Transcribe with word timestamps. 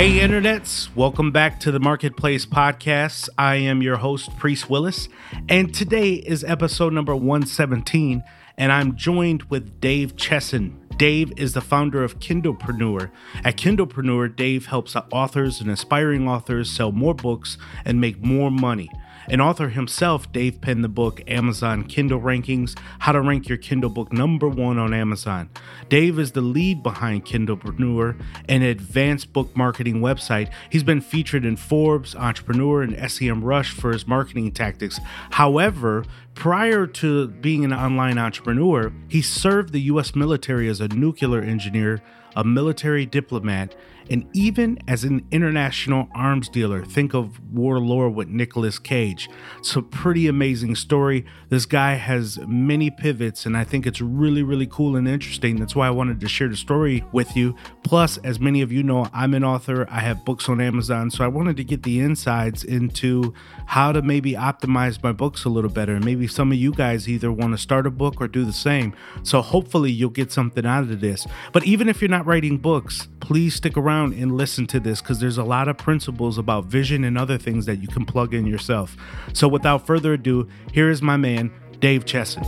Hey, 0.00 0.20
internets, 0.20 0.88
welcome 0.96 1.30
back 1.30 1.60
to 1.60 1.70
the 1.70 1.78
Marketplace 1.78 2.46
Podcast. 2.46 3.28
I 3.36 3.56
am 3.56 3.82
your 3.82 3.98
host, 3.98 4.34
Priest 4.38 4.70
Willis, 4.70 5.10
and 5.46 5.74
today 5.74 6.14
is 6.14 6.42
episode 6.42 6.94
number 6.94 7.14
117, 7.14 8.24
and 8.56 8.72
I'm 8.72 8.96
joined 8.96 9.42
with 9.50 9.78
Dave 9.78 10.16
Chesson. 10.16 10.80
Dave 10.96 11.34
is 11.36 11.52
the 11.52 11.60
founder 11.60 12.02
of 12.02 12.18
Kindlepreneur. 12.18 13.10
At 13.44 13.58
Kindlepreneur, 13.58 14.34
Dave 14.34 14.64
helps 14.64 14.96
authors 15.12 15.60
and 15.60 15.70
aspiring 15.70 16.26
authors 16.26 16.70
sell 16.70 16.92
more 16.92 17.14
books 17.14 17.58
and 17.84 18.00
make 18.00 18.22
more 18.22 18.50
money. 18.50 18.88
An 19.28 19.40
author 19.40 19.68
himself, 19.68 20.32
Dave 20.32 20.60
penned 20.60 20.82
the 20.82 20.88
book 20.88 21.20
Amazon 21.28 21.84
Kindle 21.84 22.20
Rankings 22.20 22.76
How 23.00 23.12
to 23.12 23.20
Rank 23.20 23.48
Your 23.48 23.58
Kindle 23.58 23.90
Book 23.90 24.12
Number 24.12 24.48
One 24.48 24.78
on 24.78 24.94
Amazon. 24.94 25.50
Dave 25.88 26.18
is 26.18 26.32
the 26.32 26.40
lead 26.40 26.82
behind 26.82 27.26
Kindlepreneur, 27.26 28.20
an 28.48 28.62
advanced 28.62 29.32
book 29.32 29.54
marketing 29.54 30.00
website. 30.00 30.50
He's 30.70 30.82
been 30.82 31.00
featured 31.00 31.44
in 31.44 31.56
Forbes, 31.56 32.16
Entrepreneur, 32.16 32.82
and 32.82 32.96
SEMrush 32.96 33.72
for 33.72 33.92
his 33.92 34.06
marketing 34.06 34.52
tactics. 34.52 34.98
However, 35.32 36.04
prior 36.34 36.86
to 36.86 37.28
being 37.28 37.64
an 37.64 37.72
online 37.72 38.18
entrepreneur, 38.18 38.92
he 39.08 39.20
served 39.20 39.72
the 39.72 39.82
U.S. 39.82 40.14
military 40.14 40.68
as 40.68 40.80
a 40.80 40.88
nuclear 40.88 41.42
engineer, 41.42 42.00
a 42.34 42.44
military 42.44 43.04
diplomat, 43.04 43.74
and 44.10 44.28
even 44.32 44.78
as 44.88 45.04
an 45.04 45.24
international 45.30 46.08
arms 46.14 46.48
dealer. 46.48 46.84
Think 46.84 47.14
of 47.14 47.40
War 47.52 47.78
Lord 47.78 48.14
with 48.14 48.28
Nicolas 48.28 48.78
Cage. 48.78 49.30
It's 49.58 49.76
a 49.76 49.82
pretty 49.82 50.26
amazing 50.26 50.74
story. 50.74 51.24
This 51.48 51.64
guy 51.64 51.94
has 51.94 52.38
many 52.46 52.90
pivots, 52.90 53.46
and 53.46 53.56
I 53.56 53.64
think 53.64 53.86
it's 53.86 54.00
really, 54.00 54.42
really 54.42 54.66
cool 54.66 54.96
and 54.96 55.06
interesting. 55.06 55.56
That's 55.56 55.76
why 55.76 55.86
I 55.86 55.90
wanted 55.90 56.20
to 56.20 56.28
share 56.28 56.48
the 56.48 56.56
story 56.56 57.04
with 57.12 57.36
you. 57.36 57.54
Plus, 57.84 58.18
as 58.18 58.40
many 58.40 58.62
of 58.62 58.72
you 58.72 58.82
know, 58.82 59.06
I'm 59.12 59.32
an 59.34 59.44
author, 59.44 59.86
I 59.88 60.00
have 60.00 60.24
books 60.24 60.48
on 60.48 60.60
Amazon, 60.60 61.10
so 61.10 61.24
I 61.24 61.28
wanted 61.28 61.56
to 61.58 61.64
get 61.64 61.84
the 61.84 62.00
insights 62.00 62.64
into 62.64 63.32
how 63.66 63.92
to 63.92 64.02
maybe 64.02 64.32
optimize 64.32 65.00
my 65.02 65.12
books 65.12 65.44
a 65.44 65.48
little 65.48 65.70
better. 65.70 65.94
And 65.94 66.04
maybe 66.04 66.26
some 66.26 66.50
of 66.50 66.58
you 66.58 66.72
guys 66.72 67.08
either 67.08 67.30
want 67.30 67.52
to 67.52 67.58
start 67.58 67.86
a 67.86 67.90
book 67.90 68.20
or 68.20 68.26
do 68.26 68.44
the 68.44 68.52
same. 68.52 68.92
So 69.22 69.40
hopefully 69.40 69.92
you'll 69.92 70.10
get 70.10 70.32
something 70.32 70.66
out 70.66 70.84
of 70.84 71.00
this. 71.00 71.26
But 71.52 71.64
even 71.64 71.88
if 71.88 72.00
you're 72.00 72.10
not 72.10 72.26
writing 72.26 72.58
books, 72.58 73.08
please 73.20 73.54
stick 73.54 73.76
around 73.76 73.99
and 74.06 74.36
listen 74.36 74.66
to 74.68 74.80
this 74.80 75.00
because 75.00 75.20
there's 75.20 75.38
a 75.38 75.44
lot 75.44 75.68
of 75.68 75.76
principles 75.78 76.38
about 76.38 76.64
vision 76.64 77.04
and 77.04 77.16
other 77.16 77.38
things 77.38 77.66
that 77.66 77.76
you 77.76 77.88
can 77.88 78.04
plug 78.04 78.34
in 78.34 78.46
yourself. 78.46 78.96
So 79.32 79.46
without 79.46 79.86
further 79.86 80.14
ado, 80.14 80.48
here 80.72 80.90
is 80.90 81.02
my 81.02 81.16
man, 81.16 81.52
Dave 81.78 82.04
Chesson. 82.04 82.42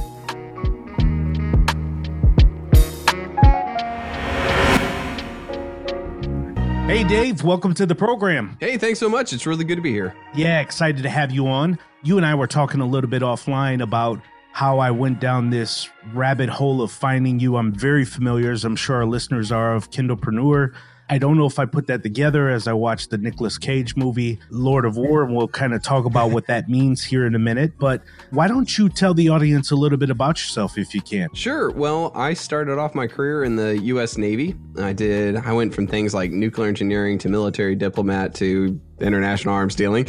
Hey, 6.87 7.05
Dave, 7.05 7.43
welcome 7.43 7.73
to 7.75 7.87
the 7.87 7.95
program. 7.95 8.57
Hey, 8.61 8.77
thanks 8.77 8.99
so 8.99 9.09
much. 9.09 9.33
It's 9.33 9.47
really 9.47 9.65
good 9.65 9.77
to 9.77 9.83
be 9.83 9.93
here. 9.93 10.15
Yeah, 10.35 10.61
excited 10.61 11.03
to 11.03 11.09
have 11.09 11.31
you 11.31 11.47
on. 11.47 11.79
You 12.03 12.17
and 12.17 12.27
I 12.27 12.35
were 12.35 12.47
talking 12.47 12.81
a 12.81 12.87
little 12.87 13.09
bit 13.09 13.23
offline 13.23 13.83
about 13.83 14.21
how 14.53 14.79
I 14.79 14.91
went 14.91 15.19
down 15.19 15.49
this 15.49 15.89
rabbit 16.13 16.51
hole 16.51 16.83
of 16.83 16.93
finding 16.93 17.41
you. 17.41 17.57
I'm 17.57 17.73
very 17.73 18.05
familiar, 18.05 18.53
as 18.53 18.65
I'm 18.65 18.77
sure 18.77 18.97
our 18.97 19.07
listeners 19.07 19.51
are, 19.51 19.75
of 19.75 19.91
Kindlepreneur. 19.91 20.75
I 21.13 21.19
don't 21.19 21.37
know 21.37 21.45
if 21.45 21.59
I 21.59 21.67
put 21.67 21.89
that 21.89 22.03
together 22.03 22.49
as 22.49 22.67
I 22.67 22.73
watched 22.73 23.11
the 23.11 23.19
Nicolas 23.19 23.59
Cage 23.59 23.97
movie, 23.97 24.39
Lord 24.49 24.87
of 24.87 24.97
War, 24.97 25.23
and 25.23 25.37
we'll 25.37 25.47
kind 25.47 25.75
of 25.75 25.83
talk 25.83 26.07
about 26.07 26.31
what 26.31 26.47
that 26.47 26.71
means 26.71 27.05
here 27.05 27.27
in 27.27 27.35
a 27.35 27.39
minute. 27.39 27.75
But 27.79 28.03
why 28.31 28.49
don't 28.49 28.79
you 28.79 28.89
tell 28.89 29.13
the 29.13 29.29
audience 29.29 29.71
a 29.71 29.77
little 29.77 29.99
bit 29.99 30.09
about 30.09 30.39
yourself 30.39 30.79
if 30.79 30.95
you 30.95 31.03
can? 31.03 31.29
Sure. 31.35 31.71
Well, 31.71 32.13
I 32.15 32.33
started 32.33 32.79
off 32.79 32.95
my 32.95 33.07
career 33.07 33.45
in 33.45 33.57
the 33.57 33.79
U.S. 33.81 34.17
Navy. 34.17 34.57
I 34.79 34.95
did, 34.95 35.37
I 35.37 35.53
went 35.53 35.75
from 35.75 35.87
things 35.87 36.15
like 36.15 36.31
nuclear 36.31 36.67
engineering 36.67 37.19
to 37.19 37.29
military 37.29 37.75
diplomat 37.75 38.35
to 38.37 38.81
international 38.99 39.53
arms 39.53 39.75
dealing. 39.75 40.07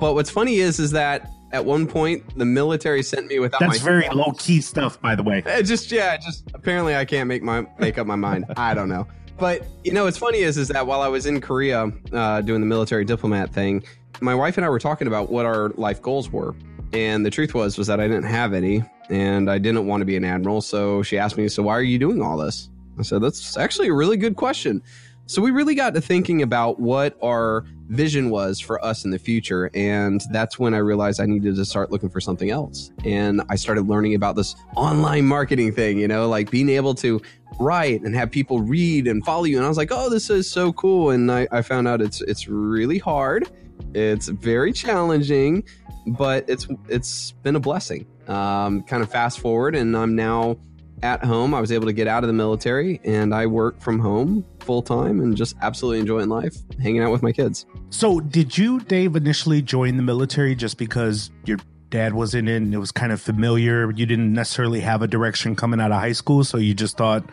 But 0.00 0.14
what's 0.14 0.30
funny 0.30 0.56
is, 0.56 0.78
is 0.78 0.92
that 0.92 1.30
at 1.52 1.66
one 1.66 1.86
point 1.86 2.38
the 2.38 2.46
military 2.46 3.02
sent 3.02 3.26
me 3.26 3.40
without 3.40 3.60
That's 3.60 3.78
my 3.78 3.84
very 3.84 4.08
low 4.08 4.32
key 4.38 4.62
stuff, 4.62 5.02
by 5.02 5.16
the 5.16 5.22
way. 5.22 5.42
It 5.44 5.64
just 5.64 5.92
yeah, 5.92 6.16
just 6.16 6.50
apparently 6.54 6.96
I 6.96 7.04
can't 7.04 7.28
make 7.28 7.42
my 7.42 7.66
make 7.78 7.98
up 7.98 8.06
my 8.06 8.16
mind. 8.16 8.46
I 8.56 8.72
don't 8.72 8.88
know. 8.88 9.06
But 9.38 9.66
you 9.84 9.92
know, 9.92 10.04
what's 10.04 10.18
funny 10.18 10.38
is 10.38 10.56
is 10.56 10.68
that 10.68 10.86
while 10.86 11.02
I 11.02 11.08
was 11.08 11.26
in 11.26 11.40
Korea 11.40 11.92
uh, 12.12 12.40
doing 12.40 12.60
the 12.60 12.66
military 12.66 13.04
diplomat 13.04 13.52
thing, 13.52 13.84
my 14.20 14.34
wife 14.34 14.56
and 14.56 14.64
I 14.64 14.68
were 14.68 14.78
talking 14.78 15.06
about 15.06 15.30
what 15.30 15.44
our 15.44 15.70
life 15.70 16.00
goals 16.00 16.30
were, 16.30 16.54
and 16.92 17.24
the 17.24 17.30
truth 17.30 17.54
was 17.54 17.76
was 17.76 17.86
that 17.88 18.00
I 18.00 18.08
didn't 18.08 18.24
have 18.24 18.54
any, 18.54 18.82
and 19.10 19.50
I 19.50 19.58
didn't 19.58 19.86
want 19.86 20.00
to 20.00 20.06
be 20.06 20.16
an 20.16 20.24
admiral. 20.24 20.62
So 20.62 21.02
she 21.02 21.18
asked 21.18 21.36
me, 21.36 21.48
"So 21.48 21.62
why 21.62 21.74
are 21.74 21.82
you 21.82 21.98
doing 21.98 22.22
all 22.22 22.38
this?" 22.38 22.70
I 22.98 23.02
said, 23.02 23.20
"That's 23.20 23.56
actually 23.58 23.88
a 23.88 23.94
really 23.94 24.16
good 24.16 24.36
question." 24.36 24.82
So 25.28 25.42
we 25.42 25.50
really 25.50 25.74
got 25.74 25.92
to 25.94 26.00
thinking 26.00 26.42
about 26.42 26.78
what 26.78 27.18
our 27.20 27.64
vision 27.88 28.30
was 28.30 28.60
for 28.60 28.82
us 28.84 29.04
in 29.04 29.10
the 29.10 29.18
future. 29.18 29.70
And 29.74 30.22
that's 30.30 30.56
when 30.56 30.72
I 30.72 30.78
realized 30.78 31.20
I 31.20 31.26
needed 31.26 31.56
to 31.56 31.64
start 31.64 31.90
looking 31.90 32.08
for 32.08 32.20
something 32.20 32.50
else. 32.50 32.92
And 33.04 33.42
I 33.48 33.56
started 33.56 33.88
learning 33.88 34.14
about 34.14 34.36
this 34.36 34.54
online 34.76 35.26
marketing 35.26 35.72
thing, 35.72 35.98
you 35.98 36.06
know, 36.06 36.28
like 36.28 36.48
being 36.50 36.68
able 36.68 36.94
to 36.96 37.20
write 37.58 38.02
and 38.02 38.14
have 38.14 38.30
people 38.30 38.60
read 38.60 39.08
and 39.08 39.24
follow 39.24 39.44
you. 39.44 39.56
And 39.56 39.64
I 39.64 39.68
was 39.68 39.76
like, 39.76 39.90
oh, 39.90 40.08
this 40.08 40.30
is 40.30 40.48
so 40.48 40.72
cool. 40.72 41.10
And 41.10 41.30
I, 41.30 41.48
I 41.50 41.60
found 41.62 41.88
out 41.88 42.00
it's 42.00 42.20
it's 42.22 42.46
really 42.46 42.98
hard. 42.98 43.50
It's 43.94 44.28
very 44.28 44.72
challenging, 44.72 45.64
but 46.06 46.48
it's 46.48 46.68
it's 46.88 47.32
been 47.42 47.56
a 47.56 47.60
blessing. 47.60 48.06
Um, 48.28 48.82
kind 48.84 49.02
of 49.02 49.10
fast 49.10 49.40
forward, 49.40 49.74
and 49.74 49.96
I'm 49.96 50.14
now 50.16 50.56
at 51.02 51.24
home. 51.24 51.54
I 51.54 51.60
was 51.60 51.72
able 51.72 51.86
to 51.86 51.92
get 51.92 52.06
out 52.06 52.22
of 52.22 52.28
the 52.28 52.34
military 52.34 53.00
and 53.04 53.34
I 53.34 53.46
work 53.46 53.80
from 53.80 53.98
home 53.98 54.44
full 54.60 54.82
time 54.82 55.20
and 55.20 55.36
just 55.36 55.56
absolutely 55.62 56.00
enjoying 56.00 56.28
life, 56.28 56.56
hanging 56.80 57.02
out 57.02 57.12
with 57.12 57.22
my 57.22 57.32
kids. 57.32 57.66
So, 57.90 58.20
did 58.20 58.56
you, 58.56 58.80
Dave, 58.80 59.16
initially 59.16 59.62
join 59.62 59.96
the 59.96 60.02
military 60.02 60.54
just 60.54 60.78
because 60.78 61.30
your 61.44 61.58
dad 61.90 62.14
was 62.14 62.34
in 62.34 62.48
it 62.48 62.56
and 62.56 62.74
it 62.74 62.78
was 62.78 62.92
kind 62.92 63.12
of 63.12 63.20
familiar? 63.20 63.90
You 63.90 64.06
didn't 64.06 64.32
necessarily 64.32 64.80
have 64.80 65.02
a 65.02 65.06
direction 65.06 65.56
coming 65.56 65.80
out 65.80 65.92
of 65.92 66.00
high 66.00 66.12
school, 66.12 66.44
so 66.44 66.58
you 66.58 66.74
just 66.74 66.96
thought, 66.96 67.24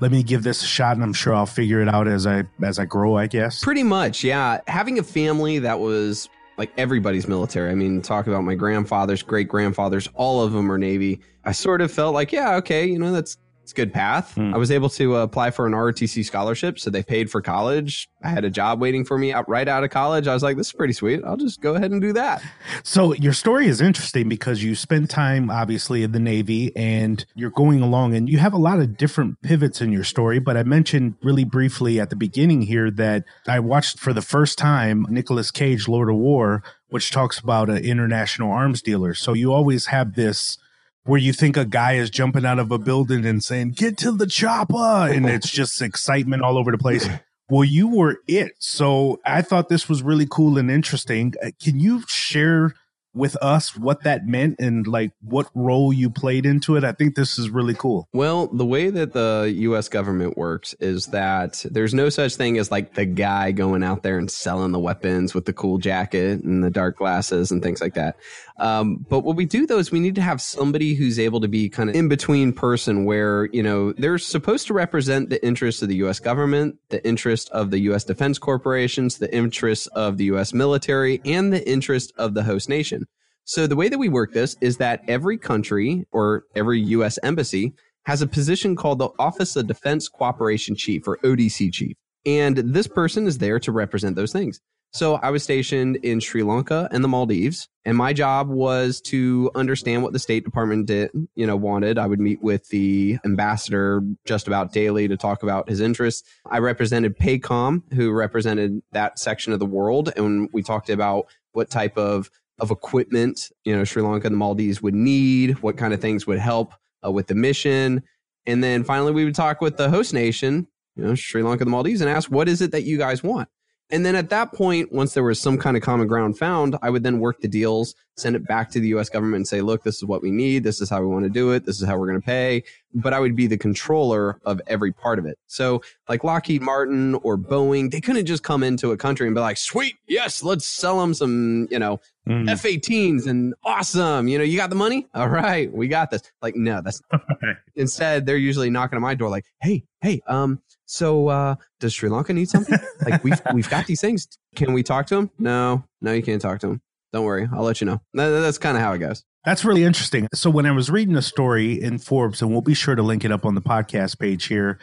let 0.00 0.10
me 0.10 0.22
give 0.22 0.42
this 0.42 0.62
a 0.62 0.66
shot 0.66 0.96
and 0.96 1.02
I'm 1.02 1.12
sure 1.12 1.34
I'll 1.34 1.46
figure 1.46 1.80
it 1.80 1.88
out 1.88 2.08
as 2.08 2.26
I 2.26 2.44
as 2.62 2.78
I 2.78 2.84
grow, 2.84 3.16
I 3.16 3.26
guess. 3.26 3.62
Pretty 3.62 3.84
much, 3.84 4.24
yeah. 4.24 4.60
Having 4.66 4.98
a 4.98 5.02
family 5.02 5.60
that 5.60 5.80
was 5.80 6.28
like 6.56 6.72
everybody's 6.76 7.26
military. 7.26 7.70
I 7.70 7.74
mean, 7.74 8.02
talk 8.02 8.26
about 8.26 8.44
my 8.44 8.54
grandfathers, 8.54 9.22
great 9.22 9.48
grandfathers, 9.48 10.08
all 10.14 10.42
of 10.42 10.52
them 10.52 10.70
are 10.70 10.78
Navy. 10.78 11.20
I 11.44 11.52
sort 11.52 11.80
of 11.80 11.90
felt 11.90 12.14
like, 12.14 12.32
yeah, 12.32 12.56
okay, 12.56 12.86
you 12.86 12.98
know, 12.98 13.12
that's 13.12 13.36
it's 13.64 13.72
a 13.72 13.76
good 13.76 13.94
path. 13.94 14.34
Mm. 14.34 14.52
I 14.52 14.58
was 14.58 14.70
able 14.70 14.90
to 14.90 15.16
uh, 15.16 15.22
apply 15.22 15.50
for 15.50 15.66
an 15.66 15.72
ROTC 15.72 16.22
scholarship, 16.26 16.78
so 16.78 16.90
they 16.90 17.02
paid 17.02 17.30
for 17.30 17.40
college. 17.40 18.10
I 18.22 18.28
had 18.28 18.44
a 18.44 18.50
job 18.50 18.78
waiting 18.78 19.06
for 19.06 19.16
me 19.16 19.32
out 19.32 19.48
right 19.48 19.66
out 19.66 19.82
of 19.82 19.88
college. 19.88 20.26
I 20.26 20.34
was 20.34 20.42
like, 20.42 20.58
this 20.58 20.66
is 20.66 20.74
pretty 20.74 20.92
sweet. 20.92 21.22
I'll 21.24 21.38
just 21.38 21.62
go 21.62 21.74
ahead 21.74 21.90
and 21.90 21.98
do 21.98 22.12
that. 22.12 22.42
So 22.82 23.14
your 23.14 23.32
story 23.32 23.66
is 23.66 23.80
interesting 23.80 24.28
because 24.28 24.62
you 24.62 24.74
spend 24.74 25.08
time 25.08 25.50
obviously 25.50 26.02
in 26.02 26.12
the 26.12 26.20
Navy 26.20 26.76
and 26.76 27.24
you're 27.34 27.48
going 27.48 27.80
along 27.80 28.14
and 28.14 28.28
you 28.28 28.36
have 28.36 28.52
a 28.52 28.58
lot 28.58 28.80
of 28.80 28.98
different 28.98 29.40
pivots 29.40 29.80
in 29.80 29.90
your 29.90 30.04
story. 30.04 30.38
But 30.38 30.58
I 30.58 30.62
mentioned 30.62 31.14
really 31.22 31.44
briefly 31.44 31.98
at 31.98 32.10
the 32.10 32.16
beginning 32.16 32.62
here 32.62 32.90
that 32.90 33.24
I 33.48 33.60
watched 33.60 33.98
for 33.98 34.12
the 34.12 34.20
first 34.20 34.58
time 34.58 35.06
Nicolas 35.08 35.50
Cage, 35.50 35.88
Lord 35.88 36.10
of 36.10 36.16
War, 36.16 36.62
which 36.90 37.10
talks 37.10 37.38
about 37.38 37.70
an 37.70 37.78
international 37.78 38.52
arms 38.52 38.82
dealer. 38.82 39.14
So 39.14 39.32
you 39.32 39.54
always 39.54 39.86
have 39.86 40.16
this 40.16 40.58
where 41.04 41.20
you 41.20 41.32
think 41.32 41.56
a 41.56 41.64
guy 41.64 41.94
is 41.94 42.10
jumping 42.10 42.44
out 42.44 42.58
of 42.58 42.72
a 42.72 42.78
building 42.78 43.24
and 43.26 43.44
saying, 43.44 43.72
get 43.72 43.98
to 43.98 44.12
the 44.12 44.26
chopper. 44.26 44.76
And 44.76 45.26
it's 45.28 45.50
just 45.52 45.80
excitement 45.82 46.42
all 46.42 46.58
over 46.58 46.70
the 46.70 46.78
place. 46.78 47.08
Well, 47.48 47.64
you 47.64 47.88
were 47.88 48.18
it. 48.26 48.52
So 48.58 49.20
I 49.24 49.42
thought 49.42 49.68
this 49.68 49.88
was 49.88 50.02
really 50.02 50.26
cool 50.28 50.56
and 50.56 50.70
interesting. 50.70 51.34
Uh, 51.42 51.50
Can 51.62 51.78
you 51.78 52.02
share 52.08 52.74
with 53.14 53.36
us 53.36 53.76
what 53.76 54.02
that 54.02 54.26
meant 54.26 54.56
and 54.58 54.86
like 54.86 55.12
what 55.22 55.48
role 55.54 55.92
you 55.92 56.10
played 56.10 56.46
into 56.46 56.76
it? 56.76 56.84
I 56.84 56.92
think 56.92 57.14
this 57.14 57.38
is 57.38 57.50
really 57.50 57.74
cool. 57.74 58.08
Well, 58.12 58.48
the 58.48 58.66
way 58.66 58.90
that 58.90 59.12
the 59.12 59.52
US 59.56 59.88
government 59.88 60.36
works 60.36 60.74
is 60.80 61.06
that 61.06 61.64
there's 61.70 61.94
no 61.94 62.08
such 62.08 62.36
thing 62.36 62.58
as 62.58 62.70
like 62.70 62.94
the 62.94 63.06
guy 63.06 63.52
going 63.52 63.82
out 63.82 64.02
there 64.02 64.18
and 64.18 64.30
selling 64.30 64.72
the 64.72 64.78
weapons 64.78 65.34
with 65.34 65.44
the 65.44 65.52
cool 65.52 65.78
jacket 65.78 66.42
and 66.42 66.62
the 66.62 66.70
dark 66.70 66.98
glasses 66.98 67.50
and 67.50 67.62
things 67.62 67.80
like 67.80 67.94
that. 67.94 68.16
Um, 68.58 69.04
but 69.08 69.20
what 69.20 69.36
we 69.36 69.46
do 69.46 69.66
though 69.66 69.78
is 69.78 69.90
we 69.90 70.00
need 70.00 70.14
to 70.14 70.22
have 70.22 70.40
somebody 70.40 70.94
who's 70.94 71.18
able 71.18 71.40
to 71.40 71.48
be 71.48 71.68
kind 71.68 71.90
of 71.90 71.96
in 71.96 72.08
between 72.08 72.52
person 72.52 73.04
where, 73.04 73.46
you 73.46 73.62
know, 73.62 73.92
they're 73.92 74.18
supposed 74.18 74.66
to 74.68 74.74
represent 74.74 75.30
the 75.30 75.44
interests 75.44 75.82
of 75.82 75.88
the 75.88 75.96
US 75.96 76.20
government, 76.20 76.76
the 76.88 77.04
interest 77.06 77.50
of 77.50 77.70
the 77.70 77.80
US 77.80 78.04
defense 78.04 78.38
corporations, 78.38 79.18
the 79.18 79.34
interests 79.34 79.86
of 79.88 80.18
the 80.18 80.24
US 80.26 80.52
military, 80.52 81.20
and 81.24 81.52
the 81.52 81.68
interest 81.68 82.12
of 82.16 82.34
the 82.34 82.42
host 82.42 82.68
nation. 82.68 83.03
So 83.44 83.66
the 83.66 83.76
way 83.76 83.88
that 83.88 83.98
we 83.98 84.08
work 84.08 84.32
this 84.32 84.56
is 84.60 84.78
that 84.78 85.02
every 85.06 85.36
country 85.36 86.06
or 86.12 86.44
every 86.56 86.80
US 86.80 87.18
embassy 87.22 87.74
has 88.06 88.22
a 88.22 88.26
position 88.26 88.74
called 88.74 88.98
the 88.98 89.10
Office 89.18 89.56
of 89.56 89.66
Defense 89.66 90.08
Cooperation 90.08 90.74
Chief 90.74 91.06
or 91.06 91.18
ODC 91.18 91.72
Chief. 91.72 91.96
And 92.26 92.56
this 92.56 92.86
person 92.86 93.26
is 93.26 93.38
there 93.38 93.58
to 93.60 93.72
represent 93.72 94.16
those 94.16 94.32
things. 94.32 94.60
So 94.92 95.16
I 95.16 95.30
was 95.30 95.42
stationed 95.42 95.96
in 95.96 96.20
Sri 96.20 96.44
Lanka 96.44 96.88
and 96.92 97.02
the 97.02 97.08
Maldives, 97.08 97.68
and 97.84 97.98
my 97.98 98.12
job 98.12 98.48
was 98.48 99.00
to 99.06 99.50
understand 99.56 100.04
what 100.04 100.12
the 100.12 100.20
State 100.20 100.44
Department 100.44 100.86
did, 100.86 101.10
you 101.34 101.48
know, 101.48 101.56
wanted. 101.56 101.98
I 101.98 102.06
would 102.06 102.20
meet 102.20 102.40
with 102.40 102.68
the 102.68 103.18
ambassador 103.24 104.02
just 104.24 104.46
about 104.46 104.72
daily 104.72 105.08
to 105.08 105.16
talk 105.16 105.42
about 105.42 105.68
his 105.68 105.80
interests. 105.80 106.22
I 106.48 106.60
represented 106.60 107.18
PACOM, 107.18 107.92
who 107.92 108.12
represented 108.12 108.82
that 108.92 109.18
section 109.18 109.52
of 109.52 109.58
the 109.58 109.66
world, 109.66 110.12
and 110.16 110.48
we 110.52 110.62
talked 110.62 110.88
about 110.88 111.26
what 111.52 111.70
type 111.70 111.98
of 111.98 112.30
of 112.58 112.70
equipment, 112.70 113.50
you 113.64 113.74
know, 113.74 113.84
Sri 113.84 114.02
Lanka 114.02 114.26
and 114.26 114.34
the 114.34 114.38
Maldives 114.38 114.82
would 114.82 114.94
need, 114.94 115.62
what 115.62 115.76
kind 115.76 115.92
of 115.92 116.00
things 116.00 116.26
would 116.26 116.38
help 116.38 116.74
uh, 117.04 117.10
with 117.10 117.26
the 117.26 117.34
mission. 117.34 118.02
And 118.46 118.62
then 118.62 118.84
finally, 118.84 119.12
we 119.12 119.24
would 119.24 119.34
talk 119.34 119.60
with 119.60 119.76
the 119.76 119.90
host 119.90 120.14
nation, 120.14 120.66
you 120.96 121.04
know, 121.04 121.14
Sri 121.14 121.42
Lanka 121.42 121.62
and 121.62 121.68
the 121.68 121.72
Maldives, 121.72 122.00
and 122.00 122.10
ask, 122.10 122.30
what 122.30 122.48
is 122.48 122.60
it 122.62 122.72
that 122.72 122.84
you 122.84 122.98
guys 122.98 123.22
want? 123.22 123.48
And 123.90 124.04
then 124.06 124.14
at 124.14 124.30
that 124.30 124.52
point, 124.52 124.92
once 124.92 125.14
there 125.14 125.22
was 125.22 125.40
some 125.40 125.58
kind 125.58 125.76
of 125.76 125.82
common 125.82 126.06
ground 126.06 126.38
found, 126.38 126.76
I 126.82 126.90
would 126.90 127.02
then 127.02 127.20
work 127.20 127.40
the 127.40 127.48
deals, 127.48 127.94
send 128.16 128.36
it 128.36 128.46
back 128.46 128.70
to 128.70 128.80
the 128.80 128.88
US 128.88 129.08
government 129.08 129.36
and 129.36 129.48
say, 129.48 129.60
look, 129.60 129.82
this 129.82 129.96
is 129.96 130.04
what 130.04 130.22
we 130.22 130.30
need. 130.30 130.64
This 130.64 130.80
is 130.80 130.88
how 130.88 131.00
we 131.00 131.06
want 131.06 131.24
to 131.24 131.30
do 131.30 131.50
it. 131.52 131.64
This 131.64 131.80
is 131.80 131.86
how 131.86 131.98
we're 131.98 132.06
going 132.06 132.20
to 132.20 132.24
pay. 132.24 132.62
But 132.94 133.12
I 133.12 133.20
would 133.20 133.34
be 133.34 133.46
the 133.46 133.58
controller 133.58 134.38
of 134.44 134.60
every 134.66 134.92
part 134.92 135.18
of 135.18 135.26
it. 135.26 135.38
So, 135.46 135.82
like 136.08 136.22
Lockheed 136.22 136.62
Martin 136.62 137.16
or 137.16 137.36
Boeing, 137.36 137.90
they 137.90 138.00
couldn't 138.00 138.26
just 138.26 138.44
come 138.44 138.62
into 138.62 138.92
a 138.92 138.96
country 138.96 139.26
and 139.26 139.34
be 139.34 139.40
like, 139.40 139.56
sweet, 139.56 139.96
yes, 140.06 140.42
let's 140.44 140.66
sell 140.66 141.00
them 141.00 141.14
some, 141.14 141.66
you 141.70 141.78
know, 141.78 142.00
Mm. 142.28 142.48
F 142.48 142.62
18s 142.62 143.26
and 143.26 143.54
awesome. 143.64 144.28
You 144.28 144.38
know, 144.38 144.44
you 144.44 144.56
got 144.56 144.70
the 144.70 144.76
money? 144.76 145.06
All 145.14 145.28
right, 145.28 145.70
we 145.70 145.88
got 145.88 146.10
this. 146.10 146.22
Like, 146.40 146.56
no, 146.56 146.80
that's 146.80 147.02
instead, 147.76 148.24
they're 148.24 148.38
usually 148.38 148.70
knocking 148.70 148.96
on 148.96 149.02
my 149.02 149.14
door, 149.14 149.28
like, 149.28 149.44
hey, 149.60 149.84
hey, 150.00 150.22
um, 150.26 150.62
so 150.86 151.28
uh, 151.28 151.56
does 151.80 151.92
Sri 151.92 152.08
Lanka 152.08 152.32
need 152.32 152.48
something? 152.48 152.78
like, 153.04 153.22
we've 153.24 153.40
we've 153.52 153.68
got 153.68 153.86
these 153.86 154.00
things. 154.00 154.26
Can 154.54 154.72
we 154.72 154.82
talk 154.82 155.06
to 155.08 155.16
them? 155.16 155.30
No, 155.38 155.84
no, 156.00 156.12
you 156.12 156.22
can't 156.22 156.40
talk 156.40 156.60
to 156.60 156.68
them. 156.68 156.80
Don't 157.14 157.24
worry, 157.24 157.48
I'll 157.52 157.62
let 157.62 157.80
you 157.80 157.84
know. 157.86 158.00
That- 158.14 158.30
that's 158.30 158.58
kind 158.58 158.76
of 158.76 158.82
how 158.82 158.92
it 158.92 158.98
goes. 158.98 159.22
That's 159.44 159.64
really 159.64 159.84
interesting. 159.84 160.26
So 160.34 160.50
when 160.50 160.66
I 160.66 160.72
was 160.72 160.90
reading 160.90 161.14
a 161.14 161.22
story 161.22 161.80
in 161.80 161.98
Forbes, 161.98 162.42
and 162.42 162.50
we'll 162.50 162.60
be 162.60 162.74
sure 162.74 162.96
to 162.96 163.02
link 163.02 163.24
it 163.24 163.30
up 163.30 163.46
on 163.46 163.54
the 163.54 163.62
podcast 163.62 164.18
page 164.18 164.46
here, 164.46 164.80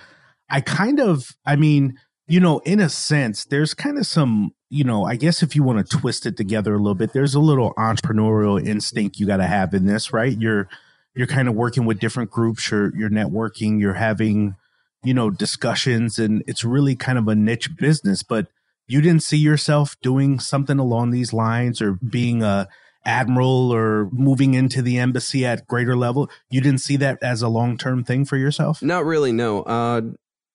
I 0.49 0.61
kind 0.61 1.01
of, 1.01 1.35
I 1.45 1.57
mean, 1.57 1.99
you 2.27 2.39
know, 2.39 2.59
in 2.59 2.79
a 2.79 2.87
sense, 2.87 3.43
there's 3.43 3.73
kind 3.73 3.97
of 3.97 4.07
some, 4.07 4.51
you 4.69 4.85
know, 4.85 5.03
I 5.03 5.17
guess 5.17 5.43
if 5.43 5.57
you 5.57 5.63
want 5.63 5.85
to 5.85 5.97
twist 5.97 6.25
it 6.25 6.37
together 6.37 6.73
a 6.73 6.77
little 6.77 6.95
bit, 6.95 7.11
there's 7.11 7.35
a 7.35 7.39
little 7.41 7.73
entrepreneurial 7.73 8.65
instinct 8.65 9.19
you 9.19 9.27
got 9.27 9.37
to 9.37 9.47
have 9.47 9.73
in 9.73 9.85
this, 9.85 10.13
right? 10.13 10.39
You're 10.39 10.69
you're 11.13 11.27
kind 11.27 11.49
of 11.49 11.55
working 11.55 11.83
with 11.83 11.99
different 11.99 12.31
groups, 12.31 12.71
you're 12.71 12.95
you're 12.95 13.09
networking, 13.09 13.81
you're 13.81 13.95
having, 13.95 14.55
you 15.03 15.13
know, 15.13 15.29
discussions, 15.29 16.17
and 16.17 16.43
it's 16.47 16.63
really 16.63 16.95
kind 16.95 17.17
of 17.17 17.27
a 17.27 17.35
niche 17.35 17.75
business. 17.75 18.23
But 18.23 18.47
you 18.91 19.01
didn't 19.01 19.23
see 19.23 19.37
yourself 19.37 19.95
doing 20.01 20.39
something 20.39 20.77
along 20.77 21.11
these 21.11 21.31
lines 21.31 21.81
or 21.81 21.93
being 21.93 22.43
a 22.43 22.67
admiral 23.05 23.71
or 23.71 24.09
moving 24.11 24.53
into 24.53 24.81
the 24.81 24.99
embassy 24.99 25.43
at 25.43 25.65
greater 25.65 25.95
level 25.95 26.29
you 26.51 26.61
didn't 26.61 26.81
see 26.81 26.97
that 26.97 27.17
as 27.23 27.41
a 27.41 27.47
long-term 27.47 28.03
thing 28.03 28.25
for 28.25 28.37
yourself 28.37 28.81
Not 28.83 29.05
really, 29.05 29.31
no. 29.31 29.63
Uh, 29.63 30.01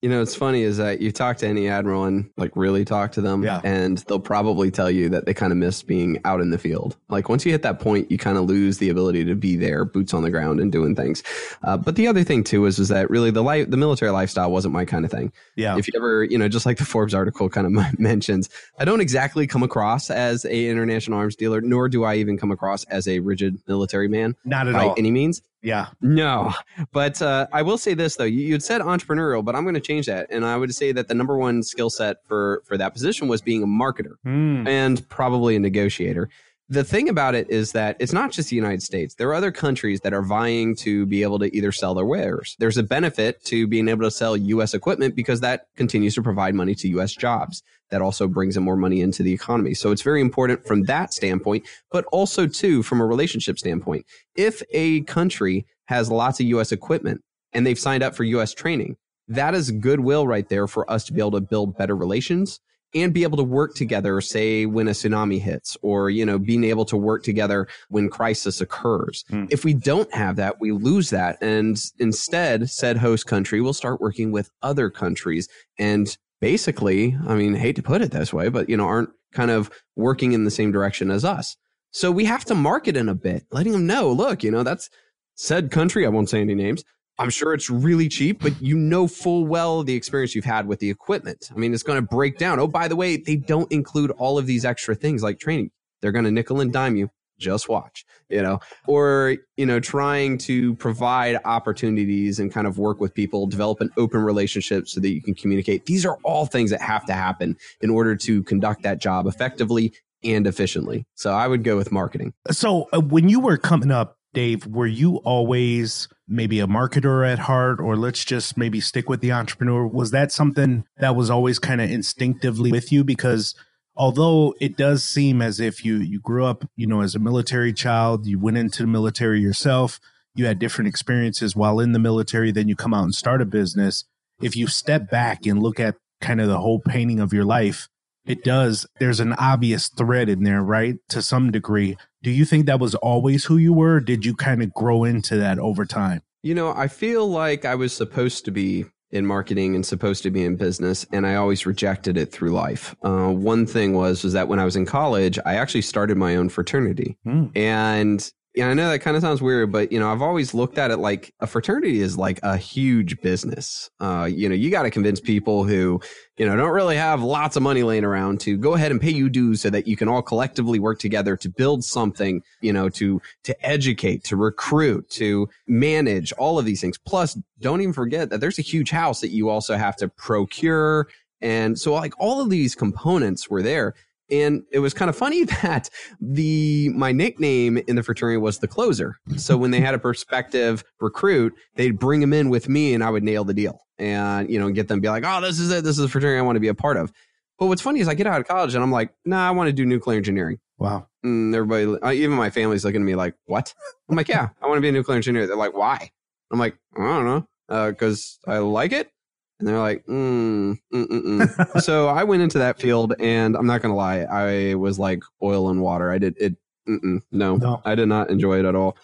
you 0.01 0.09
know, 0.09 0.21
it's 0.21 0.35
funny 0.35 0.61
is 0.61 0.77
that 0.77 1.01
you 1.01 1.11
talk 1.11 1.37
to 1.37 1.47
any 1.47 1.67
admiral 1.67 2.03
and 2.03 2.29
like 2.37 2.51
really 2.55 2.85
talk 2.85 3.13
to 3.13 3.21
them, 3.21 3.43
Yeah. 3.43 3.61
and 3.63 3.97
they'll 4.07 4.19
probably 4.19 4.69
tell 4.69 4.91
you 4.91 5.09
that 5.09 5.25
they 5.25 5.33
kind 5.33 5.51
of 5.51 5.57
miss 5.57 5.81
being 5.81 6.19
out 6.23 6.39
in 6.39 6.51
the 6.51 6.59
field. 6.59 6.95
Like 7.09 7.29
once 7.29 7.45
you 7.45 7.51
hit 7.51 7.63
that 7.63 7.79
point, 7.79 8.11
you 8.11 8.17
kind 8.19 8.37
of 8.37 8.45
lose 8.45 8.77
the 8.77 8.89
ability 8.89 9.25
to 9.25 9.33
be 9.35 9.55
there, 9.55 9.85
boots 9.85 10.13
on 10.13 10.21
the 10.21 10.29
ground, 10.29 10.59
and 10.59 10.71
doing 10.71 10.95
things. 10.95 11.23
Uh, 11.63 11.77
but 11.77 11.95
the 11.95 12.07
other 12.07 12.23
thing 12.23 12.43
too 12.43 12.65
is 12.67 12.77
is 12.77 12.89
that 12.89 13.09
really 13.09 13.31
the 13.31 13.41
life, 13.41 13.69
the 13.71 13.77
military 13.77 14.11
lifestyle 14.11 14.51
wasn't 14.51 14.73
my 14.73 14.85
kind 14.85 15.03
of 15.03 15.09
thing. 15.09 15.31
yeah 15.55 15.77
If 15.77 15.87
you 15.87 15.93
ever, 15.95 16.23
you 16.23 16.37
know, 16.37 16.47
just 16.47 16.67
like 16.67 16.77
the 16.77 16.85
Forbes 16.85 17.15
article 17.15 17.49
kind 17.49 17.65
of 17.65 17.99
mentions, 17.99 18.49
I 18.79 18.85
don't 18.85 19.01
exactly 19.01 19.47
come 19.47 19.63
across 19.63 20.11
as 20.11 20.45
a 20.45 20.69
international 20.69 21.17
arms 21.17 21.35
dealer, 21.35 21.59
nor 21.61 21.89
do 21.89 22.03
I 22.03 22.15
even 22.17 22.37
come 22.37 22.51
across 22.51 22.83
as 22.85 23.07
a 23.07 23.19
rigid 23.19 23.59
military 23.67 24.07
man 24.09 24.35
not 24.45 24.67
at 24.67 24.73
by 24.73 24.85
all 24.85 24.95
any 24.97 25.09
means. 25.09 25.41
Yeah 25.67 25.87
No, 26.01 26.53
but 26.91 27.21
uh, 27.21 27.47
I 27.51 27.61
will 27.61 27.77
say 27.77 27.93
this 27.93 28.15
though: 28.15 28.23
you, 28.23 28.53
had 28.53 28.63
said 28.63 28.81
entrepreneurial, 28.81 29.43
but 29.43 29.55
I'm 29.55 29.63
going 29.63 29.75
to 29.75 29.87
change 29.91 30.05
that, 30.07 30.27
and 30.31 30.45
I 30.45 30.55
would 30.55 30.73
say 30.73 30.91
that 30.93 31.07
the 31.09 31.13
number 31.13 31.37
one 31.37 31.61
skill 31.61 31.89
set 31.89 32.17
for 32.27 32.63
for 32.65 32.77
that 32.77 32.93
position 32.93 33.27
was 33.27 33.41
being 33.41 33.61
a 33.63 33.67
marketer 33.67 34.15
Hmm. 34.23 34.67
and 34.67 35.07
probably 35.09 35.55
a 35.55 35.59
negotiator. 35.59 36.29
The 36.69 36.83
thing 36.83 37.07
about 37.07 37.33
it 37.33 37.49
is 37.49 37.71
that 37.71 37.95
it's 37.97 38.11
not 38.11 38.31
just 38.31 38.49
the 38.49 38.57
United 38.57 38.83
States. 38.83 39.15
There 39.15 39.29
are 39.29 39.33
other 39.33 39.53
countries 39.53 40.01
that 40.01 40.13
are 40.13 40.21
vying 40.21 40.75
to 40.77 41.05
be 41.05 41.23
able 41.23 41.39
to 41.39 41.55
either 41.55 41.71
sell 41.71 41.93
their 41.93 42.05
wares. 42.05 42.57
There's 42.59 42.75
a 42.75 42.83
benefit 42.83 43.41
to 43.45 43.67
being 43.67 43.87
able 43.87 44.03
to 44.03 44.11
sell 44.11 44.35
U.S. 44.35 44.73
equipment 44.73 45.15
because 45.15 45.39
that 45.39 45.67
continues 45.77 46.13
to 46.15 46.21
provide 46.21 46.55
money 46.55 46.75
to 46.75 46.89
U.S. 46.89 47.13
jobs. 47.13 47.63
That 47.89 48.01
also 48.01 48.27
brings 48.27 48.57
in 48.57 48.63
more 48.63 48.75
money 48.75 48.99
into 48.99 49.23
the 49.23 49.31
economy. 49.31 49.75
So 49.75 49.91
it's 49.91 50.01
very 50.01 50.19
important 50.19 50.67
from 50.67 50.83
that 50.83 51.13
standpoint, 51.13 51.65
but 51.89 52.03
also 52.11 52.47
too 52.47 52.83
from 52.83 52.99
a 52.99 53.05
relationship 53.05 53.57
standpoint. 53.57 54.05
If 54.35 54.61
a 54.71 55.03
country 55.03 55.65
has 55.85 56.11
lots 56.11 56.41
of 56.41 56.47
U.S. 56.47 56.73
equipment 56.73 57.21
and 57.53 57.65
they've 57.65 57.79
signed 57.79 58.03
up 58.03 58.13
for 58.13 58.25
U.S. 58.25 58.53
training, 58.53 58.97
that 59.29 59.55
is 59.55 59.71
goodwill 59.71 60.27
right 60.27 60.49
there 60.49 60.67
for 60.67 60.89
us 60.91 61.05
to 61.05 61.13
be 61.13 61.21
able 61.21 61.31
to 61.31 61.41
build 61.41 61.77
better 61.77 61.95
relations 61.95 62.59
and 62.95 63.13
be 63.13 63.23
able 63.23 63.37
to 63.37 63.43
work 63.43 63.75
together 63.75 64.21
say 64.21 64.65
when 64.65 64.87
a 64.87 64.91
tsunami 64.91 65.39
hits 65.39 65.77
or 65.81 66.09
you 66.09 66.25
know 66.25 66.39
being 66.39 66.63
able 66.63 66.85
to 66.85 66.97
work 66.97 67.23
together 67.23 67.67
when 67.89 68.09
crisis 68.09 68.61
occurs. 68.61 69.23
Hmm. 69.29 69.45
if 69.49 69.65
we 69.65 69.73
don't 69.73 70.13
have 70.13 70.35
that 70.37 70.59
we 70.59 70.71
lose 70.71 71.09
that. 71.09 71.37
And 71.41 71.79
instead 71.99 72.69
said 72.69 72.97
host 72.97 73.25
country 73.27 73.61
will 73.61 73.73
start 73.73 74.01
working 74.01 74.31
with 74.31 74.49
other 74.61 74.89
countries. 74.89 75.47
And 75.79 76.15
basically 76.39 77.17
i 77.27 77.33
mean 77.33 77.55
hate 77.55 77.75
to 77.75 77.81
put 77.81 77.99
it 77.99 78.11
this 78.11 78.31
way 78.31 78.47
but 78.47 78.69
you 78.69 78.77
know 78.77 78.85
aren't 78.85 79.09
kind 79.33 79.49
of 79.49 79.71
working 79.95 80.33
in 80.33 80.43
the 80.43 80.51
same 80.51 80.71
direction 80.71 81.11
as 81.11 81.25
us. 81.25 81.57
So 81.91 82.11
we 82.11 82.25
have 82.25 82.45
to 82.45 82.55
market 82.55 82.95
in 82.95 83.09
a 83.09 83.15
bit 83.15 83.43
letting 83.51 83.73
them 83.73 83.87
know 83.87 84.11
look 84.11 84.43
you 84.43 84.51
know 84.51 84.63
that's 84.63 84.89
said 85.35 85.71
country 85.71 86.05
i 86.05 86.09
won't 86.09 86.29
say 86.29 86.41
any 86.41 86.55
names 86.55 86.83
I'm 87.19 87.29
sure 87.29 87.53
it's 87.53 87.69
really 87.69 88.09
cheap, 88.09 88.41
but 88.41 88.61
you 88.61 88.77
know 88.77 89.07
full 89.07 89.45
well 89.45 89.83
the 89.83 89.95
experience 89.95 90.35
you've 90.35 90.45
had 90.45 90.67
with 90.67 90.79
the 90.79 90.89
equipment. 90.89 91.49
I 91.53 91.57
mean, 91.57 91.73
it's 91.73 91.83
going 91.83 91.99
to 91.99 92.07
break 92.07 92.37
down. 92.37 92.59
Oh, 92.59 92.67
by 92.67 92.87
the 92.87 92.95
way, 92.95 93.17
they 93.17 93.35
don't 93.35 93.71
include 93.71 94.11
all 94.11 94.37
of 94.37 94.45
these 94.45 94.65
extra 94.65 94.95
things 94.95 95.23
like 95.23 95.39
training. 95.39 95.71
They're 96.01 96.11
going 96.11 96.25
to 96.25 96.31
nickel 96.31 96.61
and 96.61 96.71
dime 96.71 96.95
you. 96.95 97.09
Just 97.39 97.69
watch, 97.69 98.03
you 98.29 98.41
know, 98.41 98.59
or, 98.87 99.37
you 99.57 99.65
know, 99.67 99.79
trying 99.79 100.39
to 100.39 100.73
provide 100.77 101.37
opportunities 101.45 102.39
and 102.39 102.51
kind 102.51 102.65
of 102.65 102.79
work 102.79 102.99
with 102.99 103.13
people, 103.13 103.45
develop 103.45 103.79
an 103.79 103.91
open 103.95 104.23
relationship 104.23 104.87
so 104.87 104.99
that 104.99 105.09
you 105.09 105.21
can 105.21 105.35
communicate. 105.35 105.85
These 105.85 106.03
are 106.03 106.17
all 106.23 106.47
things 106.47 106.71
that 106.71 106.81
have 106.81 107.05
to 107.05 107.13
happen 107.13 107.55
in 107.79 107.91
order 107.91 108.15
to 108.15 108.41
conduct 108.41 108.81
that 108.81 108.99
job 108.99 109.27
effectively 109.27 109.93
and 110.23 110.47
efficiently. 110.47 111.05
So 111.13 111.31
I 111.31 111.47
would 111.47 111.63
go 111.63 111.77
with 111.77 111.91
marketing. 111.91 112.33
so 112.49 112.87
uh, 112.91 113.01
when 113.01 113.29
you 113.29 113.39
were 113.39 113.57
coming 113.57 113.91
up 113.91 114.16
dave 114.37 114.67
were 114.67 114.85
you 114.85 115.15
always 115.17 116.07
maybe 116.27 116.59
a 116.59 116.67
marketer 116.67 117.27
at 117.27 117.39
heart 117.39 117.79
or 117.79 117.97
let's 117.97 118.23
just 118.23 118.55
maybe 118.55 118.79
stick 118.79 119.09
with 119.09 119.19
the 119.19 119.31
entrepreneur? 119.31 119.87
Was 119.87 120.11
that 120.11 120.31
something 120.31 120.85
that 120.99 121.15
was 121.15 121.31
always 121.31 121.57
kind 121.57 121.81
of 121.81 121.89
instinctively 121.89 122.71
with 122.71 122.91
you? 122.91 123.03
Because 123.03 123.55
although 123.95 124.53
it 124.61 124.77
does 124.77 125.03
seem 125.03 125.41
as 125.41 125.59
if 125.59 125.83
you 125.83 125.95
you 125.95 126.19
grew 126.19 126.45
up 126.45 126.69
you 126.75 126.85
know 126.85 127.01
as 127.01 127.15
a 127.15 127.19
military 127.19 127.73
child 127.73 128.27
you 128.27 128.37
went 128.37 128.57
into 128.57 128.83
the 128.83 128.87
military 128.87 129.41
yourself 129.41 129.99
you 130.35 130.45
had 130.45 130.59
different 130.59 130.87
experiences 130.87 131.55
while 131.55 131.79
in 131.79 131.93
the 131.93 132.05
military 132.09 132.51
then 132.51 132.67
you 132.67 132.75
come 132.75 132.93
out 132.93 133.05
and 133.05 133.15
start 133.15 133.41
a 133.41 133.45
business. 133.45 134.05
If 134.39 134.55
you 134.55 134.67
step 134.67 135.09
back 135.09 135.47
and 135.47 135.63
look 135.63 135.79
at 135.79 135.95
kind 136.21 136.39
of 136.39 136.47
the 136.47 136.59
whole 136.59 136.79
painting 136.79 137.19
of 137.19 137.33
your 137.33 137.45
life 137.45 137.89
it 138.23 138.43
does 138.43 138.85
there's 138.99 139.19
an 139.19 139.33
obvious 139.33 139.87
thread 139.87 140.29
in 140.29 140.43
there 140.43 140.61
right 140.61 140.97
to 141.09 141.23
some 141.23 141.49
degree 141.49 141.97
do 142.27 142.33
you 142.39 142.45
think 142.51 142.65
that 142.65 142.79
was 142.79 142.93
always 142.95 143.45
who 143.45 143.55
you 143.57 143.71
were 143.81 143.95
or 143.95 143.99
did 144.11 144.25
you 144.27 144.33
kind 144.35 144.61
of 144.63 144.73
grow 144.73 145.03
into 145.11 145.35
that 145.37 145.57
over 145.69 145.85
time 145.85 146.21
You 146.43 146.55
know, 146.59 146.69
I 146.85 146.87
feel 146.87 147.23
like 147.43 147.61
I 147.73 147.75
was 147.83 147.91
supposed 148.01 148.45
to 148.45 148.51
be 148.51 148.85
in 149.17 149.25
marketing 149.25 149.75
and 149.75 149.85
supposed 149.85 150.21
to 150.23 150.31
be 150.37 150.43
in 150.43 150.55
business, 150.57 151.05
and 151.13 151.25
I 151.25 151.35
always 151.35 151.65
rejected 151.65 152.17
it 152.17 152.29
through 152.33 152.51
life. 152.51 152.83
Uh, 153.01 153.29
one 153.31 153.65
thing 153.65 153.89
was 153.93 154.23
was 154.25 154.33
that 154.33 154.47
when 154.49 154.59
I 154.59 154.65
was 154.65 154.75
in 154.75 154.85
college, 154.85 155.39
I 155.45 155.53
actually 155.61 155.83
started 155.93 156.17
my 156.17 156.35
own 156.39 156.49
fraternity, 156.49 157.09
Hmm. 157.23 157.45
and 157.55 158.19
yeah, 158.57 158.69
I 158.69 158.73
know 158.73 158.89
that 158.89 159.01
kind 159.01 159.15
of 159.15 159.21
sounds 159.21 159.39
weird, 159.39 159.71
but 159.71 159.91
you 159.91 159.99
know, 159.99 160.11
I've 160.11 160.23
always 160.23 160.55
looked 160.55 160.79
at 160.79 160.89
it 160.89 160.97
like 160.97 161.31
a 161.39 161.45
fraternity 161.45 162.01
is 162.01 162.17
like 162.17 162.39
a 162.41 162.57
huge 162.57 163.21
business. 163.21 163.91
Uh, 163.99 164.27
you 164.31 164.49
know, 164.49 164.55
you 164.55 164.71
got 164.71 164.81
to 164.81 164.89
convince 164.89 165.19
people 165.19 165.63
who, 165.63 166.01
you 166.37 166.45
know, 166.47 166.55
don't 166.55 166.71
really 166.71 166.95
have 166.95 167.21
lots 167.21 167.55
of 167.55 167.61
money 167.61 167.83
laying 167.83 168.03
around 168.03 168.39
to 168.41 168.57
go 168.57 168.73
ahead 168.73 168.89
and 168.89 168.99
pay 168.99 169.11
you 169.11 169.29
dues 169.29 169.61
so 169.61 169.69
that 169.69 169.87
you 169.87 169.95
can 169.95 170.07
all 170.07 170.23
collectively 170.23 170.79
work 170.79 170.97
together 170.97 171.37
to 171.37 171.49
build 171.49 171.83
something, 171.83 172.41
you 172.59 172.73
know, 172.73 172.89
to 172.89 173.21
to 173.43 173.63
educate, 173.63 174.23
to 174.23 174.35
recruit, 174.35 175.07
to 175.11 175.47
manage 175.67 176.31
all 176.33 176.57
of 176.57 176.65
these 176.65 176.81
things. 176.81 176.97
Plus, 176.97 177.37
don't 177.59 177.81
even 177.81 177.93
forget 177.93 178.31
that 178.31 178.41
there's 178.41 178.57
a 178.57 178.63
huge 178.63 178.89
house 178.89 179.21
that 179.21 179.29
you 179.29 179.49
also 179.49 179.77
have 179.77 179.95
to 179.97 180.07
procure. 180.07 181.07
And 181.41 181.79
so 181.79 181.93
like 181.93 182.13
all 182.19 182.41
of 182.41 182.49
these 182.49 182.73
components 182.73 183.51
were 183.51 183.61
there. 183.61 183.93
And 184.29 184.63
it 184.71 184.79
was 184.79 184.93
kind 184.93 185.09
of 185.09 185.15
funny 185.15 185.43
that 185.61 185.89
the 186.19 186.89
my 186.89 187.11
nickname 187.11 187.77
in 187.77 187.95
the 187.95 188.03
fraternity 188.03 188.37
was 188.37 188.59
the 188.59 188.67
closer. 188.67 189.17
So 189.37 189.57
when 189.57 189.71
they 189.71 189.79
had 189.79 189.93
a 189.93 189.99
prospective 189.99 190.83
recruit, 190.99 191.53
they'd 191.75 191.97
bring 191.97 192.21
him 192.21 192.33
in 192.33 192.49
with 192.49 192.69
me 192.69 192.93
and 192.93 193.03
I 193.03 193.09
would 193.09 193.23
nail 193.23 193.43
the 193.43 193.53
deal 193.53 193.79
and 193.99 194.49
you 194.49 194.59
know 194.59 194.69
get 194.69 194.87
them 194.87 194.99
be 194.99 195.09
like, 195.09 195.23
"Oh, 195.25 195.41
this 195.41 195.59
is 195.59 195.71
it. 195.71 195.83
This 195.83 195.97
is 195.97 196.05
a 196.05 196.09
fraternity 196.09 196.39
I 196.39 196.43
want 196.43 196.55
to 196.55 196.61
be 196.61 196.67
a 196.67 196.75
part 196.75 196.97
of." 196.97 197.11
But 197.59 197.67
what's 197.67 197.81
funny 197.81 197.99
is 197.99 198.07
I 198.07 198.13
get 198.13 198.27
out 198.27 198.39
of 198.39 198.47
college 198.47 198.75
and 198.75 198.83
I'm 198.83 198.91
like, 198.91 199.11
"Nah, 199.25 199.47
I 199.47 199.51
want 199.51 199.67
to 199.67 199.73
do 199.73 199.85
nuclear 199.85 200.17
engineering." 200.17 200.59
Wow. 200.77 201.07
And 201.23 201.55
everybody, 201.55 201.99
uh, 202.01 202.11
even 202.11 202.37
my 202.37 202.51
family's 202.51 202.85
looking 202.85 203.01
at 203.01 203.05
me 203.05 203.15
like, 203.15 203.35
"What?" 203.45 203.73
I'm 204.09 204.15
like, 204.15 204.27
"Yeah, 204.27 204.49
I 204.61 204.67
want 204.67 204.77
to 204.77 204.81
be 204.81 204.89
a 204.89 204.91
nuclear 204.91 205.15
engineer." 205.15 205.47
They're 205.47 205.55
like, 205.55 205.75
"Why?" 205.75 206.11
I'm 206.51 206.59
like, 206.59 206.77
"I 206.95 207.01
don't 207.01 207.25
know, 207.25 207.89
because 207.89 208.39
I 208.47 208.59
like 208.59 208.91
it." 208.91 209.09
And 209.59 209.67
they're 209.67 209.79
like, 209.79 210.05
mm, 210.05 210.77
mm, 210.93 211.05
mm, 211.07 211.21
mm. 211.41 211.81
so 211.81 212.07
I 212.07 212.23
went 212.25 212.43
into 212.43 212.59
that 212.59 212.79
field, 212.79 213.13
and 213.19 213.55
I'm 213.55 213.65
not 213.65 213.81
gonna 213.81 213.95
lie, 213.95 214.19
I 214.21 214.75
was 214.75 214.99
like 214.99 215.23
oil 215.41 215.69
and 215.69 215.81
water. 215.81 216.11
I 216.11 216.17
did 216.19 216.35
it. 216.39 216.55
Mm-mm, 216.87 217.19
no, 217.31 217.57
No. 217.57 217.81
I 217.83 217.95
did 217.95 218.07
not 218.07 218.29
enjoy 218.29 218.59
it 218.59 218.65
at 218.65 218.75
all. 218.75 218.95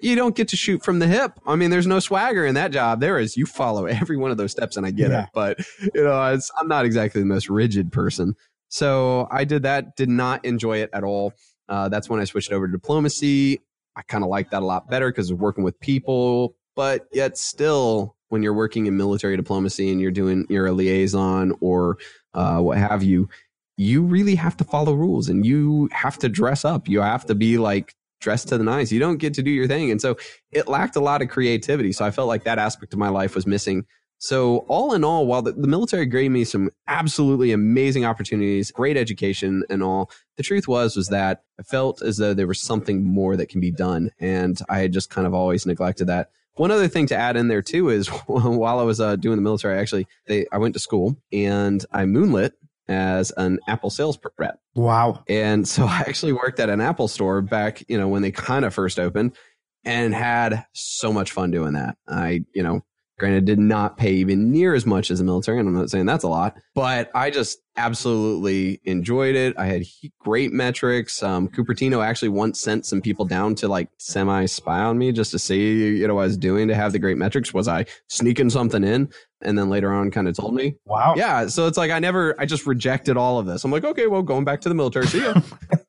You 0.00 0.14
don't 0.16 0.34
get 0.36 0.48
to 0.48 0.56
shoot 0.56 0.84
from 0.84 0.98
the 0.98 1.06
hip. 1.06 1.32
I 1.46 1.56
mean, 1.56 1.70
there's 1.70 1.86
no 1.86 1.98
swagger 2.00 2.44
in 2.44 2.54
that 2.56 2.70
job. 2.72 3.00
There 3.00 3.18
is. 3.18 3.36
You 3.36 3.46
follow 3.46 3.86
every 3.86 4.16
one 4.16 4.30
of 4.30 4.36
those 4.36 4.50
steps, 4.52 4.76
and 4.76 4.84
I 4.86 4.90
get 4.90 5.10
Yeah. 5.10 5.22
it. 5.24 5.28
But 5.32 5.58
you 5.94 6.02
know, 6.04 6.12
I'm 6.12 6.68
not 6.68 6.84
exactly 6.84 7.20
the 7.20 7.26
most 7.26 7.48
rigid 7.48 7.90
person. 7.92 8.34
So 8.68 9.28
I 9.30 9.44
did 9.44 9.62
that. 9.64 9.96
Did 9.96 10.08
not 10.08 10.44
enjoy 10.44 10.78
it 10.78 10.90
at 10.92 11.04
all. 11.04 11.32
Uh, 11.68 11.88
that's 11.88 12.08
when 12.08 12.20
I 12.20 12.24
switched 12.24 12.52
over 12.52 12.66
to 12.66 12.72
diplomacy. 12.72 13.60
I 13.96 14.02
kind 14.02 14.24
of 14.24 14.30
like 14.30 14.50
that 14.50 14.62
a 14.62 14.66
lot 14.66 14.88
better 14.90 15.08
because 15.10 15.30
of 15.30 15.38
working 15.40 15.62
with 15.64 15.78
people, 15.80 16.54
but 16.74 17.06
yet 17.12 17.36
still, 17.38 18.16
when 18.32 18.42
you're 18.42 18.54
working 18.54 18.86
in 18.86 18.96
military 18.96 19.36
diplomacy 19.36 19.90
and 19.90 20.00
you're 20.00 20.10
doing 20.10 20.46
you're 20.48 20.66
a 20.66 20.72
liaison 20.72 21.52
or 21.60 21.98
uh, 22.32 22.58
what 22.60 22.78
have 22.78 23.02
you, 23.02 23.28
you 23.76 24.02
really 24.02 24.34
have 24.34 24.56
to 24.56 24.64
follow 24.64 24.94
rules 24.94 25.28
and 25.28 25.44
you 25.44 25.90
have 25.92 26.18
to 26.18 26.30
dress 26.30 26.64
up. 26.64 26.88
You 26.88 27.02
have 27.02 27.26
to 27.26 27.34
be 27.34 27.58
like 27.58 27.94
dressed 28.22 28.48
to 28.48 28.56
the 28.56 28.64
nines. 28.64 28.90
You 28.90 29.00
don't 29.00 29.18
get 29.18 29.34
to 29.34 29.42
do 29.42 29.50
your 29.50 29.68
thing, 29.68 29.90
and 29.90 30.00
so 30.00 30.16
it 30.50 30.66
lacked 30.66 30.96
a 30.96 31.00
lot 31.00 31.20
of 31.20 31.28
creativity. 31.28 31.92
So 31.92 32.06
I 32.06 32.10
felt 32.10 32.26
like 32.26 32.44
that 32.44 32.58
aspect 32.58 32.94
of 32.94 32.98
my 32.98 33.10
life 33.10 33.34
was 33.34 33.46
missing. 33.46 33.84
So 34.16 34.58
all 34.68 34.94
in 34.94 35.04
all, 35.04 35.26
while 35.26 35.42
the, 35.42 35.52
the 35.52 35.68
military 35.68 36.06
gave 36.06 36.30
me 36.30 36.44
some 36.44 36.70
absolutely 36.86 37.52
amazing 37.52 38.06
opportunities, 38.06 38.70
great 38.70 38.96
education 38.96 39.64
and 39.68 39.82
all, 39.82 40.10
the 40.38 40.42
truth 40.42 40.66
was 40.66 40.96
was 40.96 41.08
that 41.08 41.42
I 41.60 41.64
felt 41.64 42.00
as 42.00 42.16
though 42.16 42.32
there 42.32 42.46
was 42.46 42.62
something 42.62 43.04
more 43.04 43.36
that 43.36 43.50
can 43.50 43.60
be 43.60 43.72
done, 43.72 44.10
and 44.18 44.58
I 44.70 44.78
had 44.78 44.92
just 44.94 45.10
kind 45.10 45.26
of 45.26 45.34
always 45.34 45.66
neglected 45.66 46.06
that. 46.06 46.30
One 46.54 46.70
other 46.70 46.88
thing 46.88 47.06
to 47.06 47.16
add 47.16 47.36
in 47.36 47.48
there 47.48 47.62
too 47.62 47.88
is 47.88 48.08
while 48.26 48.78
I 48.78 48.82
was 48.82 49.00
uh, 49.00 49.16
doing 49.16 49.36
the 49.36 49.42
military, 49.42 49.78
actually, 49.78 50.06
they, 50.26 50.46
I 50.52 50.58
went 50.58 50.74
to 50.74 50.80
school 50.80 51.16
and 51.32 51.84
I 51.92 52.04
moonlit 52.06 52.54
as 52.88 53.30
an 53.36 53.58
Apple 53.66 53.90
sales 53.90 54.18
rep. 54.38 54.58
Wow. 54.74 55.24
And 55.28 55.66
so 55.66 55.84
I 55.88 56.00
actually 56.00 56.32
worked 56.32 56.60
at 56.60 56.70
an 56.70 56.80
Apple 56.80 57.08
store 57.08 57.40
back, 57.40 57.82
you 57.88 57.98
know, 57.98 58.08
when 58.08 58.22
they 58.22 58.30
kind 58.30 58.64
of 58.64 58.74
first 58.74 58.98
opened 58.98 59.36
and 59.84 60.14
had 60.14 60.64
so 60.72 61.12
much 61.12 61.32
fun 61.32 61.50
doing 61.50 61.72
that. 61.72 61.96
I, 62.06 62.44
you 62.54 62.62
know, 62.62 62.82
granted 63.18 63.44
did 63.44 63.58
not 63.58 63.96
pay 63.96 64.12
even 64.12 64.50
near 64.50 64.74
as 64.74 64.84
much 64.86 65.10
as 65.10 65.18
the 65.18 65.24
military. 65.24 65.58
And 65.58 65.68
I'm 65.68 65.74
not 65.74 65.90
saying 65.90 66.06
that's 66.06 66.24
a 66.24 66.28
lot, 66.28 66.56
but 66.74 67.10
I 67.14 67.30
just 67.30 67.58
absolutely 67.76 68.80
enjoyed 68.84 69.34
it. 69.36 69.54
I 69.58 69.66
had 69.66 69.82
he- 69.82 70.12
great 70.18 70.52
metrics. 70.52 71.22
Um, 71.22 71.48
Cupertino 71.48 72.04
actually 72.04 72.30
once 72.30 72.60
sent 72.60 72.84
some 72.86 73.00
people 73.00 73.24
down 73.24 73.54
to 73.56 73.68
like 73.68 73.88
semi 73.98 74.46
spy 74.46 74.80
on 74.80 74.98
me 74.98 75.12
just 75.12 75.30
to 75.32 75.38
see, 75.38 75.98
you 75.98 76.06
know, 76.08 76.14
what 76.16 76.22
I 76.22 76.26
was 76.26 76.36
doing 76.36 76.68
to 76.68 76.74
have 76.74 76.92
the 76.92 76.98
great 76.98 77.16
metrics. 77.16 77.54
Was 77.54 77.68
I 77.68 77.84
sneaking 78.08 78.50
something 78.50 78.82
in? 78.82 79.08
And 79.42 79.58
then 79.58 79.68
later 79.70 79.92
on 79.92 80.10
kind 80.10 80.28
of 80.28 80.36
told 80.36 80.54
me, 80.54 80.76
Wow. 80.84 81.14
yeah, 81.16 81.46
so 81.48 81.66
it's 81.66 81.76
like 81.78 81.90
I 81.90 81.98
never, 81.98 82.34
I 82.40 82.46
just 82.46 82.66
rejected 82.66 83.16
all 83.16 83.38
of 83.38 83.46
this. 83.46 83.64
I'm 83.64 83.70
like, 83.72 83.84
okay, 83.84 84.06
well, 84.06 84.22
going 84.22 84.44
back 84.44 84.60
to 84.62 84.68
the 84.68 84.74
military, 84.74 85.06
see 85.06 85.22
ya. 85.22 85.34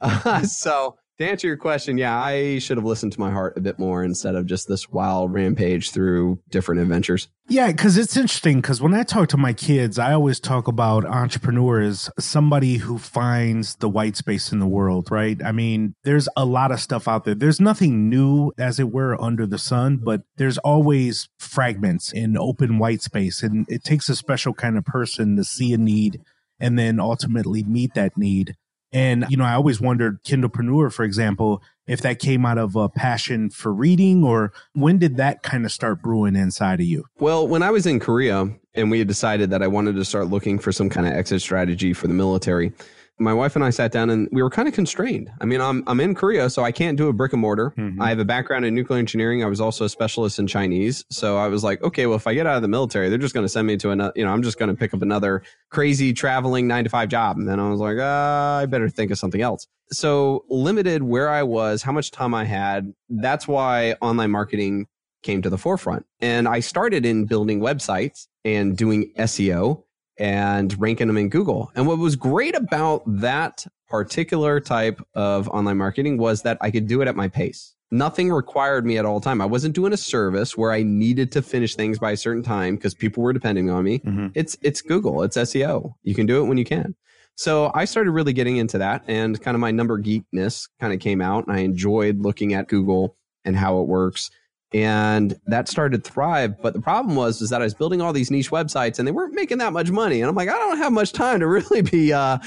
uh, 0.01 0.42
so 0.44 0.96
to 1.20 1.25
answer 1.25 1.48
your 1.48 1.58
question, 1.58 1.98
yeah, 1.98 2.20
I 2.20 2.60
should 2.60 2.77
have 2.77 2.86
listened 2.86 3.12
to 3.13 3.20
my 3.20 3.32
heart 3.32 3.58
a 3.58 3.62
bit 3.62 3.77
more 3.77 4.03
instead 4.03 4.36
of 4.36 4.46
just 4.46 4.67
this 4.67 4.89
wild 4.89 5.32
rampage 5.32 5.91
through 5.91 6.39
different 6.50 6.82
adventures. 6.82 7.27
Yeah, 7.48 7.67
because 7.67 7.98
it's 7.98 8.17
interesting. 8.17 8.62
Because 8.62 8.82
when 8.82 8.93
I 8.93 9.03
talk 9.03 9.29
to 9.29 9.38
my 9.38 9.53
kids, 9.53 10.00
I 10.00 10.13
always 10.13 10.39
talk 10.39 10.67
about 10.67 11.05
entrepreneurs, 11.05 12.10
somebody 12.17 12.77
who 12.77 12.98
finds 12.98 13.75
the 13.75 13.89
white 13.89 14.15
space 14.15 14.51
in 14.51 14.60
the 14.60 14.67
world, 14.67 15.12
right? 15.12 15.38
I 15.43 15.51
mean, 15.51 15.93
there's 16.03 16.27
a 16.36 16.46
lot 16.46 16.72
of 16.72 16.79
stuff 16.79 17.08
out 17.08 17.25
there. 17.25 17.36
There's 17.36 17.60
nothing 17.60 18.10
new, 18.10 18.51
as 18.58 18.79
it 18.79 18.91
were, 18.91 19.22
under 19.22 19.46
the 19.46 19.60
sun, 19.60 19.98
but 19.98 20.22
there's 20.38 20.58
always 20.60 21.29
fragments 21.38 22.12
in 22.12 22.38
open 22.38 22.79
white 22.79 23.01
space. 23.01 23.43
And 23.43 23.65
it 23.70 23.84
takes 23.84 24.10
a 24.10 24.15
special 24.15 24.53
kind 24.53 24.77
of 24.77 24.86
person 24.86 25.36
to 25.36 25.43
see 25.43 25.74
a 25.74 25.77
need 25.77 26.22
and 26.60 26.79
then 26.79 27.00
ultimately 27.00 27.63
meet 27.63 27.93
that 27.93 28.17
need. 28.17 28.55
And, 28.94 29.26
you 29.30 29.38
know, 29.38 29.44
I 29.44 29.54
always 29.54 29.82
wondered, 29.82 30.24
Kindlepreneur, 30.24 30.94
for 30.94 31.04
example, 31.04 31.64
if 31.88 32.02
that 32.02 32.20
came 32.20 32.46
out 32.46 32.58
of 32.58 32.76
a 32.76 32.88
passion 32.88 33.50
for 33.50 33.74
reading 33.74 34.24
or 34.24 34.54
when 34.74 35.00
did 35.00 35.18
that 35.18 35.44
kind 35.44 35.66
of 35.66 35.72
start 35.72 36.02
brewing 36.02 36.36
inside 36.36 36.80
of 36.80 36.86
you? 36.86 37.06
Well, 37.20 37.48
when 37.48 37.64
I 37.64 37.72
was 37.72 37.86
in 37.86 38.00
Korea 38.00 38.48
and 38.76 38.92
we 38.92 39.00
had 39.00 39.08
decided 39.08 39.50
that 39.50 39.64
I 39.64 39.68
wanted 39.68 39.96
to 39.96 40.06
start 40.06 40.28
looking 40.28 40.60
for 40.60 40.72
some 40.72 40.90
kind 40.90 41.08
of 41.08 41.14
exit 41.14 41.42
strategy 41.42 41.94
for 41.94 42.08
the 42.08 42.14
military, 42.14 42.72
my 43.20 43.34
wife 43.34 43.55
and 43.55 43.63
I 43.63 43.70
sat 43.70 43.91
down 43.91 44.10
and 44.10 44.27
we 44.32 44.41
were 44.41 44.50
kind 44.50 44.67
of 44.67 44.74
constrained. 44.74 45.29
I 45.39 45.46
mean, 45.46 45.62
I'm 45.62 45.84
I'm 45.88 46.00
in 46.00 46.15
Korea, 46.15 46.50
so 46.50 46.63
I 46.63 46.72
can't 46.72 46.98
do 46.98 47.08
a 47.10 47.13
brick 47.13 47.32
and 47.34 47.41
mortar. 47.41 47.72
Mhm. 47.77 47.98
I 48.01 48.10
have 48.10 48.20
a 48.20 48.25
background 48.25 48.65
in 48.65 48.74
nuclear 48.74 48.98
engineering. 49.00 49.43
I 49.43 49.48
was 49.48 49.62
also 49.62 49.86
a 49.86 49.89
specialist 49.89 50.39
in 50.39 50.48
Chinese, 50.48 51.05
so 51.12 51.38
I 51.38 51.48
was 51.48 51.63
like, 51.63 51.82
okay, 51.84 52.08
well, 52.08 52.15
if 52.17 52.25
I 52.25 52.34
get 52.34 52.48
out 52.48 52.55
of 52.55 52.62
the 52.63 52.67
military, 52.67 53.10
they're 53.10 53.17
just 53.20 53.34
going 53.36 53.46
to 53.46 53.50
send 53.50 53.67
me 53.67 53.77
to 53.77 53.91
another. 53.91 54.13
You 54.15 54.25
know, 54.25 54.32
I'm 54.34 54.41
just 54.41 54.58
going 54.58 54.70
to 54.70 54.75
pick 54.75 54.93
up 54.93 55.01
another 55.03 55.43
crazy 55.70 56.12
traveling 56.13 56.67
nine 56.67 56.84
to 56.86 56.89
five 56.89 57.10
job. 57.10 57.38
And 57.38 57.48
then 57.48 57.60
I 57.60 57.70
was 57.70 57.79
like, 57.79 57.98
uh, 58.00 58.62
I 58.62 58.65
better 58.65 58.89
think 58.89 59.12
of 59.12 59.17
something 59.20 59.41
else. 59.41 59.67
So 59.91 60.43
limited 60.50 61.03
where 61.03 61.29
I 61.29 61.43
was, 61.43 61.84
how 61.84 61.91
much 61.91 62.10
time 62.12 62.34
I 62.34 62.46
had. 62.46 62.93
That's 63.10 63.48
why 63.48 63.96
online 64.01 64.32
marketing 64.32 64.88
came 65.22 65.41
to 65.43 65.50
the 65.50 65.58
forefront. 65.58 66.05
And 66.20 66.48
I 66.48 66.60
started 66.62 67.05
in 67.05 67.25
building 67.25 67.60
websites 67.60 68.27
and 68.43 68.75
doing 68.75 69.12
SEO 69.17 69.83
and 70.17 70.79
ranking 70.79 71.08
them 71.08 71.17
in 71.17 71.29
Google. 71.29 71.72
And 71.75 71.88
what 71.88 71.98
was 71.98 72.15
great 72.15 72.55
about 72.55 73.03
that 73.08 73.65
particular 73.88 74.60
type 74.60 75.01
of 75.13 75.48
online 75.50 75.77
marketing 75.77 76.17
was 76.17 76.41
that 76.43 76.58
I 76.62 76.72
could 76.72 76.88
do 76.88 77.01
it 77.01 77.08
at 77.08 77.15
my 77.15 77.27
pace. 77.27 77.75
Nothing 77.91 78.32
required 78.32 78.88
me 78.88 78.98
at 78.98 79.05
all 79.05 79.22
time. 79.22 79.39
I 79.39 79.46
wasn't 79.46 79.75
doing 79.75 79.93
a 79.93 79.98
service 79.98 80.58
where 80.58 80.72
I 80.72 80.82
needed 80.82 81.32
to 81.34 81.43
finish 81.43 81.75
things 81.75 82.00
by 82.00 82.12
a 82.12 82.17
certain 82.17 82.41
time 82.41 82.75
because 82.75 82.96
people 82.96 83.22
were 83.22 83.34
depending 83.34 83.70
on 83.70 83.84
me. 83.84 84.00
Mm-hmm. 84.00 84.27
It's 84.34 84.58
it's 84.63 84.82
Google, 84.82 85.22
it's 85.22 85.38
SEO. 85.38 85.93
You 86.01 86.15
can 86.15 86.25
do 86.25 86.43
it 86.43 86.48
when 86.48 86.58
you 86.58 86.65
can. 86.65 86.96
So 87.36 87.72
I 87.75 87.86
started 87.86 88.12
really 88.12 88.34
getting 88.34 88.58
into 88.58 88.79
that 88.79 89.03
and 89.08 89.39
kind 89.41 89.53
of 89.53 89.62
my 89.62 89.72
number 89.72 90.01
geekness 90.01 90.70
kind 90.79 90.93
of 90.93 91.00
came 91.00 91.22
out 91.22 91.48
and 91.48 91.55
I 91.55 91.60
enjoyed 91.60 92.20
looking 92.20 92.53
at 92.53 92.67
Google 92.67 93.15
and 93.46 93.55
how 93.55 93.79
it 93.79 93.88
works 93.88 94.32
and 94.74 95.39
that 95.46 95.68
started 95.68 96.03
to 96.03 96.12
thrive. 96.12 96.62
But 96.62 96.74
the 96.74 96.82
problem 96.82 97.15
was 97.15 97.42
is 97.42 97.50
that 97.50 97.62
i 97.62 97.63
was 97.63 97.74
building 97.74 98.01
all 98.01 98.13
these 98.13 98.32
niche 98.32 98.51
websites 98.51 99.00
and 99.00 99.08
they 99.08 99.12
weren't 99.12 99.34
making 99.34 99.60
that 99.60 99.74
much 99.74 99.92
money. 99.92 100.22
And 100.22 100.30
i'm 100.30 100.36
like 100.36 100.50
i 100.50 100.53
don't 100.53 100.77
have 100.77 100.92
much 100.92 101.13
time 101.13 101.39
to 101.39 101.48
really 101.60 101.82
be 101.82 102.13
uh, 102.13 102.39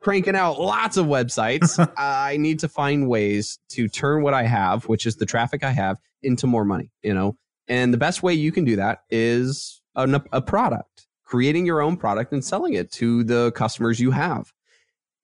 cranking 0.00 0.34
out 0.34 0.60
lots 0.60 0.96
of 0.96 1.06
websites. 1.06 1.78
I 1.96 2.36
need 2.36 2.58
to 2.60 2.68
find 2.68 3.08
ways 3.08 3.58
to 3.70 3.88
turn 3.88 4.22
what 4.22 4.34
i 4.34 4.44
have 4.44 4.88
which 4.88 5.06
is 5.06 5.16
the 5.16 5.26
traffic 5.26 5.64
i 5.64 5.70
have 5.70 5.98
into 6.22 6.46
more 6.46 6.64
money 6.64 6.90
you 7.02 7.14
know? 7.14 7.36
And 7.68 7.92
the 7.92 7.98
best 7.98 8.22
way 8.22 8.34
you 8.34 8.52
can 8.52 8.64
do 8.64 8.76
that 8.76 9.00
is 9.10 9.80
a, 9.94 10.20
a 10.32 10.42
product 10.42 11.06
creating 11.32 11.64
your 11.64 11.80
own 11.80 11.96
product 11.96 12.30
and 12.34 12.44
selling 12.44 12.74
it 12.74 12.92
to 12.92 13.24
the 13.24 13.50
customers 13.52 13.98
you 13.98 14.10
have. 14.10 14.52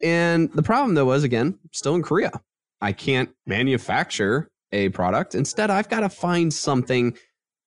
And 0.02 0.50
the 0.54 0.62
problem 0.62 0.94
though 0.94 1.04
was 1.04 1.22
again 1.22 1.58
still 1.72 1.94
in 1.94 2.02
korea. 2.02 2.32
I 2.80 2.92
can't 2.92 3.28
manufacture 3.46 4.48
a 4.72 4.88
product. 4.90 5.34
Instead, 5.34 5.70
I've 5.70 5.88
got 5.88 6.00
to 6.00 6.08
find 6.08 6.52
something 6.52 7.16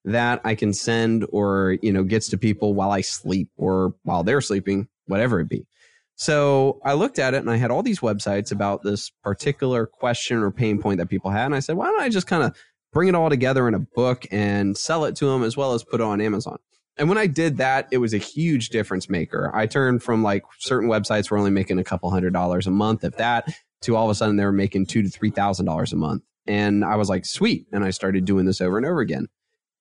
that 0.06 0.42
I 0.44 0.56
can 0.56 0.74
send 0.74 1.28
or, 1.32 1.78
you 1.82 1.94
know, 1.94 2.04
gets 2.04 2.30
to 2.30 2.38
people 2.38 2.74
while 2.74 2.92
I 2.92 3.02
sleep 3.02 3.50
or 3.56 3.94
while 4.04 4.24
they're 4.24 4.42
sleeping, 4.42 4.88
whatever 5.06 5.40
it 5.40 5.50
be. 5.50 5.66
So 6.16 6.80
I 6.84 6.94
looked 6.94 7.20
at 7.20 7.34
it 7.34 7.38
and 7.38 7.50
I 7.50 7.56
had 7.58 7.72
all 7.72 7.84
these 7.84 8.00
websites 8.00 8.52
about 8.52 8.84
this 8.84 9.12
particular 9.24 9.86
question 9.86 10.40
or 10.40 10.52
pain 10.52 10.80
point 10.80 11.00
that 11.00 11.10
people 11.10 11.32
had. 11.32 11.46
And 11.46 11.56
I 11.56 11.60
said, 11.60 11.76
why 11.76 11.88
don't 11.88 12.02
I 12.02 12.10
just 12.10 12.28
kind 12.28 12.44
of 12.44 12.56
bring 12.94 13.10
it 13.10 13.16
all 13.16 13.30
together 13.30 13.68
in 13.68 13.74
a 13.74 13.80
book 13.80 14.26
and 14.32 14.78
sell 14.78 15.06
it 15.06 15.16
to 15.18 15.26
them 15.26 15.44
as 15.44 15.58
well 15.58 15.74
as 15.74 15.84
put 15.84 16.00
it 16.00 16.04
on 16.04 16.22
Amazon? 16.22 16.58
And 16.98 17.10
when 17.10 17.18
I 17.18 17.26
did 17.26 17.58
that, 17.58 17.88
it 17.92 17.98
was 17.98 18.14
a 18.14 18.20
huge 18.20 18.70
difference 18.70 19.10
maker. 19.10 19.52
I 19.56 19.66
turned 19.66 20.04
from 20.04 20.22
like 20.22 20.44
certain 20.60 20.90
websites 20.90 21.32
were 21.32 21.38
only 21.38 21.50
making 21.50 21.80
a 21.80 21.84
couple 21.84 22.12
hundred 22.12 22.34
dollars 22.34 22.68
a 22.68 22.72
month, 22.72 23.04
if 23.04 23.18
that, 23.18 23.48
to 23.82 23.96
all 23.96 24.06
of 24.06 24.12
a 24.12 24.16
sudden 24.16 24.36
they 24.36 24.46
were 24.46 24.52
making 24.52 24.88
two 24.88 25.02
to 25.02 25.10
three 25.10 25.32
thousand 25.32 25.66
dollars 25.66 25.94
a 25.94 25.96
month. 25.96 26.22
And 26.48 26.84
I 26.84 26.96
was 26.96 27.10
like, 27.10 27.26
sweet. 27.26 27.68
And 27.72 27.84
I 27.84 27.92
started 27.92 28.26
doing 28.26 28.46
this 28.46 28.62
over 28.62 28.78
and 28.78 28.86
over 28.86 29.00
again. 29.00 29.28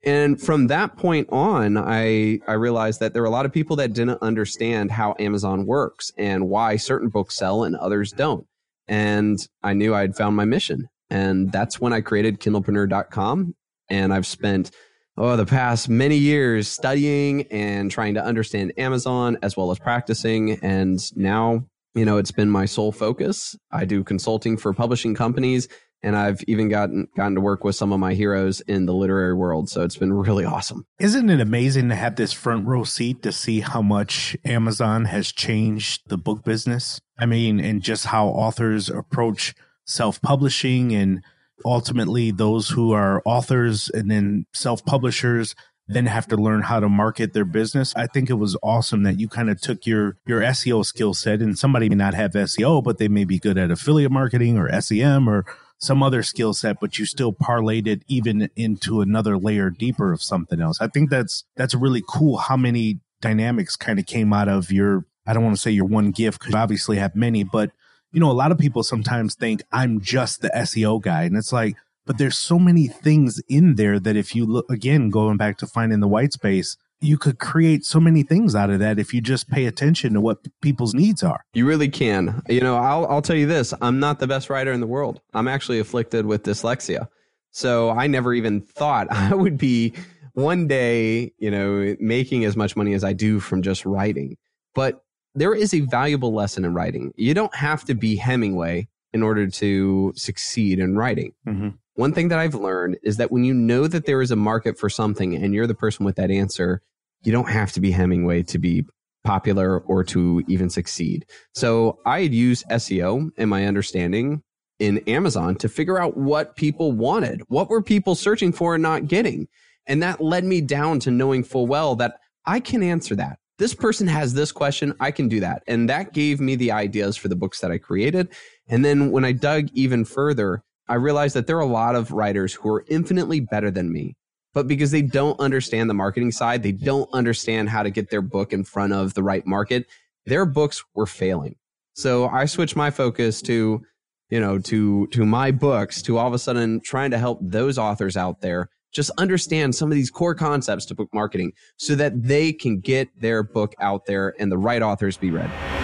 And 0.03 0.41
from 0.41 0.69
that 0.69 0.97
point 0.97 1.29
on, 1.31 1.77
I, 1.77 2.41
I 2.49 2.53
realized 2.53 3.01
that 3.01 3.13
there 3.13 3.23
were 3.23 3.29
a 3.29 3.33
lot 3.33 3.45
of 3.45 3.53
people 3.53 3.77
that 3.77 3.93
didn't 3.93 4.23
understand 4.23 4.91
how 4.91 5.15
Amazon 5.19 5.67
works 5.67 6.11
and 6.17 6.49
why 6.49 6.77
certain 6.77 7.11
books 7.11 7.37
sell 7.37 7.65
and 7.65 7.77
others 7.77 8.13
don't. 8.13 8.47
And 8.89 9.39
I 9.63 9.75
knew 9.75 9.95
I'd 9.95 10.17
found 10.17 10.37
my 10.37 10.47
mission. 10.47 10.89
And 11.11 11.53
that's 11.53 11.81
when 11.81 11.93
I 11.93 12.01
created 12.01 12.41
Kindlepreneur.com. 12.41 13.55
And 13.91 14.15
I've 14.15 14.27
spent 14.27 14.71
oh, 15.17 15.37
the 15.37 15.45
past 15.45 15.89
many 15.89 16.17
years 16.17 16.67
studying 16.67 17.43
and 17.51 17.91
trying 17.91 18.15
to 18.15 18.25
understand 18.25 18.73
Amazon 18.79 19.37
as 19.43 19.57
well 19.57 19.71
as 19.71 19.79
practicing. 19.79 20.53
And 20.63 20.99
now, 21.15 21.67
you 21.95 22.07
know, 22.07 22.17
it's 22.17 22.31
been 22.31 22.49
my 22.49 22.65
sole 22.65 22.91
focus. 22.91 23.55
I 23.71 23.85
do 23.85 24.03
consulting 24.03 24.57
for 24.57 24.73
publishing 24.73 25.15
companies 25.15 25.69
and 26.03 26.17
I've 26.17 26.43
even 26.47 26.69
gotten 26.69 27.09
gotten 27.17 27.35
to 27.35 27.41
work 27.41 27.65
with 27.65 27.77
some 27.77 27.93
of 27.93 28.01
my 28.01 28.15
heroes 28.15 28.61
in 28.63 28.87
the 28.87 28.95
literary 28.95 29.35
world. 29.35 29.69
So 29.69 29.83
it's 29.83 29.97
been 29.97 30.13
really 30.13 30.45
awesome. 30.45 30.87
Isn't 30.99 31.31
it 31.31 31.41
amazing 31.41 31.89
to 31.91 31.95
have 31.95 32.17
this 32.17 32.33
front 32.33 32.67
row 32.67 32.85
seat 32.85 33.23
to 33.23 33.33
see 33.33 33.61
how 33.61 33.83
much 33.83 34.37
Amazon 34.45 35.07
has 35.07 35.33
changed 35.33 36.09
the 36.09 36.19
book 36.19 36.45
business? 36.45 37.01
I 37.19 37.27
mean, 37.27 37.61
and 37.61 37.83
just 37.83 38.07
how 38.07 38.29
authors 38.29 38.89
approach 38.89 39.55
self-publishing 39.85 40.95
and 40.95 41.23
ultimately 41.65 42.31
those 42.31 42.71
who 42.71 42.93
are 42.93 43.23
authors 43.27 43.91
and 43.91 44.11
then 44.11 44.47
self-publishers 44.55 45.55
then 45.89 46.07
have 46.07 46.29
to 46.29 46.37
learn 46.37 46.63
how 46.63 46.79
to 46.79 46.89
market 46.89 47.33
their 47.33 47.45
business. 47.45 47.93
I 47.97 48.07
think 48.07 48.31
it 48.31 48.35
was 48.35 48.57
awesome 48.63 49.03
that 49.03 49.19
you 49.19 49.29
kind 49.29 49.51
of 49.51 49.61
took 49.61 49.87
your 49.87 50.17
your 50.27 50.41
SEO 50.41 50.85
skill 50.85 51.15
set 51.15 51.41
and 51.41 51.59
somebody 51.59 51.89
may 51.89 51.97
not 51.97 52.15
have 52.15 52.33
SEO 52.33 52.83
but 52.83 52.99
they 52.99 53.09
may 53.09 53.25
be 53.25 53.39
good 53.39 53.59
at 53.59 53.71
affiliate 53.73 54.13
marketing 54.13 54.57
or 54.57 54.81
SEM 54.81 55.29
or 55.29 55.45
some 55.81 56.03
other 56.03 56.23
skill 56.23 56.53
set, 56.53 56.79
but 56.79 56.99
you 56.99 57.07
still 57.07 57.33
parlayed 57.33 57.87
it 57.87 58.03
even 58.07 58.51
into 58.55 59.01
another 59.01 59.37
layer 59.37 59.71
deeper 59.71 60.13
of 60.13 60.23
something 60.23 60.61
else. 60.61 60.81
I 60.81 60.87
think 60.89 61.11
that's 61.11 61.45
that's 61.57 61.75
really 61.75 62.05
cool 62.07 62.37
how 62.37 62.57
many 62.57 63.01
dynamics 63.21 63.77
kind 63.77 63.99
of 63.99 64.07
came 64.07 64.33
out 64.33 64.49
of 64.49 64.71
your 64.71 65.07
I 65.27 65.33
don't 65.33 65.45
want 65.45 65.57
to 65.57 65.63
say 65.63 65.71
your 65.71 65.87
one 65.87 66.11
gift 66.11 66.41
because 66.41 66.55
obviously 66.55 66.99
have 66.99 67.17
many, 67.17 67.45
but 67.45 67.71
you 68.13 68.21
know, 68.21 68.31
a 68.31 68.33
lot 68.33 68.53
of 68.53 68.59
people 68.59 68.83
sometimes 68.83 69.35
think 69.35 69.63
I'm 69.73 70.01
just 70.01 70.43
the 70.43 70.51
SEO 70.51 71.01
guy. 71.01 71.23
And 71.23 71.37
it's 71.37 71.53
like, 71.53 71.77
but 72.07 72.19
there's 72.19 72.39
so 72.39 72.59
many 72.59 72.89
things 72.89 73.41
in 73.49 73.77
there 73.77 74.01
that 74.01 74.17
if 74.17 74.35
you 74.35 74.45
look 74.45 74.69
again, 74.71 75.11
going 75.11 75.37
back 75.37 75.59
to 75.59 75.67
finding 75.67 76.01
the 76.01 76.09
white 76.09 76.33
space, 76.33 76.77
you 77.01 77.17
could 77.17 77.39
create 77.39 77.85
so 77.85 77.99
many 77.99 78.23
things 78.23 78.55
out 78.55 78.71
of 78.71 78.79
that 78.81 78.99
if 78.99 79.15
you 79.15 79.21
just 79.21 79.49
pay 79.49 79.67
attention 79.67 80.13
to 80.15 80.21
what 80.21 80.39
people's 80.61 80.95
needs 80.95 81.23
are. 81.23 81.45
You 81.55 81.67
really 81.67 81.89
can. 81.89 82.43
You 82.49 82.61
know, 82.61 82.77
I'll 82.77 83.07
I'll 83.07 83.23
tell 83.23 83.37
you 83.37 83.47
this, 83.47 83.73
I'm 83.81 83.99
not 84.01 84.19
the 84.19 84.27
best 84.27 84.51
writer 84.51 84.73
in 84.73 84.81
the 84.81 84.87
world. 84.87 85.21
I'm 85.33 85.49
actually 85.49 85.79
afflicted 85.79 86.27
with 86.27 86.43
dyslexia. 86.43 87.09
So 87.53 87.91
I 87.91 88.07
never 88.07 88.35
even 88.35 88.61
thought 88.61 89.09
I 89.11 89.35
would 89.35 89.59
be 89.59 89.95
one 90.35 90.67
day, 90.67 91.33
you 91.39 91.51
know, 91.51 91.97
making 91.99 92.45
as 92.45 92.57
much 92.57 92.77
money 92.77 92.95
as 92.95 93.05
I 93.05 93.13
do 93.13 93.41
from 93.41 93.63
just 93.63 93.85
writing. 93.85 94.37
But 94.75 95.03
there 95.35 95.55
is 95.55 95.75
a 95.75 95.81
valuable 95.81 96.33
lesson 96.33 96.65
in 96.65 96.75
writing. 96.75 97.13
You 97.17 97.35
don't 97.35 97.55
have 97.55 97.85
to 97.87 97.95
be 97.95 98.17
Hemingway 98.17 98.89
in 99.13 99.23
order 99.23 99.49
to 99.49 100.13
succeed 100.17 100.79
in 100.79 100.97
writing. 100.97 101.33
Mm-hmm. 101.47 101.69
One 102.01 102.15
thing 102.15 102.29
that 102.29 102.39
I've 102.39 102.55
learned 102.55 102.97
is 103.03 103.19
that 103.19 103.31
when 103.31 103.45
you 103.45 103.53
know 103.53 103.87
that 103.87 104.07
there 104.07 104.23
is 104.23 104.31
a 104.31 104.37
market 104.37 104.79
for 104.79 104.89
something 104.89 105.37
and 105.37 105.53
you're 105.53 105.67
the 105.67 105.75
person 105.75 106.07
with 106.07 106.17
that 106.17 106.31
answer, 106.31 106.81
you 107.25 107.31
don't 107.31 107.51
have 107.51 107.73
to 107.73 107.81
be 107.83 107.91
Hemingway 107.91 108.45
to 108.45 108.59
be 108.59 108.87
popular 109.23 109.81
or 109.81 110.03
to 110.05 110.43
even 110.49 110.71
succeed. 110.71 111.27
So 111.55 111.99
I 112.07 112.23
had 112.23 112.33
used 112.33 112.65
SEO 112.71 113.29
in 113.37 113.51
my 113.51 113.67
understanding 113.67 114.43
in 114.79 115.07
Amazon 115.07 115.57
to 115.57 115.69
figure 115.69 115.99
out 115.99 116.17
what 116.17 116.57
people 116.57 116.91
wanted. 116.91 117.43
What 117.49 117.69
were 117.69 117.83
people 117.83 118.15
searching 118.15 118.51
for 118.51 118.77
and 118.77 118.83
not 118.83 119.07
getting? 119.07 119.47
And 119.87 120.03
that 120.03 120.23
led 120.23 120.45
me 120.45 120.63
down 120.63 121.01
to 121.01 121.11
knowing 121.11 121.45
full 121.45 121.67
well 121.67 121.97
that 121.97 122.15
I 122.47 122.61
can 122.61 122.83
answer 122.83 123.15
that. 123.17 123.41
This 123.59 123.75
person 123.75 124.07
has 124.07 124.33
this 124.33 124.53
question, 124.53 124.95
I 125.01 125.11
can 125.11 125.29
do 125.29 125.41
that. 125.41 125.63
And 125.67 125.87
that 125.91 126.15
gave 126.15 126.41
me 126.41 126.57
the 126.57 126.73
ideas 126.73 127.19
for 127.19 127.29
the 127.29 127.37
books 127.37 127.61
that 127.61 127.71
I 127.71 127.77
created. 127.77 128.33
And 128.69 128.87
then 128.87 129.11
when 129.11 129.27
I 129.27 129.33
dug 129.33 129.69
even 129.75 130.07
further, 130.07 130.65
I 130.91 130.97
realized 130.97 131.35
that 131.37 131.47
there 131.47 131.57
are 131.57 131.61
a 131.61 131.67
lot 131.67 131.95
of 131.95 132.11
writers 132.11 132.53
who 132.53 132.69
are 132.69 132.85
infinitely 132.89 133.41
better 133.41 133.71
than 133.71 133.91
me 133.91 134.17
but 134.53 134.67
because 134.67 134.91
they 134.91 135.03
don't 135.03 135.39
understand 135.39 135.89
the 135.89 135.95
marketing 135.95 136.33
side, 136.33 136.63
they 136.63 136.73
don't 136.73 137.09
understand 137.13 137.69
how 137.69 137.83
to 137.83 137.91
get 137.91 138.11
their 138.11 138.23
book 138.23 138.53
in 138.53 138.65
front 138.65 138.93
of 138.93 139.15
the 139.15 139.23
right 139.23 139.47
market, 139.47 139.87
their 140.27 140.45
books 140.45 140.85
were 140.95 141.07
failing. 141.07 141.57
So 141.95 142.29
I 142.29 142.47
switched 142.47 142.77
my 142.77 142.91
focus 142.91 143.43
to, 143.43 143.83
you 144.29 144.41
know, 144.41 144.59
to 144.59 145.07
to 145.09 145.25
my 145.25 145.51
books, 145.51 146.03
to 146.03 146.19
all 146.19 146.27
of 146.27 146.35
a 146.35 146.39
sudden 146.39 146.81
trying 146.81 147.11
to 147.13 147.19
help 147.19 147.39
those 147.43 147.79
authors 147.79 148.17
out 148.17 148.41
there 148.41 148.69
just 148.93 149.11
understand 149.19 149.75
some 149.75 149.91
of 149.91 149.95
these 149.95 150.11
core 150.11 150.35
concepts 150.35 150.85
to 150.87 150.97
book 150.97 151.09
marketing 151.15 151.53
so 151.77 151.95
that 151.95 152.25
they 152.25 152.53
can 152.53 152.81
get 152.81 153.09
their 153.21 153.45
book 153.45 153.73
out 153.81 154.07
there 154.07 154.35
and 154.41 154.51
the 154.51 154.59
right 154.59 154.83
authors 154.83 155.17
be 155.17 155.31
read. 155.31 155.80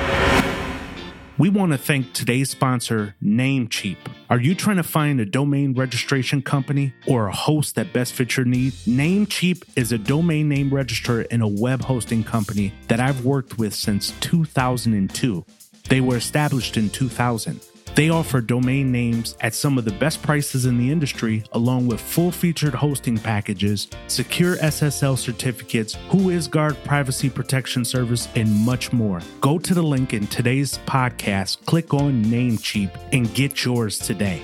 We 1.39 1.51
want 1.51 1.73
to 1.73 1.79
thank 1.79 2.15
today's 2.15 2.49
sponsor, 2.49 3.15
Namecheap. 3.23 3.99
Are 4.31 4.41
you 4.41 4.55
trying 4.55 4.79
to 4.79 4.83
find 4.83 5.21
a 5.21 5.27
domain 5.27 5.75
registration 5.75 6.41
company 6.41 6.95
or 7.07 7.27
a 7.27 7.33
host 7.33 7.75
that 7.75 7.93
best 7.93 8.15
fits 8.15 8.39
your 8.39 8.47
needs? 8.47 8.87
Namecheap 8.87 9.63
is 9.77 9.93
a 9.93 9.99
domain 9.99 10.49
name 10.49 10.73
registrar 10.73 11.27
and 11.31 11.43
a 11.43 11.47
web 11.47 11.83
hosting 11.83 12.25
company 12.25 12.73
that 12.89 13.01
I've 13.01 13.27
worked 13.27 13.59
with 13.59 13.75
since 13.75 14.13
2002. 14.21 15.45
They 15.91 16.01
were 16.01 16.17
established 16.17 16.79
in 16.79 16.89
2000. 16.89 17.61
They 17.97 18.11
offer 18.11 18.43
domain 18.43 18.93
names 18.93 19.39
at 19.41 19.55
some 19.55 19.79
of 19.79 19.87
the 19.87 19.93
best 19.93 20.23
prices 20.23 20.67
in 20.67 20.77
the 20.77 20.93
industry, 20.93 21.45
along 21.53 21.87
with 21.87 21.99
full 21.99 22.31
featured 22.31 22.75
hosting 22.75 23.17
packages, 23.17 23.89
secure 24.07 24.57
SSL 24.57 25.17
certificates, 25.17 25.97
WhoisGuard 26.11 26.85
privacy 26.85 27.31
protection 27.31 27.87
service, 27.87 28.29
and 28.35 28.55
much 28.55 28.93
more. 28.93 29.23
Go 29.41 29.59
to 29.59 29.73
the 29.73 29.83
link 29.83 30.13
in 30.13 30.27
today's 30.27 30.77
podcast, 30.87 31.65
click 31.65 31.95
on 31.95 32.23
Namecheap, 32.27 32.91
and 33.13 33.33
get 33.33 33.65
yours 33.65 33.99
today. 33.99 34.43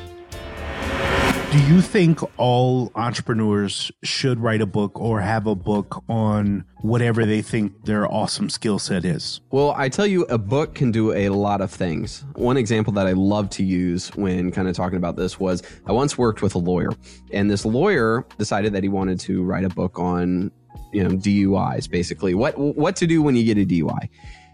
Do 1.52 1.62
you 1.64 1.82
think 1.82 2.20
all 2.38 2.90
entrepreneurs 2.94 3.92
should 4.02 4.40
write 4.40 4.62
a 4.62 4.66
book 4.66 4.98
or 4.98 5.20
have 5.20 5.46
a 5.46 5.54
book 5.54 6.02
on 6.08 6.64
whatever 6.80 7.26
they 7.26 7.42
think 7.42 7.84
their 7.84 8.10
awesome 8.10 8.48
skill 8.48 8.78
set 8.78 9.04
is? 9.04 9.42
Well, 9.50 9.74
I 9.76 9.90
tell 9.90 10.06
you, 10.06 10.22
a 10.30 10.38
book 10.38 10.74
can 10.74 10.90
do 10.90 11.12
a 11.12 11.28
lot 11.28 11.60
of 11.60 11.70
things. 11.70 12.24
One 12.36 12.56
example 12.56 12.94
that 12.94 13.06
I 13.06 13.12
love 13.12 13.50
to 13.50 13.62
use 13.62 14.08
when 14.16 14.50
kind 14.50 14.66
of 14.66 14.74
talking 14.74 14.96
about 14.96 15.16
this 15.16 15.38
was 15.38 15.62
I 15.84 15.92
once 15.92 16.16
worked 16.16 16.40
with 16.40 16.54
a 16.54 16.58
lawyer, 16.58 16.88
and 17.32 17.50
this 17.50 17.66
lawyer 17.66 18.26
decided 18.38 18.72
that 18.72 18.82
he 18.82 18.88
wanted 18.88 19.20
to 19.20 19.42
write 19.42 19.64
a 19.64 19.68
book 19.68 19.98
on 19.98 20.50
you 20.90 21.02
know 21.02 21.10
DUIs 21.10 21.90
basically 21.90 22.34
what 22.34 22.56
what 22.58 22.96
to 22.96 23.06
do 23.06 23.22
when 23.22 23.34
you 23.34 23.44
get 23.44 23.56
a 23.56 23.64
DUI 23.64 24.08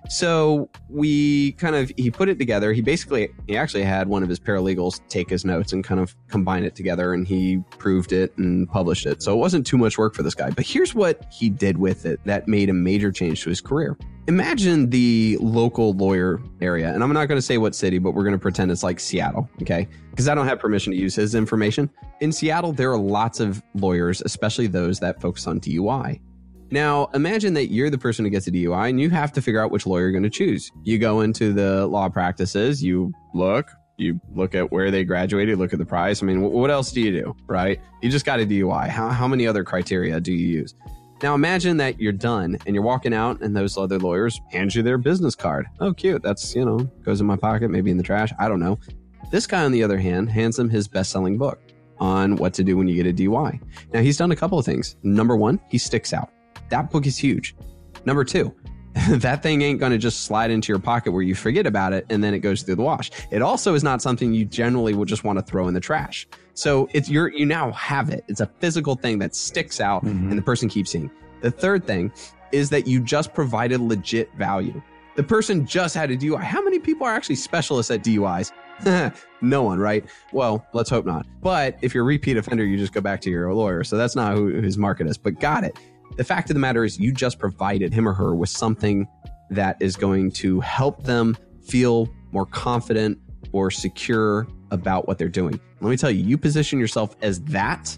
so 0.09 0.71
we 0.89 1.53
kind 1.53 1.77
of 1.77 1.93
he 1.97 2.11
put 2.11 2.29
it 2.29 2.39
together. 2.39 2.73
He 2.73 2.81
basically 2.81 3.29
he 3.47 3.57
actually 3.57 3.85
had 3.85 4.09
one 4.09 4.23
of 4.23 4.29
his 4.29 4.41
paralegals 4.41 5.01
take 5.09 5.29
his 5.29 5.45
notes 5.45 5.73
and 5.73 5.85
kind 5.85 6.01
of 6.01 6.17
combine 6.29 6.65
it 6.65 6.75
together 6.75 7.13
and 7.13 7.27
he 7.27 7.63
proved 7.79 8.13
it 8.13 8.37
and 8.39 8.69
published 8.69 9.07
it. 9.07 9.23
So 9.23 9.33
it 9.33 9.37
wasn't 9.37 9.67
too 9.67 9.77
much 9.77 9.99
work 9.99 10.15
for 10.15 10.23
this 10.23 10.35
guy. 10.35 10.51
But 10.51 10.67
here's 10.67 10.95
what 10.95 11.27
he 11.31 11.51
did 11.51 11.79
with 11.79 12.07
it 12.07 12.21
that 12.25 12.49
made 12.49 12.71
a 12.71 12.73
major 12.73 13.13
change 13.13 13.43
to 13.43 13.51
his 13.51 13.61
career. 13.61 13.97
Imagine 14.29 14.91
the 14.91 15.39
local 15.41 15.95
lawyer 15.95 16.39
area, 16.61 16.93
and 16.93 17.03
I'm 17.03 17.13
not 17.15 17.29
going 17.29 17.39
to 17.39 17.43
say 17.43 17.57
what 17.57 17.75
city, 17.75 17.99
but 17.99 18.11
we're 18.11 18.25
going 18.25 18.35
to 18.35 18.39
pretend 18.39 18.71
it's 18.71 18.83
like 18.83 19.01
Seattle, 19.01 19.49
okay? 19.63 19.89
Because 20.11 20.29
I 20.29 20.35
don't 20.35 20.47
have 20.47 20.59
permission 20.59 20.93
to 20.93 20.99
use 20.99 21.15
his 21.15 21.35
information. 21.35 21.89
In 22.21 22.31
Seattle, 22.31 22.73
there 22.73 22.93
are 22.93 22.99
lots 22.99 23.41
of 23.41 23.63
lawyers, 23.75 24.21
especially 24.21 24.67
those 24.67 25.01
that 25.01 25.19
focus 25.19 25.47
on 25.47 25.61
DUI. 25.61 26.21
Now, 26.71 27.09
imagine 27.15 27.55
that 27.55 27.69
you're 27.69 27.91
the 27.91 27.99
person 27.99 28.25
who 28.25 28.31
gets 28.31 28.47
a 28.47 28.51
DUI 28.51 28.91
and 28.91 29.01
you 29.01 29.11
have 29.11 29.33
to 29.33 29.43
figure 29.43 29.63
out 29.63 29.71
which 29.71 29.87
lawyer 29.87 30.03
you're 30.03 30.13
going 30.13 30.23
to 30.23 30.31
choose. 30.31 30.71
You 30.85 30.99
go 30.99 31.21
into 31.21 31.53
the 31.53 31.87
law 31.87 32.09
practices, 32.09 32.83
you 32.83 33.13
look, 33.33 33.71
you 33.97 34.21
look 34.35 34.55
at 34.55 34.71
where 34.71 34.91
they 34.91 35.05
graduated, 35.05 35.59
look 35.59 35.73
at 35.73 35.79
the 35.79 35.87
price. 35.87 36.23
I 36.23 36.27
mean, 36.27 36.43
what 36.43 36.71
else 36.71 36.93
do 36.93 37.01
you 37.01 37.11
do, 37.11 37.37
right? 37.47 37.81
You 38.03 38.11
just 38.11 38.27
got 38.27 38.41
a 38.41 38.47
DUI. 38.47 38.89
How, 38.89 39.09
how 39.09 39.27
many 39.27 39.47
other 39.47 39.65
criteria 39.65 40.21
do 40.21 40.33
you 40.33 40.47
use? 40.47 40.75
Now, 41.23 41.35
imagine 41.35 41.79
that 41.79 42.01
you're 42.01 42.13
done 42.13 42.59
and 42.65 42.75
you're 42.75 42.85
walking 42.85 43.13
out 43.13 43.41
and 43.41 43.57
those 43.57 43.77
other 43.77 43.99
lawyers 43.99 44.41
hand 44.53 44.75
you 44.75 44.83
their 44.83 44.99
business 44.99 45.35
card. 45.35 45.67
Oh, 45.81 45.93
cute. 45.93 46.23
That's, 46.23 46.55
you 46.55 46.65
know, 46.65 46.79
goes 47.03 47.21
in 47.21 47.27
my 47.27 47.37
pocket, 47.37 47.71
maybe 47.71 47.91
in 47.91 47.97
the 47.97 48.05
trash. 48.05 48.33
I 48.39 48.47
don't 48.49 48.61
know. 48.61 48.79
This 49.33 49.47
guy, 49.47 49.65
on 49.65 49.73
the 49.73 49.83
other 49.83 49.99
hand, 49.99 50.31
hands 50.31 50.59
him 50.59 50.71
his 50.71 50.87
best 50.87 51.11
selling 51.11 51.37
book 51.37 51.61
on 51.99 52.37
what 52.37 52.55
to 52.55 52.63
do 52.63 52.77
when 52.77 52.87
you 52.87 53.03
get 53.03 53.07
a 53.07 53.13
DUI. 53.13 53.61
Now, 53.93 54.01
he's 54.01 54.17
done 54.17 54.31
a 54.31 54.37
couple 54.37 54.59
of 54.59 54.65
things. 54.65 54.95
Number 55.03 55.37
one, 55.37 55.59
he 55.69 55.79
sticks 55.79 56.13
out. 56.13 56.31
That 56.71 56.91
book 56.91 57.07
is 57.07 57.17
huge. 57.17 57.55
Number 58.05 58.25
two, 58.25 58.55
that 59.11 59.43
thing 59.43 59.63
ain't 59.63 59.81
going 59.81 59.93
to 59.93 59.99
just 59.99 60.25
slide 60.25 60.51
into 60.51 60.73
your 60.73 60.79
pocket 60.79 61.13
where 61.13 61.23
you 61.23 61.35
forget 61.35 61.67
about 61.67 61.93
it 61.93 62.07
and 62.11 62.23
then 62.23 62.35
it 62.35 62.41
goes 62.41 62.63
through 62.63 62.77
the 62.77 62.83
wash. 62.83 63.11
It 63.31 63.43
also 63.43 63.75
is 63.75 63.85
not 63.85 64.03
something 64.03 64.33
you 64.33 64.45
generally 64.45 64.95
would 64.95 65.09
just 65.09 65.25
want 65.25 65.39
to 65.39 65.45
throw 65.45 65.69
in 65.69 65.75
the 65.75 65.81
trash. 65.81 66.27
So 66.55 66.89
it's 66.93 67.09
you're 67.09 67.29
you 67.29 67.47
now 67.47 67.71
have 67.73 68.11
it. 68.11 68.25
It's 68.29 68.41
a 68.41 68.47
physical 68.59 68.97
thing 68.97 69.19
that 69.21 69.35
sticks 69.35 69.81
out 69.81 70.05
mm-hmm. 70.05 70.31
and 70.31 70.39
the 70.39 70.43
person 70.43 70.69
keeps 70.69 70.91
seeing. 70.91 71.11
The 71.41 71.51
third 71.51 71.87
thing 71.87 72.13
is 72.51 72.71
that 72.71 72.87
you 72.87 73.01
just 73.01 73.35
provided 73.35 73.81
legit 73.81 74.33
value. 74.35 74.83
The 75.17 75.23
person 75.23 75.67
just 75.67 75.95
had 75.95 76.11
a 76.11 76.17
DUI. 76.17 76.43
How 76.43 76.63
many 76.63 76.79
people 76.79 77.07
are 77.07 77.13
actually 77.13 77.37
specialists 77.37 77.91
at 77.91 78.03
DUIs? 78.03 78.53
no 79.41 79.63
one, 79.63 79.79
right? 79.79 80.05
Well, 80.33 80.65
let's 80.73 80.91
hope 80.91 81.05
not. 81.05 81.27
But 81.41 81.77
if 81.83 81.95
you're 81.95 82.05
a 82.05 82.07
repeat 82.07 82.37
offender, 82.37 82.65
you 82.65 82.77
just 82.77 82.93
go 82.93 83.01
back 83.01 83.21
to 83.23 83.31
your 83.31 83.53
lawyer. 83.53 83.85
So 83.85 83.97
that's 83.97 84.15
not 84.15 84.35
who 84.35 84.47
his 84.61 84.79
market 84.79 85.07
is. 85.07 85.19
But 85.19 85.41
got 85.41 85.65
it. 85.65 85.77
The 86.17 86.25
fact 86.25 86.51
of 86.51 86.55
the 86.55 86.61
matter 86.61 86.85
is, 86.85 86.99
you 86.99 87.13
just 87.13 87.39
provided 87.39 87.93
him 87.93 88.09
or 88.09 88.13
her 88.13 88.35
with 88.35 88.49
something 88.49 89.07
that 89.51 89.77
is 89.81 89.97
going 89.97 90.31
to 90.33 90.61
help 90.61 91.05
them 91.05 91.37
feel 91.63 92.09
more 92.33 92.47
confident 92.47 93.19
or 93.53 93.71
secure 93.71 94.47
about 94.71 95.07
what 95.07 95.19
they're 95.19 95.29
doing. 95.29 95.59
Let 95.81 95.91
me 95.91 95.97
tell 95.97 96.11
you, 96.11 96.25
you 96.25 96.37
position 96.37 96.79
yourself 96.79 97.17
as 97.23 97.41
that 97.43 97.97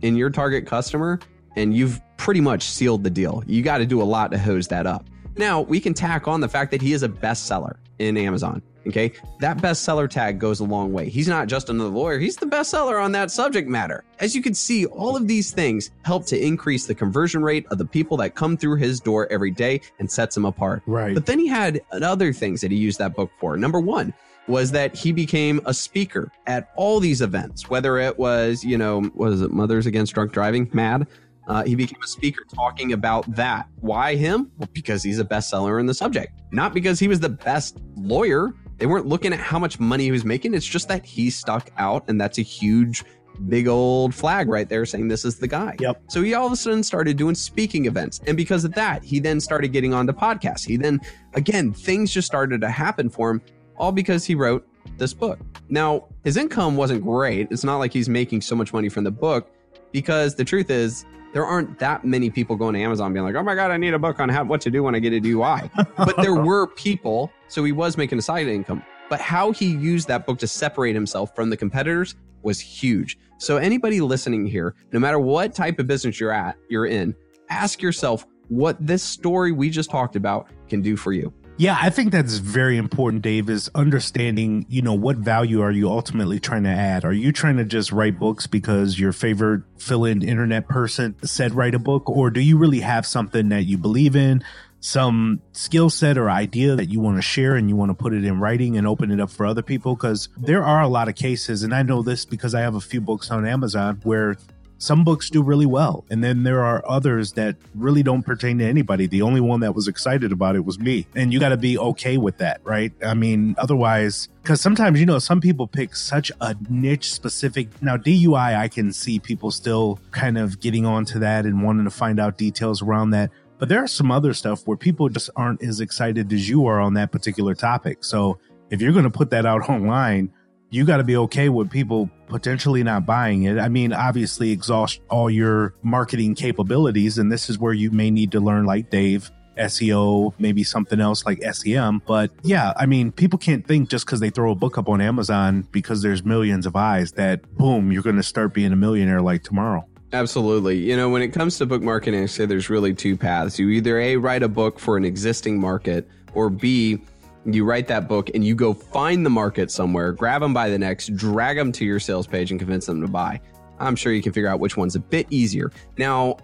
in 0.00 0.16
your 0.16 0.30
target 0.30 0.66
customer, 0.66 1.20
and 1.56 1.74
you've 1.76 2.00
pretty 2.16 2.40
much 2.40 2.62
sealed 2.62 3.04
the 3.04 3.10
deal. 3.10 3.42
You 3.46 3.62
got 3.62 3.78
to 3.78 3.86
do 3.86 4.00
a 4.00 4.04
lot 4.04 4.30
to 4.32 4.38
hose 4.38 4.68
that 4.68 4.86
up. 4.86 5.08
Now, 5.36 5.60
we 5.60 5.78
can 5.78 5.94
tack 5.94 6.26
on 6.26 6.40
the 6.40 6.48
fact 6.48 6.70
that 6.72 6.82
he 6.82 6.92
is 6.92 7.02
a 7.02 7.08
bestseller 7.08 7.76
in 7.98 8.16
Amazon. 8.16 8.62
Okay. 8.88 9.12
That 9.40 9.58
bestseller 9.58 10.08
tag 10.08 10.38
goes 10.38 10.60
a 10.60 10.64
long 10.64 10.92
way. 10.92 11.08
He's 11.08 11.28
not 11.28 11.46
just 11.46 11.68
another 11.68 11.90
lawyer, 11.90 12.18
he's 12.18 12.36
the 12.36 12.46
bestseller 12.46 13.02
on 13.02 13.12
that 13.12 13.30
subject 13.30 13.68
matter. 13.68 14.04
As 14.18 14.34
you 14.34 14.42
can 14.42 14.54
see, 14.54 14.86
all 14.86 15.16
of 15.16 15.28
these 15.28 15.52
things 15.52 15.90
help 16.02 16.26
to 16.26 16.42
increase 16.42 16.86
the 16.86 16.94
conversion 16.94 17.42
rate 17.42 17.66
of 17.70 17.78
the 17.78 17.84
people 17.84 18.16
that 18.18 18.34
come 18.34 18.56
through 18.56 18.76
his 18.76 19.00
door 19.00 19.30
every 19.30 19.50
day 19.50 19.80
and 19.98 20.10
sets 20.10 20.36
him 20.36 20.44
apart. 20.44 20.82
Right. 20.86 21.14
But 21.14 21.26
then 21.26 21.38
he 21.38 21.46
had 21.46 21.80
other 21.92 22.32
things 22.32 22.60
that 22.62 22.70
he 22.70 22.78
used 22.78 22.98
that 22.98 23.14
book 23.14 23.30
for. 23.38 23.56
Number 23.56 23.80
one, 23.80 24.14
was 24.48 24.72
that 24.72 24.96
he 24.96 25.12
became 25.12 25.60
a 25.66 25.74
speaker 25.74 26.32
at 26.46 26.70
all 26.74 27.00
these 27.00 27.20
events, 27.20 27.68
whether 27.68 27.98
it 27.98 28.18
was, 28.18 28.64
you 28.64 28.78
know, 28.78 29.10
was 29.14 29.42
it 29.42 29.52
Mothers 29.52 29.86
Against 29.86 30.14
Drunk 30.14 30.32
Driving, 30.32 30.68
MAD? 30.72 31.06
Uh, 31.46 31.64
he 31.64 31.74
became 31.74 32.00
a 32.02 32.06
speaker 32.06 32.44
talking 32.54 32.92
about 32.92 33.30
that. 33.34 33.68
Why 33.80 34.16
him? 34.16 34.50
Well, 34.58 34.68
because 34.72 35.02
he's 35.02 35.18
a 35.18 35.24
bestseller 35.24 35.80
in 35.80 35.86
the 35.86 35.94
subject, 35.94 36.38
not 36.52 36.74
because 36.74 36.98
he 36.98 37.08
was 37.08 37.20
the 37.20 37.28
best 37.28 37.78
lawyer. 37.96 38.52
They 38.78 38.86
weren't 38.86 39.06
looking 39.06 39.32
at 39.32 39.40
how 39.40 39.58
much 39.58 39.78
money 39.80 40.04
he 40.04 40.10
was 40.10 40.24
making. 40.24 40.54
It's 40.54 40.66
just 40.66 40.88
that 40.88 41.04
he 41.04 41.30
stuck 41.30 41.70
out, 41.78 42.08
and 42.08 42.20
that's 42.20 42.38
a 42.38 42.42
huge, 42.42 43.04
big 43.48 43.68
old 43.68 44.14
flag 44.14 44.48
right 44.48 44.68
there 44.68 44.86
saying 44.86 45.08
this 45.08 45.24
is 45.24 45.38
the 45.38 45.48
guy. 45.48 45.76
Yep. 45.80 46.02
So 46.08 46.22
he 46.22 46.34
all 46.34 46.46
of 46.46 46.52
a 46.52 46.56
sudden 46.56 46.82
started 46.82 47.16
doing 47.16 47.34
speaking 47.34 47.86
events. 47.86 48.20
And 48.26 48.36
because 48.36 48.64
of 48.64 48.72
that, 48.74 49.02
he 49.02 49.20
then 49.20 49.40
started 49.40 49.72
getting 49.72 49.94
onto 49.94 50.12
podcasts. 50.12 50.66
He 50.66 50.76
then, 50.76 51.00
again, 51.34 51.72
things 51.72 52.12
just 52.12 52.26
started 52.26 52.60
to 52.60 52.70
happen 52.70 53.10
for 53.10 53.30
him, 53.30 53.42
all 53.76 53.92
because 53.92 54.24
he 54.24 54.34
wrote 54.34 54.66
this 54.96 55.12
book. 55.12 55.38
Now, 55.68 56.06
his 56.24 56.36
income 56.36 56.76
wasn't 56.76 57.02
great. 57.02 57.48
It's 57.50 57.64
not 57.64 57.78
like 57.78 57.92
he's 57.92 58.08
making 58.08 58.40
so 58.40 58.56
much 58.56 58.72
money 58.72 58.88
from 58.88 59.04
the 59.04 59.10
book 59.10 59.50
because 59.92 60.34
the 60.34 60.44
truth 60.44 60.70
is, 60.70 61.04
there 61.32 61.44
aren't 61.44 61.78
that 61.78 62.04
many 62.04 62.30
people 62.30 62.56
going 62.56 62.74
to 62.74 62.80
Amazon 62.80 63.12
being 63.12 63.24
like, 63.24 63.34
"Oh 63.34 63.42
my 63.42 63.54
god, 63.54 63.70
I 63.70 63.76
need 63.76 63.92
a 63.92 63.98
book 63.98 64.18
on 64.18 64.28
how 64.30 64.44
what 64.44 64.62
to 64.62 64.70
do 64.70 64.82
when 64.82 64.94
I 64.94 64.98
get 64.98 65.12
a 65.12 65.20
DUI." 65.20 65.70
but 65.96 66.16
there 66.16 66.34
were 66.42 66.68
people, 66.68 67.30
so 67.48 67.64
he 67.64 67.72
was 67.72 67.96
making 67.96 68.18
a 68.18 68.22
side 68.22 68.46
income. 68.46 68.82
But 69.08 69.20
how 69.20 69.52
he 69.52 69.66
used 69.66 70.08
that 70.08 70.26
book 70.26 70.38
to 70.40 70.46
separate 70.46 70.94
himself 70.94 71.34
from 71.34 71.50
the 71.50 71.56
competitors 71.56 72.14
was 72.42 72.60
huge. 72.60 73.18
So 73.38 73.56
anybody 73.56 74.00
listening 74.00 74.46
here, 74.46 74.74
no 74.92 74.98
matter 74.98 75.18
what 75.18 75.54
type 75.54 75.78
of 75.78 75.86
business 75.86 76.20
you're 76.20 76.32
at, 76.32 76.56
you're 76.68 76.86
in, 76.86 77.14
ask 77.48 77.80
yourself 77.82 78.26
what 78.48 78.76
this 78.84 79.02
story 79.02 79.52
we 79.52 79.70
just 79.70 79.90
talked 79.90 80.16
about 80.16 80.48
can 80.68 80.82
do 80.82 80.96
for 80.96 81.12
you. 81.12 81.32
Yeah, 81.60 81.76
I 81.80 81.90
think 81.90 82.12
that's 82.12 82.36
very 82.36 82.76
important, 82.76 83.22
Dave, 83.22 83.50
is 83.50 83.68
understanding, 83.74 84.64
you 84.68 84.80
know, 84.80 84.94
what 84.94 85.16
value 85.16 85.60
are 85.60 85.72
you 85.72 85.90
ultimately 85.90 86.38
trying 86.38 86.62
to 86.62 86.70
add? 86.70 87.04
Are 87.04 87.12
you 87.12 87.32
trying 87.32 87.56
to 87.56 87.64
just 87.64 87.90
write 87.90 88.16
books 88.16 88.46
because 88.46 89.00
your 89.00 89.12
favorite 89.12 89.64
fill 89.76 90.04
in 90.04 90.22
internet 90.22 90.68
person 90.68 91.16
said 91.24 91.54
write 91.54 91.74
a 91.74 91.80
book? 91.80 92.08
Or 92.08 92.30
do 92.30 92.40
you 92.40 92.58
really 92.58 92.78
have 92.78 93.04
something 93.04 93.48
that 93.48 93.64
you 93.64 93.76
believe 93.76 94.14
in, 94.14 94.44
some 94.80 95.40
skill 95.52 95.90
set 95.90 96.16
or 96.16 96.30
idea 96.30 96.76
that 96.76 96.86
you 96.86 97.00
want 97.00 97.16
to 97.16 97.22
share 97.22 97.56
and 97.56 97.68
you 97.68 97.76
want 97.76 97.90
to 97.90 97.94
put 97.94 98.12
it 98.12 98.24
in 98.24 98.40
writing 98.40 98.76
and 98.76 98.86
open 98.86 99.10
it 99.10 99.20
up 99.20 99.30
for 99.30 99.46
other 99.46 99.62
people? 99.62 99.94
Because 99.94 100.28
there 100.36 100.64
are 100.64 100.82
a 100.82 100.88
lot 100.88 101.08
of 101.08 101.14
cases, 101.14 101.62
and 101.62 101.74
I 101.74 101.82
know 101.82 102.02
this 102.02 102.24
because 102.24 102.54
I 102.54 102.60
have 102.60 102.74
a 102.74 102.80
few 102.80 103.00
books 103.00 103.30
on 103.30 103.46
Amazon 103.46 104.00
where 104.04 104.36
some 104.78 105.02
books 105.02 105.28
do 105.28 105.42
really 105.42 105.66
well 105.66 106.04
and 106.08 106.22
then 106.22 106.44
there 106.44 106.64
are 106.64 106.82
others 106.88 107.32
that 107.32 107.56
really 107.74 108.02
don't 108.02 108.22
pertain 108.22 108.58
to 108.58 108.64
anybody 108.64 109.06
the 109.06 109.22
only 109.22 109.40
one 109.40 109.60
that 109.60 109.74
was 109.74 109.88
excited 109.88 110.30
about 110.30 110.54
it 110.54 110.64
was 110.64 110.78
me 110.78 111.04
and 111.16 111.32
you 111.32 111.40
got 111.40 111.48
to 111.48 111.56
be 111.56 111.76
okay 111.76 112.16
with 112.16 112.38
that 112.38 112.60
right 112.62 112.92
i 113.04 113.12
mean 113.12 113.56
otherwise 113.58 114.28
because 114.42 114.60
sometimes 114.60 115.00
you 115.00 115.06
know 115.06 115.18
some 115.18 115.40
people 115.40 115.66
pick 115.66 115.96
such 115.96 116.30
a 116.40 116.56
niche 116.70 117.12
specific 117.12 117.68
now 117.82 117.96
dui 117.96 118.56
i 118.56 118.68
can 118.68 118.92
see 118.92 119.18
people 119.18 119.50
still 119.50 119.98
kind 120.12 120.38
of 120.38 120.60
getting 120.60 120.86
onto 120.86 121.18
that 121.18 121.44
and 121.44 121.62
wanting 121.62 121.84
to 121.84 121.90
find 121.90 122.20
out 122.20 122.38
details 122.38 122.80
around 122.80 123.10
that 123.10 123.30
but 123.58 123.68
there 123.68 123.82
are 123.82 123.88
some 123.88 124.10
other 124.10 124.32
stuff 124.32 124.66
where 124.66 124.76
people 124.76 125.08
just 125.08 125.30
aren't 125.36 125.62
as 125.62 125.80
excited 125.80 126.32
as 126.32 126.48
you 126.48 126.66
are 126.66 126.80
on 126.80 126.94
that 126.94 127.12
particular 127.12 127.54
topic 127.54 128.04
so 128.04 128.38
if 128.70 128.80
you're 128.80 128.92
going 128.92 129.04
to 129.04 129.10
put 129.10 129.30
that 129.30 129.46
out 129.46 129.68
online 129.68 130.30
you 130.70 130.84
got 130.84 130.98
to 130.98 131.04
be 131.04 131.16
okay 131.16 131.48
with 131.48 131.70
people 131.70 132.10
potentially 132.28 132.82
not 132.82 133.06
buying 133.06 133.44
it. 133.44 133.58
I 133.58 133.68
mean, 133.68 133.92
obviously, 133.92 134.50
exhaust 134.50 135.00
all 135.08 135.30
your 135.30 135.74
marketing 135.82 136.34
capabilities. 136.34 137.18
And 137.18 137.32
this 137.32 137.48
is 137.48 137.58
where 137.58 137.72
you 137.72 137.90
may 137.90 138.10
need 138.10 138.32
to 138.32 138.40
learn, 138.40 138.66
like 138.66 138.90
Dave, 138.90 139.30
SEO, 139.58 140.34
maybe 140.38 140.62
something 140.62 141.00
else 141.00 141.24
like 141.24 141.42
SEM. 141.42 142.02
But 142.06 142.30
yeah, 142.42 142.72
I 142.76 142.86
mean, 142.86 143.12
people 143.12 143.38
can't 143.38 143.66
think 143.66 143.88
just 143.88 144.04
because 144.06 144.20
they 144.20 144.30
throw 144.30 144.52
a 144.52 144.54
book 144.54 144.78
up 144.78 144.88
on 144.88 145.00
Amazon 145.00 145.66
because 145.72 146.02
there's 146.02 146.24
millions 146.24 146.66
of 146.66 146.76
eyes 146.76 147.12
that 147.12 147.42
boom, 147.56 147.90
you're 147.90 148.02
going 148.02 148.16
to 148.16 148.22
start 148.22 148.52
being 148.52 148.72
a 148.72 148.76
millionaire 148.76 149.22
like 149.22 149.42
tomorrow. 149.42 149.86
Absolutely. 150.12 150.78
You 150.78 150.96
know, 150.96 151.10
when 151.10 151.20
it 151.20 151.28
comes 151.28 151.58
to 151.58 151.66
book 151.66 151.82
marketing, 151.82 152.22
I 152.22 152.26
say 152.26 152.46
there's 152.46 152.70
really 152.70 152.94
two 152.94 153.16
paths. 153.16 153.58
You 153.58 153.68
either 153.70 153.98
A, 153.98 154.16
write 154.16 154.42
a 154.42 154.48
book 154.48 154.78
for 154.78 154.96
an 154.96 155.04
existing 155.04 155.60
market, 155.60 156.08
or 156.34 156.48
B, 156.48 157.02
you 157.44 157.64
write 157.64 157.88
that 157.88 158.08
book 158.08 158.30
and 158.34 158.44
you 158.44 158.54
go 158.54 158.72
find 158.72 159.24
the 159.24 159.30
market 159.30 159.70
somewhere, 159.70 160.12
grab 160.12 160.40
them 160.40 160.54
by 160.54 160.70
the 160.70 160.78
necks, 160.78 161.08
drag 161.08 161.56
them 161.56 161.72
to 161.72 161.84
your 161.84 162.00
sales 162.00 162.26
page 162.26 162.50
and 162.50 162.58
convince 162.58 162.86
them 162.86 163.00
to 163.00 163.08
buy. 163.08 163.40
I'm 163.78 163.96
sure 163.96 164.12
you 164.12 164.22
can 164.22 164.32
figure 164.32 164.48
out 164.48 164.60
which 164.60 164.76
one's 164.76 164.96
a 164.96 165.00
bit 165.00 165.26
easier. 165.30 165.70
Now, 165.98 166.38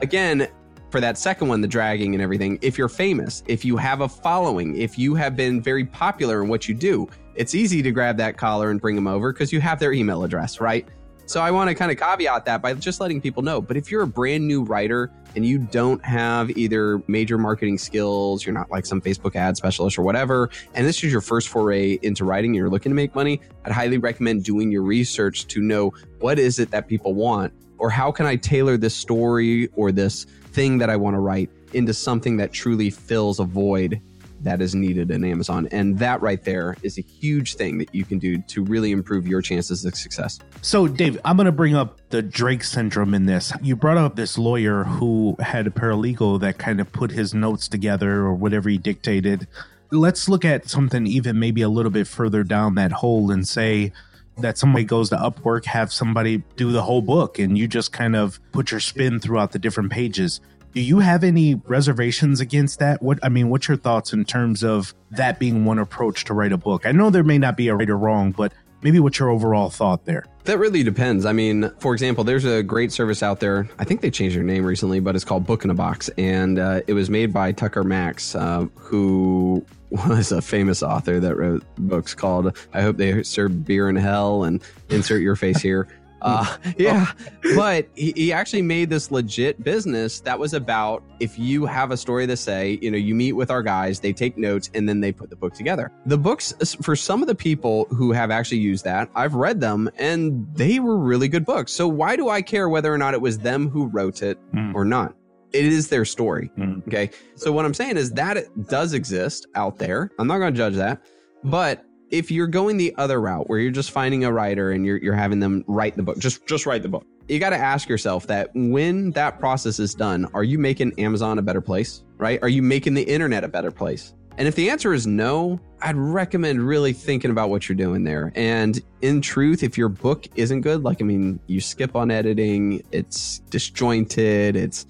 again, 0.00 0.48
for 0.90 1.00
that 1.00 1.16
second 1.16 1.48
one, 1.48 1.60
the 1.60 1.68
dragging 1.68 2.14
and 2.14 2.22
everything, 2.22 2.58
if 2.62 2.76
you're 2.76 2.88
famous, 2.88 3.42
if 3.46 3.64
you 3.64 3.76
have 3.76 4.00
a 4.00 4.08
following, 4.08 4.76
if 4.76 4.98
you 4.98 5.14
have 5.14 5.36
been 5.36 5.62
very 5.62 5.84
popular 5.84 6.42
in 6.42 6.48
what 6.48 6.68
you 6.68 6.74
do, 6.74 7.08
it's 7.36 7.54
easy 7.54 7.80
to 7.82 7.92
grab 7.92 8.16
that 8.16 8.36
collar 8.36 8.70
and 8.70 8.80
bring 8.80 8.96
them 8.96 9.06
over 9.06 9.32
because 9.32 9.52
you 9.52 9.60
have 9.60 9.78
their 9.78 9.92
email 9.92 10.24
address, 10.24 10.60
right? 10.60 10.88
So 11.30 11.40
I 11.40 11.52
want 11.52 11.68
to 11.68 11.76
kind 11.76 11.92
of 11.92 11.96
caveat 11.96 12.44
that 12.46 12.60
by 12.60 12.74
just 12.74 13.00
letting 13.00 13.20
people 13.20 13.44
know. 13.44 13.60
But 13.60 13.76
if 13.76 13.88
you're 13.88 14.02
a 14.02 14.06
brand 14.08 14.48
new 14.48 14.64
writer 14.64 15.12
and 15.36 15.46
you 15.46 15.58
don't 15.58 16.04
have 16.04 16.50
either 16.58 17.00
major 17.06 17.38
marketing 17.38 17.78
skills, 17.78 18.44
you're 18.44 18.52
not 18.52 18.68
like 18.68 18.84
some 18.84 19.00
Facebook 19.00 19.36
ad 19.36 19.56
specialist 19.56 19.96
or 19.96 20.02
whatever, 20.02 20.50
and 20.74 20.84
this 20.84 21.04
is 21.04 21.12
your 21.12 21.20
first 21.20 21.48
foray 21.48 22.00
into 22.02 22.24
writing 22.24 22.50
and 22.50 22.56
you're 22.56 22.68
looking 22.68 22.90
to 22.90 22.96
make 22.96 23.14
money, 23.14 23.40
I'd 23.64 23.70
highly 23.70 23.98
recommend 23.98 24.42
doing 24.42 24.72
your 24.72 24.82
research 24.82 25.46
to 25.46 25.60
know 25.60 25.92
what 26.18 26.40
is 26.40 26.58
it 26.58 26.72
that 26.72 26.88
people 26.88 27.14
want 27.14 27.52
or 27.78 27.90
how 27.90 28.10
can 28.10 28.26
I 28.26 28.34
tailor 28.34 28.76
this 28.76 28.96
story 28.96 29.68
or 29.76 29.92
this 29.92 30.24
thing 30.24 30.78
that 30.78 30.90
I 30.90 30.96
want 30.96 31.14
to 31.14 31.20
write 31.20 31.48
into 31.74 31.94
something 31.94 32.38
that 32.38 32.50
truly 32.50 32.90
fills 32.90 33.38
a 33.38 33.44
void 33.44 34.02
that 34.40 34.60
is 34.60 34.74
needed 34.74 35.10
in 35.10 35.24
Amazon. 35.24 35.68
And 35.70 35.98
that 35.98 36.20
right 36.22 36.42
there 36.42 36.76
is 36.82 36.98
a 36.98 37.02
huge 37.02 37.54
thing 37.54 37.78
that 37.78 37.94
you 37.94 38.04
can 38.04 38.18
do 38.18 38.38
to 38.38 38.64
really 38.64 38.92
improve 38.92 39.26
your 39.26 39.42
chances 39.42 39.84
of 39.84 39.94
success. 39.94 40.38
So, 40.62 40.88
Dave, 40.88 41.18
I'm 41.24 41.36
going 41.36 41.46
to 41.46 41.52
bring 41.52 41.74
up 41.74 41.98
the 42.10 42.22
Drake 42.22 42.64
syndrome 42.64 43.14
in 43.14 43.26
this. 43.26 43.52
You 43.62 43.76
brought 43.76 43.98
up 43.98 44.16
this 44.16 44.38
lawyer 44.38 44.84
who 44.84 45.36
had 45.40 45.66
a 45.66 45.70
paralegal 45.70 46.40
that 46.40 46.58
kind 46.58 46.80
of 46.80 46.90
put 46.92 47.10
his 47.10 47.34
notes 47.34 47.68
together 47.68 48.20
or 48.20 48.34
whatever 48.34 48.68
he 48.68 48.78
dictated. 48.78 49.46
Let's 49.90 50.28
look 50.28 50.44
at 50.44 50.68
something 50.68 51.06
even 51.06 51.38
maybe 51.38 51.62
a 51.62 51.68
little 51.68 51.90
bit 51.90 52.06
further 52.06 52.44
down 52.44 52.76
that 52.76 52.92
hole 52.92 53.30
and 53.30 53.46
say, 53.46 53.92
that 54.40 54.58
somebody 54.58 54.84
goes 54.84 55.10
to 55.10 55.16
Upwork, 55.16 55.66
have 55.66 55.92
somebody 55.92 56.42
do 56.56 56.72
the 56.72 56.82
whole 56.82 57.02
book, 57.02 57.38
and 57.38 57.56
you 57.56 57.68
just 57.68 57.92
kind 57.92 58.16
of 58.16 58.40
put 58.52 58.70
your 58.70 58.80
spin 58.80 59.20
throughout 59.20 59.52
the 59.52 59.58
different 59.58 59.90
pages. 59.92 60.40
Do 60.72 60.80
you 60.80 61.00
have 61.00 61.24
any 61.24 61.56
reservations 61.56 62.40
against 62.40 62.78
that? 62.78 63.02
What 63.02 63.18
I 63.24 63.28
mean, 63.28 63.48
what's 63.48 63.66
your 63.66 63.76
thoughts 63.76 64.12
in 64.12 64.24
terms 64.24 64.62
of 64.62 64.94
that 65.10 65.38
being 65.40 65.64
one 65.64 65.78
approach 65.78 66.24
to 66.26 66.34
write 66.34 66.52
a 66.52 66.56
book? 66.56 66.86
I 66.86 66.92
know 66.92 67.10
there 67.10 67.24
may 67.24 67.38
not 67.38 67.56
be 67.56 67.68
a 67.68 67.74
right 67.74 67.90
or 67.90 67.98
wrong, 67.98 68.30
but 68.30 68.52
maybe 68.82 69.00
what's 69.00 69.18
your 69.18 69.30
overall 69.30 69.68
thought 69.68 70.04
there? 70.04 70.24
That 70.44 70.58
really 70.58 70.82
depends. 70.82 71.26
I 71.26 71.32
mean, 71.32 71.70
for 71.80 71.92
example, 71.92 72.22
there's 72.22 72.44
a 72.44 72.62
great 72.62 72.92
service 72.92 73.22
out 73.22 73.40
there. 73.40 73.68
I 73.78 73.84
think 73.84 74.00
they 74.00 74.10
changed 74.10 74.36
their 74.36 74.44
name 74.44 74.64
recently, 74.64 75.00
but 75.00 75.16
it's 75.16 75.24
called 75.24 75.44
Book 75.44 75.64
in 75.64 75.70
a 75.70 75.74
Box, 75.74 76.08
and 76.16 76.58
uh, 76.58 76.82
it 76.86 76.94
was 76.94 77.10
made 77.10 77.32
by 77.32 77.52
Tucker 77.52 77.82
Max, 77.84 78.34
uh, 78.34 78.66
who 78.76 79.64
was 79.90 80.30
a 80.30 80.40
famous 80.40 80.82
author 80.82 81.18
that 81.18 81.36
wrote 81.36 81.64
books 81.78 82.14
called 82.14 82.56
"I 82.72 82.82
Hope 82.82 82.96
They 82.96 83.22
Serve 83.24 83.64
Beer 83.64 83.88
in 83.88 83.96
Hell" 83.96 84.44
and 84.44 84.62
"Insert 84.88 85.20
Your 85.20 85.36
Face 85.36 85.60
Here." 85.60 85.88
Uh, 86.22 86.56
yeah, 86.78 87.12
but 87.54 87.88
he, 87.94 88.12
he 88.16 88.32
actually 88.32 88.62
made 88.62 88.90
this 88.90 89.10
legit 89.10 89.62
business 89.62 90.20
that 90.20 90.38
was 90.38 90.54
about 90.54 91.02
if 91.20 91.38
you 91.38 91.66
have 91.66 91.90
a 91.90 91.96
story 91.96 92.26
to 92.26 92.36
say, 92.36 92.78
you 92.82 92.90
know, 92.90 92.96
you 92.96 93.14
meet 93.14 93.32
with 93.32 93.50
our 93.50 93.62
guys, 93.62 94.00
they 94.00 94.12
take 94.12 94.36
notes, 94.38 94.70
and 94.74 94.88
then 94.88 95.00
they 95.00 95.12
put 95.12 95.30
the 95.30 95.36
book 95.36 95.54
together. 95.54 95.90
The 96.06 96.18
books, 96.18 96.52
for 96.82 96.94
some 96.96 97.22
of 97.22 97.28
the 97.28 97.34
people 97.34 97.86
who 97.90 98.12
have 98.12 98.30
actually 98.30 98.58
used 98.58 98.84
that, 98.84 99.10
I've 99.14 99.34
read 99.34 99.60
them 99.60 99.90
and 99.98 100.46
they 100.54 100.78
were 100.80 100.98
really 100.98 101.28
good 101.28 101.44
books. 101.44 101.72
So 101.72 101.86
why 101.88 102.16
do 102.16 102.28
I 102.28 102.42
care 102.42 102.68
whether 102.68 102.92
or 102.92 102.98
not 102.98 103.14
it 103.14 103.20
was 103.20 103.38
them 103.38 103.68
who 103.68 103.86
wrote 103.86 104.22
it 104.22 104.38
Mm. 104.52 104.74
or 104.74 104.84
not? 104.84 105.14
It 105.52 105.64
is 105.64 105.88
their 105.88 106.04
story. 106.04 106.50
Mhm. 106.56 106.86
Okay. 106.86 107.10
So 107.34 107.50
what 107.52 107.64
I'm 107.64 107.74
saying 107.74 107.96
is 107.96 108.12
that 108.12 108.36
it 108.36 108.48
does 108.68 108.92
exist 108.92 109.46
out 109.56 109.78
there. 109.78 110.10
I'm 110.18 110.26
not 110.28 110.38
going 110.38 110.52
to 110.54 110.56
judge 110.56 110.76
that. 110.76 111.02
But 111.42 111.84
if 112.10 112.30
you're 112.30 112.46
going 112.46 112.76
the 112.76 112.94
other 112.96 113.20
route 113.20 113.48
where 113.48 113.58
you're 113.58 113.70
just 113.70 113.90
finding 113.90 114.24
a 114.24 114.32
writer 114.32 114.70
and 114.72 114.84
you're, 114.84 114.96
you're 114.98 115.14
having 115.14 115.40
them 115.40 115.64
write 115.66 115.96
the 115.96 116.02
book, 116.02 116.18
just 116.18 116.46
just 116.46 116.66
write 116.66 116.82
the 116.82 116.88
book. 116.88 117.06
You 117.28 117.38
got 117.38 117.50
to 117.50 117.56
ask 117.56 117.88
yourself 117.88 118.26
that 118.26 118.50
when 118.54 119.12
that 119.12 119.38
process 119.38 119.78
is 119.78 119.94
done, 119.94 120.26
are 120.34 120.42
you 120.42 120.58
making 120.58 120.98
Amazon 120.98 121.38
a 121.38 121.42
better 121.42 121.60
place? 121.60 122.02
Right? 122.18 122.38
Are 122.42 122.48
you 122.48 122.62
making 122.62 122.94
the 122.94 123.02
internet 123.02 123.44
a 123.44 123.48
better 123.48 123.70
place? 123.70 124.14
And 124.36 124.48
if 124.48 124.54
the 124.54 124.70
answer 124.70 124.94
is 124.94 125.06
no, 125.06 125.60
I'd 125.82 125.96
recommend 125.96 126.66
really 126.66 126.92
thinking 126.92 127.30
about 127.30 127.50
what 127.50 127.68
you're 127.68 127.76
doing 127.76 128.04
there. 128.04 128.32
And 128.34 128.80
in 129.02 129.20
truth, 129.20 129.62
if 129.62 129.76
your 129.76 129.88
book 129.88 130.26
isn't 130.34 130.62
good, 130.62 130.82
like 130.82 131.02
I 131.02 131.04
mean, 131.04 131.38
you 131.46 131.60
skip 131.60 131.94
on 131.94 132.10
editing, 132.10 132.82
it's 132.90 133.40
disjointed, 133.50 134.56
it's 134.56 134.86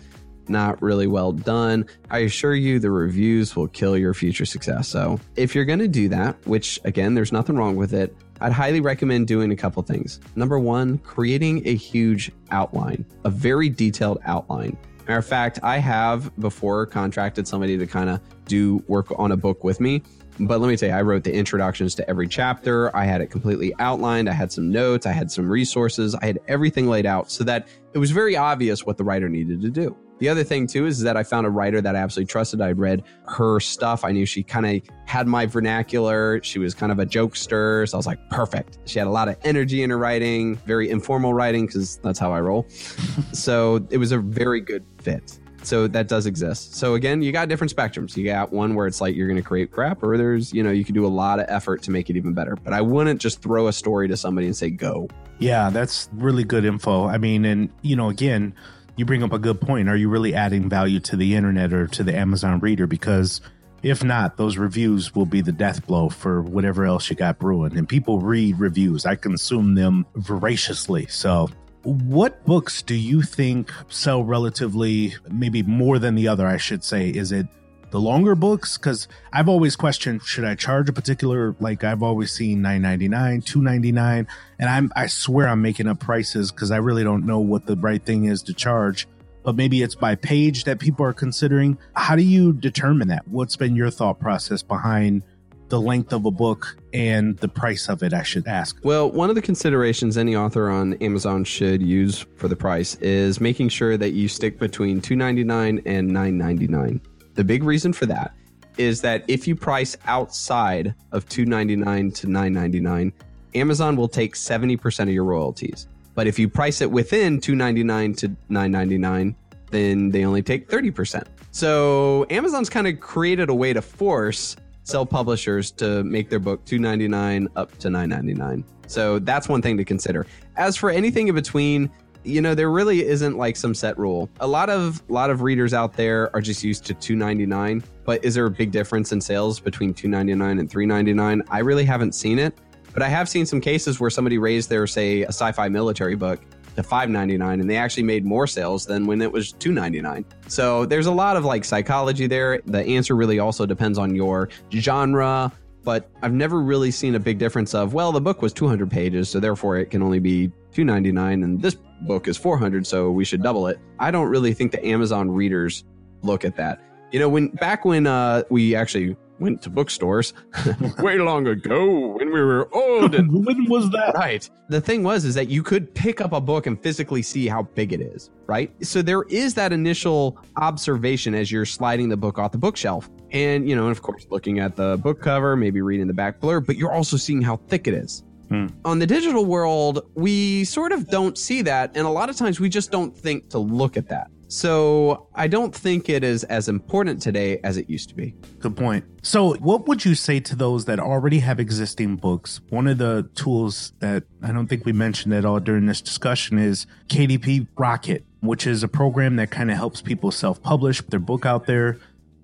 not 0.50 0.80
really 0.82 1.06
well 1.06 1.32
done, 1.32 1.86
I 2.10 2.18
assure 2.18 2.54
you 2.54 2.78
the 2.78 2.90
reviews 2.90 3.56
will 3.56 3.68
kill 3.68 3.96
your 3.96 4.12
future 4.12 4.44
success. 4.44 4.88
So 4.88 5.20
if 5.36 5.54
you're 5.54 5.64
going 5.64 5.78
to 5.78 5.88
do 5.88 6.08
that, 6.08 6.36
which 6.46 6.78
again, 6.84 7.14
there's 7.14 7.32
nothing 7.32 7.56
wrong 7.56 7.76
with 7.76 7.94
it, 7.94 8.14
I'd 8.42 8.52
highly 8.52 8.80
recommend 8.80 9.26
doing 9.26 9.52
a 9.52 9.56
couple 9.56 9.82
things. 9.82 10.18
Number 10.34 10.58
one, 10.58 10.98
creating 10.98 11.66
a 11.66 11.74
huge 11.74 12.32
outline, 12.50 13.04
a 13.24 13.30
very 13.30 13.68
detailed 13.68 14.18
outline. 14.24 14.76
Matter 15.06 15.18
of 15.18 15.26
fact, 15.26 15.58
I 15.62 15.78
have 15.78 16.30
before 16.38 16.86
contracted 16.86 17.46
somebody 17.46 17.76
to 17.76 17.86
kind 17.86 18.08
of 18.08 18.20
do 18.46 18.82
work 18.88 19.06
on 19.18 19.32
a 19.32 19.36
book 19.36 19.64
with 19.64 19.80
me. 19.80 20.02
But 20.38 20.60
let 20.60 20.68
me 20.68 20.76
tell 20.76 20.88
you, 20.88 20.94
I 20.94 21.02
wrote 21.02 21.24
the 21.24 21.34
introductions 21.34 21.94
to 21.96 22.08
every 22.08 22.26
chapter. 22.26 22.94
I 22.96 23.04
had 23.04 23.20
it 23.20 23.26
completely 23.26 23.74
outlined. 23.78 24.28
I 24.30 24.32
had 24.32 24.50
some 24.50 24.70
notes. 24.70 25.04
I 25.04 25.12
had 25.12 25.30
some 25.30 25.46
resources. 25.46 26.14
I 26.14 26.26
had 26.26 26.38
everything 26.48 26.86
laid 26.88 27.04
out 27.04 27.30
so 27.30 27.44
that 27.44 27.68
it 27.92 27.98
was 27.98 28.10
very 28.10 28.36
obvious 28.36 28.86
what 28.86 28.96
the 28.96 29.04
writer 29.04 29.28
needed 29.28 29.60
to 29.60 29.68
do. 29.68 29.94
The 30.20 30.28
other 30.28 30.44
thing 30.44 30.66
too 30.66 30.87
is 30.87 31.00
that 31.00 31.16
I 31.16 31.22
found 31.22 31.46
a 31.46 31.50
writer 31.50 31.80
that 31.80 31.96
I 31.96 31.98
absolutely 31.98 32.30
trusted. 32.30 32.61
I'd 32.61 32.78
read 32.78 33.02
her 33.26 33.59
stuff. 33.59 34.04
I 34.04 34.12
knew 34.12 34.26
she 34.26 34.42
kind 34.42 34.66
of 34.66 34.83
had 35.06 35.26
my 35.26 35.46
vernacular. 35.46 36.40
She 36.42 36.59
was 36.59 36.74
kind 36.74 36.92
of 36.92 36.98
a 36.98 37.06
jokester. 37.06 37.88
So 37.88 37.96
I 37.96 37.98
was 37.98 38.06
like, 38.06 38.18
perfect. 38.28 38.78
She 38.85 38.98
had 38.98 39.09
a 39.09 39.11
lot 39.11 39.28
of 39.28 39.37
energy 39.44 39.83
in 39.83 39.88
her 39.88 39.98
writing, 39.98 40.56
very 40.66 40.90
informal 40.90 41.33
writing, 41.33 41.66
because 41.66 41.96
that's 41.96 42.18
how 42.18 42.33
I 42.33 42.40
roll. 42.40 42.66
so 43.33 43.85
it 43.88 43.96
was 43.96 44.12
a 44.12 44.18
very 44.18 44.61
good 44.61 44.85
fit. 44.98 45.38
So 45.62 45.87
that 45.88 46.09
does 46.09 46.26
exist. 46.26 46.74
So 46.74 46.94
again, 46.94 47.22
you 47.22 47.33
got 47.33 47.48
different 47.48 47.74
spectrums. 47.74 48.16
You 48.16 48.24
got 48.24 48.52
one 48.52 48.74
where 48.74 48.87
it's 48.87 49.00
like 49.00 49.14
you're 49.14 49.26
going 49.26 49.40
to 49.40 49.46
create 49.46 49.70
crap, 49.70 50.02
or 50.02 50.16
there's, 50.16 50.52
you 50.52 50.62
know, 50.62 50.70
you 50.70 50.85
can 50.85 50.94
do 50.94 51.06
a 51.06 51.09
lot 51.09 51.38
of 51.38 51.46
effort 51.48 51.83
to 51.83 51.90
make 51.90 52.11
it 52.11 52.16
even 52.16 52.33
better. 52.33 52.56
But 52.56 52.72
I 52.72 52.80
wouldn't 52.80 53.20
just 53.20 53.42
throw 53.42 53.68
a 53.68 53.72
story 53.72 54.09
to 54.09 54.16
somebody 54.16 54.46
and 54.46 54.56
say, 54.56 54.70
go. 54.70 55.09
Yeah, 55.38 55.70
that's 55.70 56.09
really 56.14 56.44
good 56.44 56.64
info. 56.64 57.06
I 57.06 57.18
mean, 57.18 57.44
and 57.44 57.70
you 57.83 57.96
know, 57.96 58.09
again, 58.09 58.54
you 59.00 59.06
bring 59.06 59.22
up 59.22 59.32
a 59.32 59.38
good 59.38 59.62
point. 59.62 59.88
Are 59.88 59.96
you 59.96 60.10
really 60.10 60.34
adding 60.34 60.68
value 60.68 61.00
to 61.00 61.16
the 61.16 61.34
internet 61.34 61.72
or 61.72 61.86
to 61.86 62.04
the 62.04 62.14
Amazon 62.14 62.60
reader? 62.60 62.86
Because 62.86 63.40
if 63.82 64.04
not, 64.04 64.36
those 64.36 64.58
reviews 64.58 65.14
will 65.14 65.24
be 65.24 65.40
the 65.40 65.52
death 65.52 65.86
blow 65.86 66.10
for 66.10 66.42
whatever 66.42 66.84
else 66.84 67.08
you 67.08 67.16
got 67.16 67.38
brewing. 67.38 67.78
And 67.78 67.88
people 67.88 68.20
read 68.20 68.60
reviews. 68.60 69.06
I 69.06 69.16
consume 69.16 69.74
them 69.74 70.04
voraciously. 70.16 71.06
So 71.06 71.48
what 71.82 72.44
books 72.44 72.82
do 72.82 72.94
you 72.94 73.22
think 73.22 73.72
sell 73.88 74.22
relatively 74.22 75.14
maybe 75.30 75.62
more 75.62 75.98
than 75.98 76.14
the 76.14 76.28
other, 76.28 76.46
I 76.46 76.58
should 76.58 76.84
say? 76.84 77.08
Is 77.08 77.32
it 77.32 77.46
the 77.90 78.00
longer 78.00 78.35
books 78.35 78.76
because 78.76 79.09
i've 79.33 79.48
always 79.48 79.76
questioned 79.76 80.22
should 80.22 80.44
i 80.44 80.55
charge 80.55 80.88
a 80.88 80.92
particular 80.92 81.55
like 81.61 81.85
i've 81.85 82.03
always 82.03 82.31
seen 82.31 82.62
999 82.62 83.42
299 83.42 84.29
and 84.59 84.68
i'm 84.68 84.92
i 84.96 85.07
swear 85.07 85.48
i'm 85.48 85.62
making 85.62 85.87
up 85.87 86.00
prices 86.00 86.50
because 86.53 86.70
i 86.70 86.76
really 86.76 87.05
don't 87.05 87.26
know 87.26 87.40
what 87.40 87.66
the 87.66 87.76
right 87.76 88.05
thing 88.05 88.24
is 88.24 88.42
to 88.42 88.55
charge 88.55 89.07
but 89.42 89.57
maybe 89.57 89.83
it's 89.83 89.94
by 89.94 90.14
page 90.14 90.64
that 90.64 90.79
people 90.79 91.05
are 91.05 91.12
considering. 91.12 91.79
How 91.94 92.16
do 92.16 92.22
you 92.22 92.53
determine 92.53 93.09
that? 93.09 93.26
What's 93.29 93.57
been 93.57 93.74
your 93.74 93.90
thought 93.90 94.20
process 94.20 94.62
behind 94.62 95.22
the 95.68 95.81
length 95.81 96.12
of 96.12 96.24
a 96.24 96.31
book 96.31 96.76
and 96.92 97.38
the 97.38 97.46
price 97.48 97.88
of 97.88 98.03
it 98.03 98.12
i 98.12 98.22
should 98.22 98.46
ask? 98.48 98.76
Well, 98.83 99.11
one 99.11 99.31
of 99.31 99.37
the 99.37 99.42
considerations 99.42 100.18
any 100.18 100.35
author 100.35 100.68
on 100.68 100.94
Amazon 100.94 101.44
should 101.44 101.81
use 101.81 102.26
for 102.37 102.48
the 102.48 102.57
price 102.57 102.96
is 102.96 103.40
making 103.40 103.68
sure 103.68 103.96
that 103.96 104.11
you 104.11 104.29
stick 104.29 104.59
between 104.59 105.00
$2.99 105.00 105.83
and 105.87 106.11
$9.99. 106.11 107.00
The 107.34 107.44
big 107.44 107.62
reason 107.62 107.92
for 107.92 108.06
that 108.06 108.34
is 108.78 109.00
that 109.02 109.24
if 109.28 109.46
you 109.46 109.56
price 109.56 109.96
outside 110.06 110.94
of 111.12 111.26
$2.99 111.26 112.14
to 112.14 112.26
$9.99, 112.26 113.12
Amazon 113.54 113.96
will 113.96 114.08
take 114.08 114.34
70% 114.34 115.00
of 115.02 115.08
your 115.10 115.24
royalties. 115.24 115.86
But 116.14 116.26
if 116.26 116.38
you 116.38 116.48
price 116.48 116.80
it 116.80 116.90
within 116.90 117.40
$2.99 117.40 118.16
to 118.18 118.28
$9.99, 118.50 119.34
then 119.70 120.10
they 120.10 120.24
only 120.24 120.42
take 120.42 120.68
30%. 120.68 121.24
So 121.50 122.26
Amazon's 122.30 122.70
kind 122.70 122.86
of 122.86 123.00
created 123.00 123.48
a 123.48 123.54
way 123.54 123.72
to 123.72 123.82
force 123.82 124.56
sell 124.90 125.06
publishers 125.06 125.70
to 125.70 126.02
make 126.04 126.30
their 126.30 126.38
book 126.38 126.64
299 126.64 127.48
up 127.56 127.76
to 127.78 127.90
999 127.90 128.64
so 128.86 129.18
that's 129.20 129.48
one 129.48 129.62
thing 129.62 129.76
to 129.76 129.84
consider 129.84 130.26
as 130.56 130.76
for 130.76 130.90
anything 130.90 131.28
in 131.28 131.34
between 131.34 131.90
you 132.24 132.40
know 132.40 132.54
there 132.54 132.70
really 132.70 133.06
isn't 133.06 133.37
like 133.37 133.56
some 133.56 133.74
set 133.74 133.98
rule. 133.98 134.28
A 134.40 134.46
lot 134.46 134.70
of 134.70 135.02
lot 135.09 135.30
of 135.30 135.42
readers 135.42 135.74
out 135.74 135.94
there 135.94 136.35
are 136.35 136.40
just 136.40 136.62
used 136.62 136.85
to 136.87 136.94
299 136.94 137.83
but 138.04 138.24
is 138.24 138.35
there 138.35 138.46
a 138.46 138.50
big 138.50 138.72
difference 138.72 139.12
in 139.12 139.20
sales 139.20 139.61
between 139.61 139.94
299 139.94 140.59
and 140.59 140.68
399 140.68 141.42
i 141.50 141.61
really 141.61 141.85
haven't 141.85 142.12
seen 142.12 142.38
it 142.38 142.59
but 142.92 143.02
i 143.02 143.09
have 143.09 143.28
seen 143.28 143.46
some 143.46 143.61
cases 143.61 144.00
where 144.00 144.11
somebody 144.11 144.38
raised 144.38 144.68
their 144.68 144.87
say 144.87 145.22
a 145.22 145.28
sci-fi 145.28 145.68
military 145.68 146.16
book 146.16 146.40
to 146.76 146.83
599 146.83 147.61
and 147.61 147.68
they 147.70 147.76
actually 147.76 148.02
made 148.02 148.24
more 148.24 148.46
sales 148.46 148.87
than 148.87 149.06
when 149.06 149.20
it 149.20 149.30
was 149.30 149.52
299 149.52 150.24
so 150.48 150.87
there's 150.87 151.06
a 151.06 151.12
lot 151.12 151.37
of 151.37 151.44
like 151.44 151.64
psychology 151.64 152.26
there. 152.26 152.61
The 152.66 152.85
answer 152.85 153.14
really 153.14 153.38
also 153.38 153.66
depends 153.66 153.98
on 153.98 154.14
your 154.14 154.48
genre 154.72 155.52
but 155.83 156.11
i've 156.22 156.33
never 156.33 156.61
really 156.61 156.90
seen 156.90 157.14
a 157.14 157.18
big 157.20 157.38
difference 157.38 157.74
of 157.74 157.94
well 157.94 158.12
the 158.12 158.20
book 158.20 158.42
was 158.42 158.52
200 158.52 158.90
pages 158.90 159.28
so 159.28 159.40
therefore 159.40 159.76
it 159.76 159.87
can 159.87 160.02
only 160.02 160.18
be 160.18 160.48
299 160.72 161.42
and 161.42 161.62
this 161.62 161.76
book 162.02 162.28
is 162.28 162.36
400 162.36 162.86
so 162.86 163.10
we 163.10 163.24
should 163.24 163.42
double 163.42 163.66
it 163.66 163.78
i 163.98 164.10
don't 164.10 164.28
really 164.28 164.54
think 164.54 164.72
the 164.72 164.84
amazon 164.84 165.30
readers 165.30 165.84
look 166.22 166.44
at 166.44 166.56
that 166.56 166.80
you 167.12 167.18
know 167.18 167.28
when 167.28 167.48
back 167.48 167.84
when 167.84 168.06
uh 168.06 168.42
we 168.50 168.74
actually 168.74 169.16
went 169.40 169.62
to 169.62 169.70
bookstores 169.70 170.34
way 170.98 171.18
long 171.18 171.46
ago 171.46 172.08
when 172.08 172.32
we 172.32 172.40
were 172.40 172.68
old 172.74 173.14
and 173.14 173.32
when 173.46 173.64
was 173.68 173.90
that 173.90 174.14
Right. 174.14 174.48
The 174.68 174.80
thing 174.80 175.02
was 175.02 175.24
is 175.24 175.34
that 175.34 175.48
you 175.48 175.62
could 175.62 175.92
pick 175.94 176.20
up 176.20 176.32
a 176.32 176.40
book 176.40 176.66
and 176.66 176.80
physically 176.80 177.22
see 177.22 177.48
how 177.48 177.62
big 177.62 177.92
it 177.92 178.00
is, 178.00 178.30
right? 178.46 178.70
So 178.84 179.02
there 179.02 179.22
is 179.24 179.54
that 179.54 179.72
initial 179.72 180.38
observation 180.56 181.34
as 181.34 181.50
you're 181.50 181.64
sliding 181.64 182.08
the 182.08 182.16
book 182.16 182.38
off 182.38 182.52
the 182.52 182.58
bookshelf. 182.58 183.08
And, 183.30 183.68
you 183.68 183.74
know, 183.74 183.84
and 183.84 183.90
of 183.90 184.02
course 184.02 184.26
looking 184.30 184.58
at 184.60 184.76
the 184.76 184.98
book 184.98 185.20
cover, 185.22 185.56
maybe 185.56 185.80
reading 185.80 186.06
the 186.06 186.12
back 186.12 186.38
blurb, 186.38 186.66
but 186.66 186.76
you're 186.76 186.92
also 186.92 187.16
seeing 187.16 187.40
how 187.40 187.56
thick 187.68 187.88
it 187.88 187.94
is. 187.94 188.24
Hmm. 188.50 188.66
On 188.84 188.98
the 188.98 189.06
digital 189.06 189.44
world, 189.44 190.10
we 190.14 190.64
sort 190.64 190.90
of 190.90 191.08
don't 191.08 191.38
see 191.38 191.62
that, 191.62 191.96
and 191.96 192.04
a 192.06 192.10
lot 192.10 192.28
of 192.28 192.36
times 192.36 192.58
we 192.58 192.68
just 192.68 192.90
don't 192.90 193.16
think 193.16 193.48
to 193.50 193.58
look 193.58 193.96
at 193.96 194.08
that. 194.08 194.28
So 194.50 195.28
I 195.32 195.46
don't 195.46 195.72
think 195.72 196.08
it 196.08 196.24
is 196.24 196.42
as 196.42 196.68
important 196.68 197.22
today 197.22 197.60
as 197.62 197.76
it 197.76 197.88
used 197.88 198.08
to 198.08 198.16
be. 198.16 198.34
Good 198.58 198.76
point. 198.76 199.04
So, 199.22 199.54
what 199.54 199.86
would 199.86 200.04
you 200.04 200.16
say 200.16 200.40
to 200.40 200.56
those 200.56 200.86
that 200.86 200.98
already 200.98 201.38
have 201.38 201.60
existing 201.60 202.16
books? 202.16 202.60
One 202.68 202.88
of 202.88 202.98
the 202.98 203.30
tools 203.36 203.92
that 204.00 204.24
I 204.42 204.50
don't 204.50 204.66
think 204.66 204.84
we 204.84 204.92
mentioned 204.92 205.32
at 205.34 205.44
all 205.44 205.60
during 205.60 205.86
this 205.86 206.00
discussion 206.00 206.58
is 206.58 206.88
KDP 207.06 207.68
Rocket, 207.78 208.24
which 208.40 208.66
is 208.66 208.82
a 208.82 208.88
program 208.88 209.36
that 209.36 209.52
kind 209.52 209.70
of 209.70 209.76
helps 209.76 210.02
people 210.02 210.32
self 210.32 210.60
publish 210.60 211.00
their 211.02 211.20
book 211.20 211.46
out 211.46 211.66
there, 211.66 212.00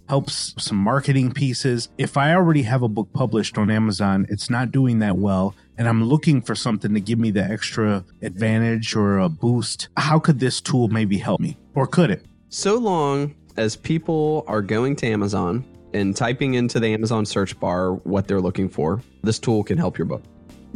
helps 0.09 0.55
some 0.59 0.77
marketing 0.77 1.33
pieces. 1.33 1.89
If 1.99 2.17
I 2.17 2.35
already 2.35 2.63
have 2.63 2.83
a 2.83 2.89
book 2.89 3.09
published 3.13 3.59
on 3.59 3.71
Amazon, 3.71 4.27
it's 4.29 4.51
not 4.51 4.73
doing 4.73 4.99
that 5.01 5.17
well, 5.17 5.55
and 5.79 5.89
I'm 5.89 6.05
looking 6.05 6.41
for 6.43 6.55
something 6.55 6.95
to 6.95 7.01
give 7.01 7.19
me 7.19 7.31
the 7.31 7.45
extra 7.45 8.05
advantage 8.23 8.95
or 8.95 9.19
a 9.19 9.29
boost, 9.29 9.89
how 9.97 10.19
could 10.19 10.41
this 10.41 10.61
tool 10.61 10.89
maybe 10.89 11.19
help 11.19 11.41
me? 11.41 11.57
Or 11.75 11.87
could 11.87 12.11
it? 12.11 12.25
So 12.49 12.77
long 12.77 13.35
as 13.57 13.77
people 13.77 14.45
are 14.47 14.63
going 14.63 14.97
to 14.97 15.07
Amazon 15.07 15.65
and 15.93 16.15
typing 16.15 16.55
into 16.55 16.79
the 16.79 16.89
Amazon 16.89 17.27
search 17.27 17.59
bar 17.59 17.95
what 17.95 18.29
they're 18.29 18.41
looking 18.41 18.69
for, 18.69 19.03
this 19.23 19.39
tool 19.39 19.65
can 19.65 19.79
help 19.79 19.99
your 19.99 20.07
book. 20.07 20.23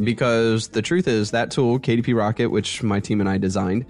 Because 0.03 0.67
the 0.67 0.81
truth 0.81 1.07
is, 1.07 1.31
that 1.31 1.51
tool, 1.51 1.79
KDP 1.79 2.15
Rocket, 2.15 2.47
which 2.47 2.81
my 2.81 2.99
team 2.99 3.19
and 3.19 3.29
I 3.29 3.37
designed, 3.37 3.85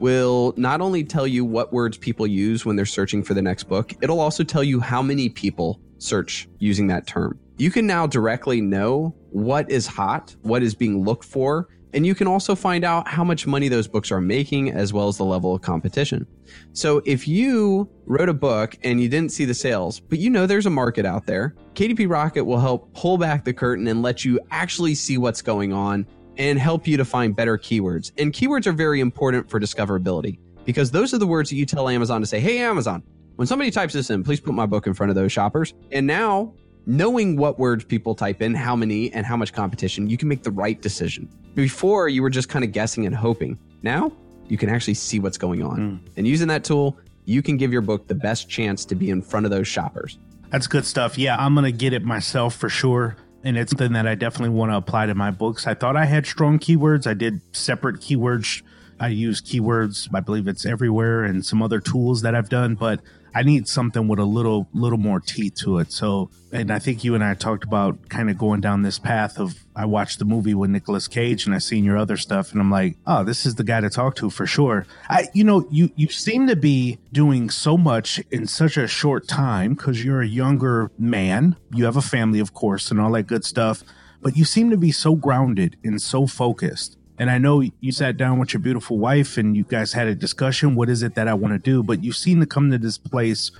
will 0.00 0.54
not 0.56 0.80
only 0.80 1.04
tell 1.04 1.26
you 1.26 1.44
what 1.44 1.72
words 1.72 1.96
people 1.96 2.26
use 2.26 2.64
when 2.64 2.76
they're 2.76 2.86
searching 2.86 3.22
for 3.22 3.34
the 3.34 3.42
next 3.42 3.64
book, 3.64 3.92
it'll 4.02 4.20
also 4.20 4.44
tell 4.44 4.62
you 4.62 4.80
how 4.80 5.02
many 5.02 5.28
people 5.28 5.80
search 5.98 6.48
using 6.58 6.86
that 6.88 7.06
term. 7.06 7.38
You 7.56 7.70
can 7.70 7.86
now 7.86 8.06
directly 8.06 8.60
know 8.60 9.14
what 9.30 9.70
is 9.70 9.86
hot, 9.86 10.34
what 10.42 10.62
is 10.62 10.74
being 10.74 11.04
looked 11.04 11.24
for, 11.24 11.68
and 11.92 12.06
you 12.06 12.14
can 12.14 12.26
also 12.26 12.54
find 12.54 12.84
out 12.84 13.08
how 13.08 13.24
much 13.24 13.46
money 13.46 13.68
those 13.68 13.88
books 13.88 14.12
are 14.12 14.20
making 14.20 14.70
as 14.70 14.92
well 14.92 15.08
as 15.08 15.16
the 15.16 15.24
level 15.24 15.54
of 15.54 15.62
competition. 15.62 16.26
So 16.72 17.02
if 17.04 17.26
you 17.26 17.88
wrote 18.06 18.28
a 18.28 18.34
book 18.34 18.76
and 18.82 19.00
you 19.00 19.08
didn't 19.08 19.32
see 19.32 19.44
the 19.44 19.54
sales, 19.54 20.00
but 20.00 20.18
you 20.18 20.30
know 20.30 20.46
there's 20.46 20.66
a 20.66 20.70
market 20.70 21.06
out 21.06 21.26
there, 21.26 21.54
KDP 21.74 22.08
Rocket 22.08 22.44
will 22.44 22.60
help 22.60 22.92
pull 22.94 23.18
back 23.18 23.44
the 23.44 23.54
curtain 23.54 23.86
and 23.86 24.02
let 24.02 24.24
you 24.24 24.38
actually 24.50 24.94
see 24.94 25.18
what's 25.18 25.42
going 25.42 25.72
on 25.72 26.06
and 26.38 26.58
help 26.58 26.86
you 26.86 26.96
to 26.96 27.04
find 27.04 27.36
better 27.36 27.58
keywords. 27.58 28.12
And 28.16 28.32
keywords 28.32 28.66
are 28.66 28.72
very 28.72 29.00
important 29.00 29.50
for 29.50 29.60
discoverability 29.60 30.38
because 30.64 30.90
those 30.90 31.12
are 31.12 31.18
the 31.18 31.26
words 31.26 31.50
that 31.50 31.56
you 31.56 31.66
tell 31.66 31.88
Amazon 31.88 32.20
to 32.20 32.26
say, 32.26 32.40
Hey, 32.40 32.58
Amazon, 32.58 33.02
when 33.36 33.46
somebody 33.46 33.70
types 33.70 33.92
this 33.92 34.10
in, 34.10 34.24
please 34.24 34.40
put 34.40 34.54
my 34.54 34.66
book 34.66 34.86
in 34.86 34.94
front 34.94 35.10
of 35.10 35.16
those 35.16 35.32
shoppers. 35.32 35.74
And 35.92 36.06
now, 36.06 36.54
knowing 36.86 37.36
what 37.36 37.58
words 37.58 37.84
people 37.84 38.14
type 38.14 38.40
in, 38.40 38.54
how 38.54 38.74
many, 38.74 39.12
and 39.12 39.26
how 39.26 39.36
much 39.36 39.52
competition, 39.52 40.08
you 40.08 40.16
can 40.16 40.28
make 40.28 40.42
the 40.42 40.50
right 40.50 40.80
decision. 40.80 41.28
Before, 41.54 42.08
you 42.08 42.22
were 42.22 42.30
just 42.30 42.48
kind 42.48 42.64
of 42.64 42.72
guessing 42.72 43.04
and 43.04 43.14
hoping. 43.14 43.58
Now, 43.82 44.12
you 44.48 44.56
can 44.56 44.68
actually 44.68 44.94
see 44.94 45.20
what's 45.20 45.38
going 45.38 45.62
on. 45.62 45.76
Hmm. 45.76 46.06
And 46.16 46.26
using 46.26 46.48
that 46.48 46.64
tool, 46.64 46.96
you 47.26 47.42
can 47.42 47.56
give 47.56 47.72
your 47.72 47.82
book 47.82 48.08
the 48.08 48.14
best 48.14 48.48
chance 48.48 48.84
to 48.86 48.94
be 48.94 49.10
in 49.10 49.20
front 49.22 49.44
of 49.44 49.50
those 49.50 49.68
shoppers. 49.68 50.18
That's 50.50 50.66
good 50.66 50.86
stuff. 50.86 51.18
Yeah, 51.18 51.36
I'm 51.36 51.54
gonna 51.54 51.70
get 51.70 51.92
it 51.92 52.02
myself 52.04 52.54
for 52.54 52.68
sure. 52.68 53.16
And 53.48 53.56
it's 53.56 53.70
something 53.70 53.94
that 53.94 54.06
I 54.06 54.14
definitely 54.14 54.54
want 54.54 54.72
to 54.72 54.76
apply 54.76 55.06
to 55.06 55.14
my 55.14 55.30
books. 55.30 55.66
I 55.66 55.72
thought 55.72 55.96
I 55.96 56.04
had 56.04 56.26
strong 56.26 56.58
keywords. 56.58 57.06
I 57.06 57.14
did 57.14 57.40
separate 57.56 57.96
keywords. 57.96 58.60
I 59.00 59.08
use 59.08 59.40
keywords. 59.40 60.06
I 60.12 60.20
believe 60.20 60.46
it's 60.46 60.66
everywhere 60.66 61.24
and 61.24 61.46
some 61.46 61.62
other 61.62 61.80
tools 61.80 62.20
that 62.20 62.34
I've 62.34 62.50
done, 62.50 62.74
but 62.74 63.00
I 63.34 63.42
need 63.42 63.68
something 63.68 64.08
with 64.08 64.18
a 64.18 64.24
little 64.24 64.68
little 64.72 64.98
more 64.98 65.20
teeth 65.20 65.54
to 65.56 65.78
it. 65.78 65.92
So, 65.92 66.30
and 66.52 66.70
I 66.70 66.78
think 66.78 67.04
you 67.04 67.14
and 67.14 67.22
I 67.22 67.34
talked 67.34 67.64
about 67.64 68.08
kind 68.08 68.30
of 68.30 68.38
going 68.38 68.60
down 68.60 68.82
this 68.82 68.98
path 68.98 69.38
of 69.38 69.54
I 69.76 69.84
watched 69.84 70.18
the 70.18 70.24
movie 70.24 70.54
with 70.54 70.70
Nicolas 70.70 71.08
Cage 71.08 71.46
and 71.46 71.54
I 71.54 71.58
seen 71.58 71.84
your 71.84 71.96
other 71.96 72.16
stuff 72.16 72.52
and 72.52 72.60
I'm 72.60 72.70
like, 72.70 72.96
oh, 73.06 73.24
this 73.24 73.46
is 73.46 73.56
the 73.56 73.64
guy 73.64 73.80
to 73.80 73.90
talk 73.90 74.16
to 74.16 74.30
for 74.30 74.46
sure. 74.46 74.86
I, 75.08 75.28
you 75.34 75.44
know, 75.44 75.66
you 75.70 75.90
you 75.96 76.08
seem 76.08 76.46
to 76.48 76.56
be 76.56 76.98
doing 77.12 77.50
so 77.50 77.76
much 77.76 78.20
in 78.30 78.46
such 78.46 78.76
a 78.76 78.86
short 78.86 79.28
time 79.28 79.74
because 79.74 80.04
you're 80.04 80.22
a 80.22 80.26
younger 80.26 80.90
man. 80.98 81.56
You 81.72 81.84
have 81.84 81.96
a 81.96 82.02
family, 82.02 82.40
of 82.40 82.54
course, 82.54 82.90
and 82.90 83.00
all 83.00 83.12
that 83.12 83.26
good 83.26 83.44
stuff. 83.44 83.82
But 84.20 84.36
you 84.36 84.44
seem 84.44 84.70
to 84.70 84.76
be 84.76 84.90
so 84.90 85.14
grounded 85.14 85.76
and 85.84 86.02
so 86.02 86.26
focused. 86.26 86.98
And 87.18 87.30
I 87.30 87.38
know 87.38 87.62
you 87.80 87.92
sat 87.92 88.16
down 88.16 88.38
with 88.38 88.52
your 88.52 88.60
beautiful 88.60 88.98
wife 88.98 89.36
and 89.38 89.56
you 89.56 89.64
guys 89.64 89.92
had 89.92 90.06
a 90.06 90.14
discussion. 90.14 90.74
What 90.74 90.88
is 90.88 91.02
it 91.02 91.14
that 91.16 91.26
I 91.28 91.34
want 91.34 91.52
to 91.54 91.58
do? 91.58 91.82
But 91.82 92.04
you 92.04 92.12
seem 92.12 92.40
to 92.40 92.46
come 92.46 92.70
to 92.70 92.78
this 92.78 92.96
place 92.98 93.50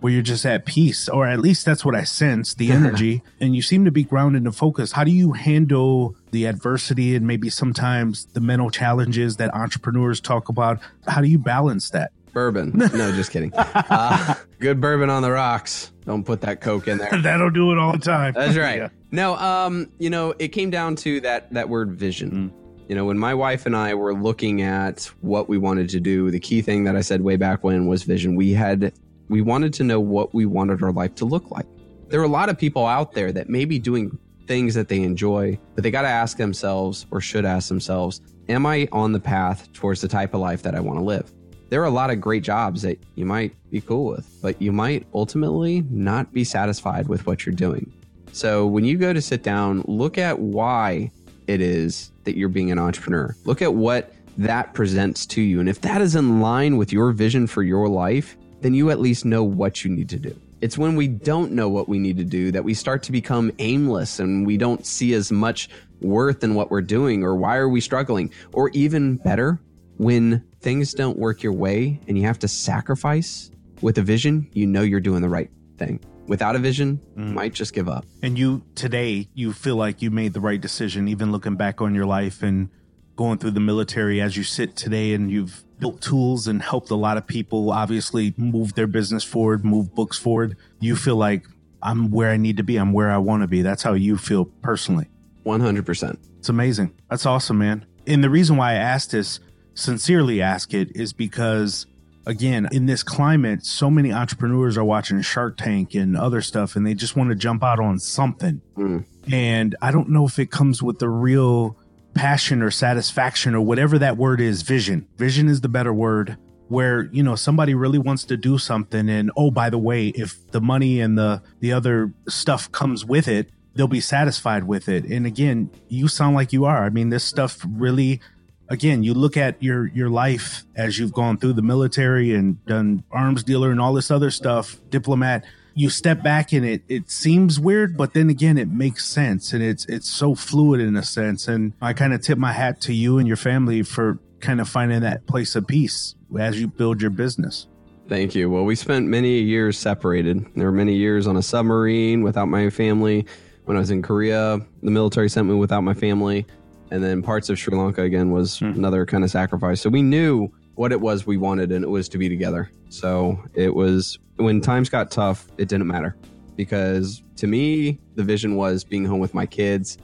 where 0.00 0.12
you're 0.12 0.20
just 0.22 0.44
at 0.44 0.66
peace, 0.66 1.08
or 1.08 1.26
at 1.26 1.38
least 1.38 1.64
that's 1.64 1.82
what 1.84 1.94
I 1.94 2.04
sense 2.04 2.54
the 2.54 2.70
energy. 2.78 3.22
and 3.40 3.56
you 3.56 3.62
seem 3.62 3.84
to 3.86 3.90
be 3.90 4.02
grounded 4.04 4.42
and 4.42 4.54
focused. 4.54 4.92
How 4.92 5.04
do 5.04 5.10
you 5.10 5.32
handle 5.32 6.14
the 6.30 6.44
adversity 6.46 7.14
and 7.16 7.26
maybe 7.26 7.48
sometimes 7.50 8.26
the 8.26 8.40
mental 8.40 8.68
challenges 8.70 9.36
that 9.36 9.54
entrepreneurs 9.54 10.20
talk 10.20 10.48
about? 10.48 10.80
How 11.06 11.20
do 11.22 11.28
you 11.28 11.38
balance 11.38 11.90
that? 11.90 12.10
Bourbon. 12.34 12.72
No, 12.74 13.12
just 13.12 13.30
kidding. 13.30 13.52
Uh, 13.86 14.34
good 14.58 14.80
bourbon 14.80 15.08
on 15.08 15.22
the 15.22 15.30
rocks. 15.30 15.92
Don't 16.04 16.24
put 16.24 16.40
that 16.40 16.60
Coke 16.60 16.88
in 16.88 16.98
there. 16.98 17.10
That'll 17.22 17.50
do 17.50 17.70
it 17.72 17.78
all 17.78 17.92
the 17.92 17.98
time. 17.98 18.34
That's 18.34 18.56
right. 18.56 18.78
Yeah. 18.78 18.88
No, 19.12 19.36
um, 19.36 19.88
you 19.98 20.10
know, 20.10 20.34
it 20.38 20.48
came 20.48 20.70
down 20.70 20.96
to 20.96 21.20
that 21.20 21.52
that 21.52 21.68
word 21.68 21.92
vision. 21.92 22.52
You 22.88 22.94
know, 22.94 23.06
when 23.06 23.18
my 23.18 23.32
wife 23.32 23.64
and 23.64 23.74
I 23.74 23.94
were 23.94 24.12
looking 24.12 24.60
at 24.60 25.04
what 25.22 25.48
we 25.48 25.56
wanted 25.56 25.88
to 25.90 26.00
do, 26.00 26.30
the 26.30 26.40
key 26.40 26.60
thing 26.60 26.84
that 26.84 26.94
I 26.94 27.00
said 27.00 27.22
way 27.22 27.36
back 27.36 27.64
when 27.64 27.86
was 27.86 28.02
vision. 28.02 28.36
We 28.36 28.52
had 28.52 28.92
we 29.30 29.40
wanted 29.40 29.72
to 29.74 29.84
know 29.84 30.00
what 30.00 30.34
we 30.34 30.44
wanted 30.44 30.82
our 30.82 30.92
life 30.92 31.14
to 31.16 31.24
look 31.24 31.50
like. 31.50 31.64
There 32.08 32.20
are 32.20 32.24
a 32.24 32.28
lot 32.28 32.50
of 32.50 32.58
people 32.58 32.86
out 32.86 33.12
there 33.12 33.32
that 33.32 33.48
may 33.48 33.64
be 33.64 33.78
doing 33.78 34.18
things 34.46 34.74
that 34.74 34.88
they 34.88 35.02
enjoy, 35.02 35.58
but 35.74 35.82
they 35.82 35.90
got 35.90 36.02
to 36.02 36.08
ask 36.08 36.36
themselves 36.36 37.06
or 37.10 37.22
should 37.22 37.46
ask 37.46 37.68
themselves, 37.68 38.20
am 38.50 38.66
I 38.66 38.86
on 38.92 39.12
the 39.12 39.20
path 39.20 39.72
towards 39.72 40.02
the 40.02 40.08
type 40.08 40.34
of 40.34 40.40
life 40.40 40.62
that 40.62 40.74
I 40.74 40.80
want 40.80 40.98
to 40.98 41.04
live? 41.04 41.32
There 41.70 41.80
are 41.80 41.86
a 41.86 41.90
lot 41.90 42.10
of 42.10 42.20
great 42.20 42.42
jobs 42.42 42.82
that 42.82 42.98
you 43.14 43.24
might 43.24 43.54
be 43.70 43.80
cool 43.80 44.04
with, 44.04 44.28
but 44.42 44.60
you 44.60 44.72
might 44.72 45.06
ultimately 45.14 45.82
not 45.88 46.32
be 46.34 46.44
satisfied 46.44 47.08
with 47.08 47.24
what 47.26 47.46
you're 47.46 47.54
doing. 47.54 47.90
So 48.32 48.66
when 48.66 48.84
you 48.84 48.98
go 48.98 49.14
to 49.14 49.22
sit 49.22 49.42
down, 49.42 49.82
look 49.86 50.18
at 50.18 50.38
why 50.38 51.10
it 51.46 51.60
is 51.60 52.10
that 52.24 52.36
you're 52.36 52.48
being 52.48 52.70
an 52.70 52.78
entrepreneur. 52.78 53.34
Look 53.44 53.62
at 53.62 53.74
what 53.74 54.12
that 54.38 54.74
presents 54.74 55.26
to 55.26 55.40
you. 55.40 55.60
And 55.60 55.68
if 55.68 55.80
that 55.82 56.00
is 56.00 56.16
in 56.16 56.40
line 56.40 56.76
with 56.76 56.92
your 56.92 57.12
vision 57.12 57.46
for 57.46 57.62
your 57.62 57.88
life, 57.88 58.36
then 58.60 58.74
you 58.74 58.90
at 58.90 59.00
least 59.00 59.24
know 59.24 59.44
what 59.44 59.84
you 59.84 59.90
need 59.90 60.08
to 60.08 60.18
do. 60.18 60.36
It's 60.60 60.78
when 60.78 60.96
we 60.96 61.08
don't 61.08 61.52
know 61.52 61.68
what 61.68 61.88
we 61.88 61.98
need 61.98 62.16
to 62.16 62.24
do 62.24 62.50
that 62.52 62.64
we 62.64 62.72
start 62.72 63.02
to 63.04 63.12
become 63.12 63.52
aimless 63.58 64.18
and 64.18 64.46
we 64.46 64.56
don't 64.56 64.86
see 64.86 65.12
as 65.12 65.30
much 65.30 65.68
worth 66.00 66.42
in 66.42 66.54
what 66.54 66.70
we're 66.70 66.80
doing 66.80 67.22
or 67.22 67.36
why 67.36 67.56
are 67.56 67.68
we 67.68 67.80
struggling? 67.80 68.30
Or 68.52 68.70
even 68.70 69.16
better, 69.16 69.60
when 69.98 70.42
things 70.60 70.94
don't 70.94 71.18
work 71.18 71.42
your 71.42 71.52
way 71.52 72.00
and 72.08 72.18
you 72.18 72.24
have 72.24 72.38
to 72.40 72.48
sacrifice 72.48 73.50
with 73.82 73.98
a 73.98 74.02
vision, 74.02 74.48
you 74.52 74.66
know 74.66 74.82
you're 74.82 75.00
doing 75.00 75.20
the 75.20 75.28
right 75.28 75.50
thing. 75.76 76.00
Without 76.26 76.56
a 76.56 76.58
vision, 76.58 77.00
you 77.16 77.24
might 77.24 77.52
just 77.52 77.74
give 77.74 77.88
up. 77.88 78.06
And 78.22 78.38
you 78.38 78.62
today, 78.74 79.28
you 79.34 79.52
feel 79.52 79.76
like 79.76 80.02
you 80.02 80.10
made 80.10 80.32
the 80.32 80.40
right 80.40 80.60
decision, 80.60 81.08
even 81.08 81.32
looking 81.32 81.56
back 81.56 81.80
on 81.80 81.94
your 81.94 82.06
life 82.06 82.42
and 82.42 82.70
going 83.16 83.38
through 83.38 83.52
the 83.52 83.60
military 83.60 84.20
as 84.20 84.36
you 84.36 84.42
sit 84.42 84.74
today 84.74 85.14
and 85.14 85.30
you've 85.30 85.62
built 85.78 86.00
tools 86.00 86.48
and 86.48 86.62
helped 86.62 86.90
a 86.90 86.94
lot 86.94 87.16
of 87.16 87.26
people 87.26 87.70
obviously 87.70 88.34
move 88.36 88.74
their 88.74 88.86
business 88.86 89.22
forward, 89.22 89.64
move 89.64 89.94
books 89.94 90.18
forward. 90.18 90.56
You 90.80 90.96
feel 90.96 91.16
like 91.16 91.46
I'm 91.82 92.10
where 92.10 92.30
I 92.30 92.36
need 92.36 92.56
to 92.56 92.62
be, 92.62 92.76
I'm 92.76 92.92
where 92.92 93.10
I 93.10 93.18
want 93.18 93.42
to 93.42 93.46
be. 93.46 93.62
That's 93.62 93.82
how 93.82 93.92
you 93.92 94.16
feel 94.16 94.46
personally. 94.46 95.08
100%. 95.44 96.16
It's 96.38 96.48
amazing. 96.48 96.94
That's 97.10 97.26
awesome, 97.26 97.58
man. 97.58 97.84
And 98.06 98.24
the 98.24 98.30
reason 98.30 98.56
why 98.56 98.72
I 98.72 98.74
asked 98.76 99.12
this, 99.12 99.40
sincerely 99.74 100.40
ask 100.40 100.72
it, 100.72 100.96
is 100.96 101.12
because 101.12 101.86
again, 102.26 102.68
in 102.72 102.86
this 102.86 103.02
climate, 103.02 103.64
so 103.64 103.90
many 103.90 104.12
entrepreneurs 104.12 104.76
are 104.76 104.84
watching 104.84 105.20
Shark 105.22 105.56
Tank 105.56 105.94
and 105.94 106.16
other 106.16 106.40
stuff 106.40 106.76
and 106.76 106.86
they 106.86 106.94
just 106.94 107.16
want 107.16 107.30
to 107.30 107.36
jump 107.36 107.62
out 107.62 107.80
on 107.80 107.98
something. 107.98 108.60
Mm. 108.76 109.04
And 109.30 109.76
I 109.80 109.90
don't 109.90 110.10
know 110.10 110.26
if 110.26 110.38
it 110.38 110.50
comes 110.50 110.82
with 110.82 110.98
the 110.98 111.08
real 111.08 111.78
passion 112.14 112.62
or 112.62 112.70
satisfaction 112.70 113.54
or 113.54 113.60
whatever 113.60 113.98
that 113.98 114.16
word 114.16 114.40
is, 114.40 114.62
vision. 114.62 115.06
Vision 115.16 115.48
is 115.48 115.60
the 115.60 115.68
better 115.68 115.92
word 115.92 116.36
where, 116.68 117.04
you 117.12 117.22
know, 117.22 117.34
somebody 117.34 117.74
really 117.74 117.98
wants 117.98 118.24
to 118.24 118.36
do 118.36 118.58
something 118.58 119.08
and 119.08 119.30
oh, 119.36 119.50
by 119.50 119.70
the 119.70 119.78
way, 119.78 120.08
if 120.08 120.50
the 120.50 120.60
money 120.60 121.00
and 121.00 121.18
the 121.18 121.42
the 121.60 121.72
other 121.72 122.12
stuff 122.28 122.70
comes 122.72 123.04
with 123.04 123.28
it, 123.28 123.50
they'll 123.74 123.88
be 123.88 124.00
satisfied 124.00 124.64
with 124.64 124.88
it. 124.88 125.04
And 125.04 125.26
again, 125.26 125.70
you 125.88 126.08
sound 126.08 126.34
like 126.34 126.52
you 126.52 126.64
are. 126.64 126.84
I 126.84 126.90
mean, 126.90 127.10
this 127.10 127.24
stuff 127.24 127.64
really 127.68 128.20
again, 128.68 129.02
you 129.02 129.14
look 129.14 129.36
at 129.36 129.62
your 129.62 129.86
your 129.88 130.08
life 130.08 130.64
as 130.76 130.98
you've 130.98 131.12
gone 131.12 131.36
through 131.36 131.54
the 131.54 131.62
military 131.62 132.34
and 132.34 132.64
done 132.66 133.04
arms 133.10 133.42
dealer 133.44 133.70
and 133.70 133.80
all 133.80 133.92
this 133.92 134.10
other 134.10 134.30
stuff, 134.30 134.76
diplomat. 134.90 135.44
You 135.76 135.90
step 135.90 136.22
back 136.22 136.52
and 136.52 136.64
it 136.64 136.82
it 136.88 137.10
seems 137.10 137.58
weird, 137.58 137.96
but 137.96 138.14
then 138.14 138.30
again, 138.30 138.58
it 138.58 138.68
makes 138.68 139.06
sense 139.06 139.52
and 139.52 139.62
it's 139.62 139.84
it's 139.86 140.08
so 140.08 140.34
fluid 140.34 140.80
in 140.80 140.96
a 140.96 141.02
sense. 141.02 141.48
And 141.48 141.72
I 141.80 141.92
kind 141.92 142.14
of 142.14 142.20
tip 142.20 142.38
my 142.38 142.52
hat 142.52 142.80
to 142.82 142.94
you 142.94 143.18
and 143.18 143.26
your 143.26 143.36
family 143.36 143.82
for 143.82 144.18
kind 144.40 144.60
of 144.60 144.68
finding 144.68 145.00
that 145.00 145.26
place 145.26 145.56
of 145.56 145.66
peace 145.66 146.14
as 146.38 146.60
you 146.60 146.68
build 146.68 147.00
your 147.00 147.10
business. 147.10 147.66
Thank 148.08 148.34
you. 148.34 148.50
Well, 148.50 148.64
we 148.64 148.76
spent 148.76 149.06
many 149.06 149.40
years 149.40 149.78
separated. 149.78 150.44
There 150.54 150.66
were 150.66 150.72
many 150.72 150.94
years 150.94 151.26
on 151.26 151.36
a 151.38 151.42
submarine 151.42 152.22
without 152.22 152.46
my 152.46 152.68
family. 152.68 153.26
When 153.64 153.78
I 153.78 153.80
was 153.80 153.90
in 153.90 154.02
Korea, 154.02 154.60
the 154.82 154.90
military 154.90 155.30
sent 155.30 155.48
me 155.48 155.54
without 155.54 155.80
my 155.80 155.94
family. 155.94 156.46
And 156.94 157.02
then 157.02 157.22
parts 157.24 157.50
of 157.50 157.58
Sri 157.58 157.76
Lanka 157.76 158.02
again 158.02 158.30
was 158.30 158.60
hmm. 158.60 158.66
another 158.66 159.04
kind 159.04 159.24
of 159.24 159.30
sacrifice. 159.30 159.80
So 159.80 159.90
we 159.90 160.00
knew 160.00 160.48
what 160.76 160.92
it 160.92 161.00
was 161.00 161.26
we 161.26 161.36
wanted, 161.36 161.72
and 161.72 161.84
it 161.84 161.88
was 161.88 162.08
to 162.10 162.18
be 162.18 162.28
together. 162.28 162.70
So 162.88 163.42
it 163.52 163.74
was 163.74 164.20
when 164.36 164.60
times 164.60 164.88
got 164.88 165.10
tough, 165.10 165.48
it 165.58 165.68
didn't 165.68 165.88
matter 165.88 166.14
because 166.54 167.24
to 167.38 167.48
me, 167.48 167.98
the 168.14 168.22
vision 168.22 168.54
was 168.54 168.84
being 168.84 169.04
home 169.04 169.18
with 169.18 169.34
my 169.34 169.44
kids, 169.44 169.98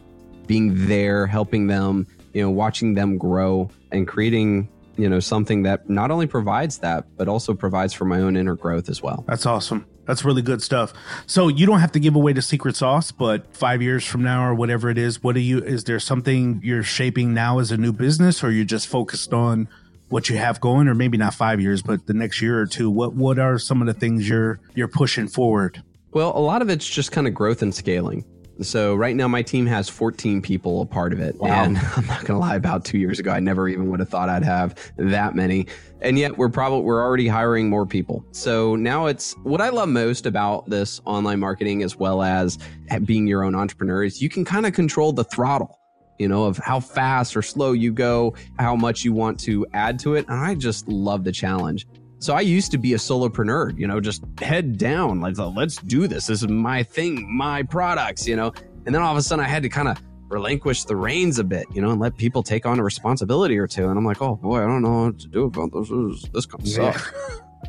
being 0.48 0.88
there, 0.88 1.28
helping 1.28 1.68
them, 1.68 2.08
you 2.32 2.42
know, 2.42 2.50
watching 2.50 2.94
them 2.94 3.18
grow 3.18 3.70
and 3.92 4.08
creating, 4.08 4.68
you 4.96 5.08
know, 5.08 5.20
something 5.20 5.62
that 5.62 5.88
not 5.88 6.10
only 6.10 6.26
provides 6.26 6.78
that, 6.78 7.04
but 7.16 7.28
also 7.28 7.54
provides 7.54 7.94
for 7.94 8.04
my 8.04 8.20
own 8.20 8.36
inner 8.36 8.56
growth 8.56 8.88
as 8.88 9.00
well. 9.00 9.22
That's 9.28 9.46
awesome. 9.46 9.86
That's 10.10 10.24
really 10.24 10.42
good 10.42 10.60
stuff. 10.60 10.92
So 11.26 11.46
you 11.46 11.66
don't 11.66 11.78
have 11.78 11.92
to 11.92 12.00
give 12.00 12.16
away 12.16 12.32
the 12.32 12.42
secret 12.42 12.74
sauce, 12.74 13.12
but 13.12 13.56
five 13.56 13.80
years 13.80 14.04
from 14.04 14.24
now 14.24 14.44
or 14.44 14.56
whatever 14.56 14.90
it 14.90 14.98
is, 14.98 15.22
what 15.22 15.36
do 15.36 15.40
you? 15.40 15.58
Is 15.60 15.84
there 15.84 16.00
something 16.00 16.60
you're 16.64 16.82
shaping 16.82 17.32
now 17.32 17.60
as 17.60 17.70
a 17.70 17.76
new 17.76 17.92
business, 17.92 18.42
or 18.42 18.50
you're 18.50 18.64
just 18.64 18.88
focused 18.88 19.32
on 19.32 19.68
what 20.08 20.28
you 20.28 20.36
have 20.36 20.60
going, 20.60 20.88
or 20.88 20.96
maybe 20.96 21.16
not 21.16 21.32
five 21.32 21.60
years, 21.60 21.80
but 21.80 22.08
the 22.08 22.12
next 22.12 22.42
year 22.42 22.58
or 22.58 22.66
two? 22.66 22.90
What 22.90 23.14
What 23.14 23.38
are 23.38 23.56
some 23.56 23.80
of 23.80 23.86
the 23.86 23.94
things 23.94 24.28
you're 24.28 24.58
you're 24.74 24.88
pushing 24.88 25.28
forward? 25.28 25.80
Well, 26.10 26.36
a 26.36 26.42
lot 26.42 26.60
of 26.60 26.68
it's 26.70 26.88
just 26.88 27.12
kind 27.12 27.28
of 27.28 27.34
growth 27.34 27.62
and 27.62 27.72
scaling. 27.72 28.24
So 28.62 28.94
right 28.94 29.16
now 29.16 29.28
my 29.28 29.42
team 29.42 29.66
has 29.66 29.88
14 29.88 30.42
people 30.42 30.82
a 30.82 30.86
part 30.86 31.12
of 31.12 31.20
it. 31.20 31.36
And 31.42 31.78
I'm 31.96 32.06
not 32.06 32.24
going 32.24 32.38
to 32.38 32.38
lie 32.38 32.56
about 32.56 32.84
2 32.84 32.98
years 32.98 33.18
ago 33.18 33.30
I 33.30 33.40
never 33.40 33.68
even 33.68 33.90
would 33.90 34.00
have 34.00 34.08
thought 34.08 34.28
I'd 34.28 34.44
have 34.44 34.74
that 34.96 35.34
many. 35.34 35.66
And 36.00 36.18
yet 36.18 36.36
we're 36.36 36.48
probably 36.48 36.82
we're 36.82 37.02
already 37.02 37.28
hiring 37.28 37.68
more 37.68 37.86
people. 37.86 38.24
So 38.32 38.76
now 38.76 39.06
it's 39.06 39.34
what 39.42 39.60
I 39.60 39.68
love 39.68 39.88
most 39.88 40.26
about 40.26 40.68
this 40.68 41.00
online 41.04 41.40
marketing 41.40 41.82
as 41.82 41.96
well 41.96 42.22
as 42.22 42.58
being 43.04 43.26
your 43.26 43.44
own 43.44 43.54
entrepreneur 43.54 44.04
is 44.04 44.20
you 44.22 44.28
can 44.28 44.44
kind 44.44 44.66
of 44.66 44.72
control 44.72 45.12
the 45.12 45.24
throttle 45.24 45.80
you 46.20 46.28
know, 46.28 46.44
of 46.44 46.58
how 46.58 46.78
fast 46.78 47.34
or 47.34 47.40
slow 47.40 47.72
you 47.72 47.90
go, 47.90 48.34
how 48.58 48.76
much 48.76 49.04
you 49.06 49.12
want 49.14 49.40
to 49.40 49.66
add 49.72 49.98
to 49.98 50.16
it. 50.16 50.26
And 50.28 50.38
I 50.38 50.54
just 50.54 50.86
love 50.86 51.24
the 51.24 51.32
challenge. 51.32 51.86
So 52.20 52.34
I 52.34 52.42
used 52.42 52.70
to 52.72 52.78
be 52.78 52.92
a 52.92 52.98
solopreneur, 52.98 53.78
you 53.78 53.86
know, 53.86 53.98
just 53.98 54.22
head 54.40 54.76
down, 54.76 55.20
like 55.20 55.38
let's 55.38 55.76
do 55.76 56.06
this. 56.06 56.26
This 56.26 56.42
is 56.42 56.48
my 56.48 56.82
thing, 56.82 57.26
my 57.34 57.62
products, 57.62 58.28
you 58.28 58.36
know. 58.36 58.52
And 58.84 58.94
then 58.94 59.00
all 59.00 59.10
of 59.10 59.16
a 59.16 59.22
sudden 59.22 59.42
I 59.42 59.48
had 59.48 59.62
to 59.62 59.70
kind 59.70 59.88
of 59.88 59.96
relinquish 60.28 60.84
the 60.84 60.96
reins 60.96 61.38
a 61.38 61.44
bit, 61.44 61.64
you 61.72 61.80
know, 61.80 61.90
and 61.90 61.98
let 61.98 62.18
people 62.18 62.42
take 62.42 62.66
on 62.66 62.78
a 62.78 62.84
responsibility 62.84 63.56
or 63.58 63.66
two. 63.66 63.88
And 63.88 63.98
I'm 63.98 64.04
like, 64.04 64.20
oh 64.20 64.36
boy, 64.36 64.58
I 64.58 64.66
don't 64.66 64.82
know 64.82 65.06
what 65.06 65.18
to 65.20 65.28
do 65.28 65.44
about 65.44 65.72
this. 65.72 65.88
This, 65.88 66.30
this 66.32 66.46
kind 66.46 66.62
of 66.62 66.68
sucks. 66.68 67.12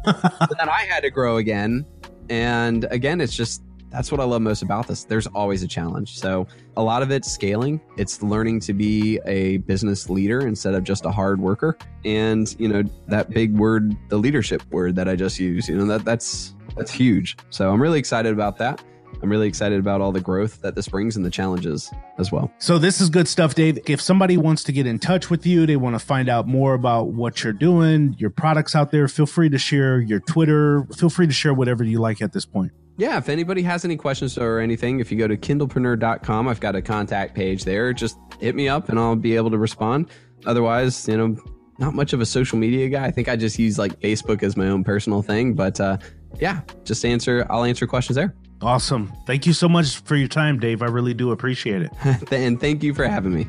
but 0.03 0.57
then 0.57 0.67
I 0.67 0.81
had 0.81 1.03
to 1.03 1.09
grow 1.09 1.37
again. 1.37 1.85
And 2.29 2.85
again, 2.91 3.21
it's 3.21 3.35
just 3.35 3.63
that's 3.91 4.11
what 4.11 4.21
I 4.21 4.23
love 4.23 4.41
most 4.41 4.61
about 4.61 4.87
this. 4.87 5.03
There's 5.03 5.27
always 5.27 5.63
a 5.63 5.67
challenge. 5.67 6.17
So 6.17 6.47
a 6.77 6.81
lot 6.81 7.03
of 7.03 7.11
it's 7.11 7.31
scaling. 7.31 7.81
It's 7.97 8.23
learning 8.23 8.61
to 8.61 8.73
be 8.73 9.19
a 9.25 9.57
business 9.57 10.09
leader 10.09 10.47
instead 10.47 10.73
of 10.73 10.83
just 10.83 11.05
a 11.05 11.11
hard 11.11 11.39
worker. 11.39 11.77
And 12.05 12.53
you 12.59 12.67
know 12.67 12.83
that 13.07 13.29
big 13.29 13.55
word, 13.55 13.95
the 14.09 14.17
leadership 14.17 14.63
word 14.71 14.95
that 14.95 15.07
I 15.07 15.15
just 15.15 15.39
used. 15.39 15.67
You 15.67 15.77
know 15.77 15.85
that 15.85 16.05
that's 16.05 16.55
that's 16.75 16.91
huge. 16.91 17.37
So 17.49 17.71
I'm 17.71 17.81
really 17.81 17.99
excited 17.99 18.31
about 18.31 18.57
that. 18.57 18.81
I'm 19.21 19.29
really 19.29 19.47
excited 19.47 19.79
about 19.79 20.01
all 20.01 20.11
the 20.11 20.21
growth 20.21 20.61
that 20.61 20.73
this 20.73 20.87
brings 20.87 21.15
and 21.15 21.23
the 21.23 21.29
challenges 21.29 21.91
as 22.17 22.31
well. 22.31 22.51
So 22.57 22.79
this 22.79 23.01
is 23.01 23.09
good 23.09 23.27
stuff, 23.27 23.53
Dave. 23.53 23.77
If 23.85 24.01
somebody 24.01 24.37
wants 24.37 24.63
to 24.63 24.71
get 24.71 24.87
in 24.87 24.97
touch 24.97 25.29
with 25.29 25.45
you, 25.45 25.65
they 25.65 25.75
want 25.75 25.95
to 25.95 25.99
find 25.99 26.27
out 26.27 26.47
more 26.47 26.73
about 26.73 27.09
what 27.09 27.43
you're 27.43 27.53
doing, 27.53 28.15
your 28.17 28.31
products 28.31 28.73
out 28.73 28.91
there, 28.91 29.07
feel 29.07 29.27
free 29.27 29.49
to 29.49 29.57
share 29.57 29.99
your 29.99 30.19
Twitter. 30.21 30.87
Feel 30.97 31.09
free 31.09 31.27
to 31.27 31.33
share 31.33 31.53
whatever 31.53 31.83
you 31.83 31.99
like 31.99 32.21
at 32.21 32.33
this 32.33 32.45
point. 32.45 32.71
Yeah, 32.97 33.17
if 33.17 33.29
anybody 33.29 33.61
has 33.63 33.85
any 33.85 33.97
questions 33.97 34.37
or 34.37 34.59
anything, 34.59 34.99
if 34.99 35.11
you 35.11 35.17
go 35.17 35.27
to 35.27 35.37
kindlepreneur.com, 35.37 36.47
I've 36.47 36.59
got 36.59 36.75
a 36.75 36.81
contact 36.81 37.35
page 37.35 37.63
there. 37.63 37.93
Just 37.93 38.17
hit 38.39 38.55
me 38.55 38.67
up 38.67 38.89
and 38.89 38.99
I'll 38.99 39.15
be 39.15 39.35
able 39.35 39.49
to 39.51 39.57
respond. 39.57 40.09
Otherwise, 40.45 41.07
you 41.07 41.17
know, 41.17 41.37
not 41.79 41.93
much 41.95 42.13
of 42.13 42.21
a 42.21 42.25
social 42.25 42.57
media 42.57 42.89
guy. 42.89 43.05
I 43.05 43.11
think 43.11 43.27
I 43.27 43.35
just 43.35 43.57
use 43.57 43.79
like 43.79 43.99
Facebook 43.99 44.43
as 44.43 44.55
my 44.55 44.67
own 44.67 44.83
personal 44.83 45.21
thing, 45.21 45.53
but 45.53 45.79
uh, 45.79 45.97
yeah, 46.39 46.61
just 46.83 47.03
answer. 47.05 47.45
I'll 47.49 47.63
answer 47.63 47.87
questions 47.87 48.15
there. 48.15 48.35
Awesome. 48.61 49.11
Thank 49.25 49.47
you 49.47 49.53
so 49.53 49.67
much 49.67 49.97
for 49.97 50.15
your 50.15 50.27
time, 50.27 50.59
Dave. 50.59 50.83
I 50.83 50.85
really 50.85 51.15
do 51.15 51.31
appreciate 51.31 51.81
it. 51.81 51.91
and 52.31 52.59
thank 52.59 52.83
you 52.83 52.93
for 52.93 53.07
having 53.07 53.33
me. 53.33 53.47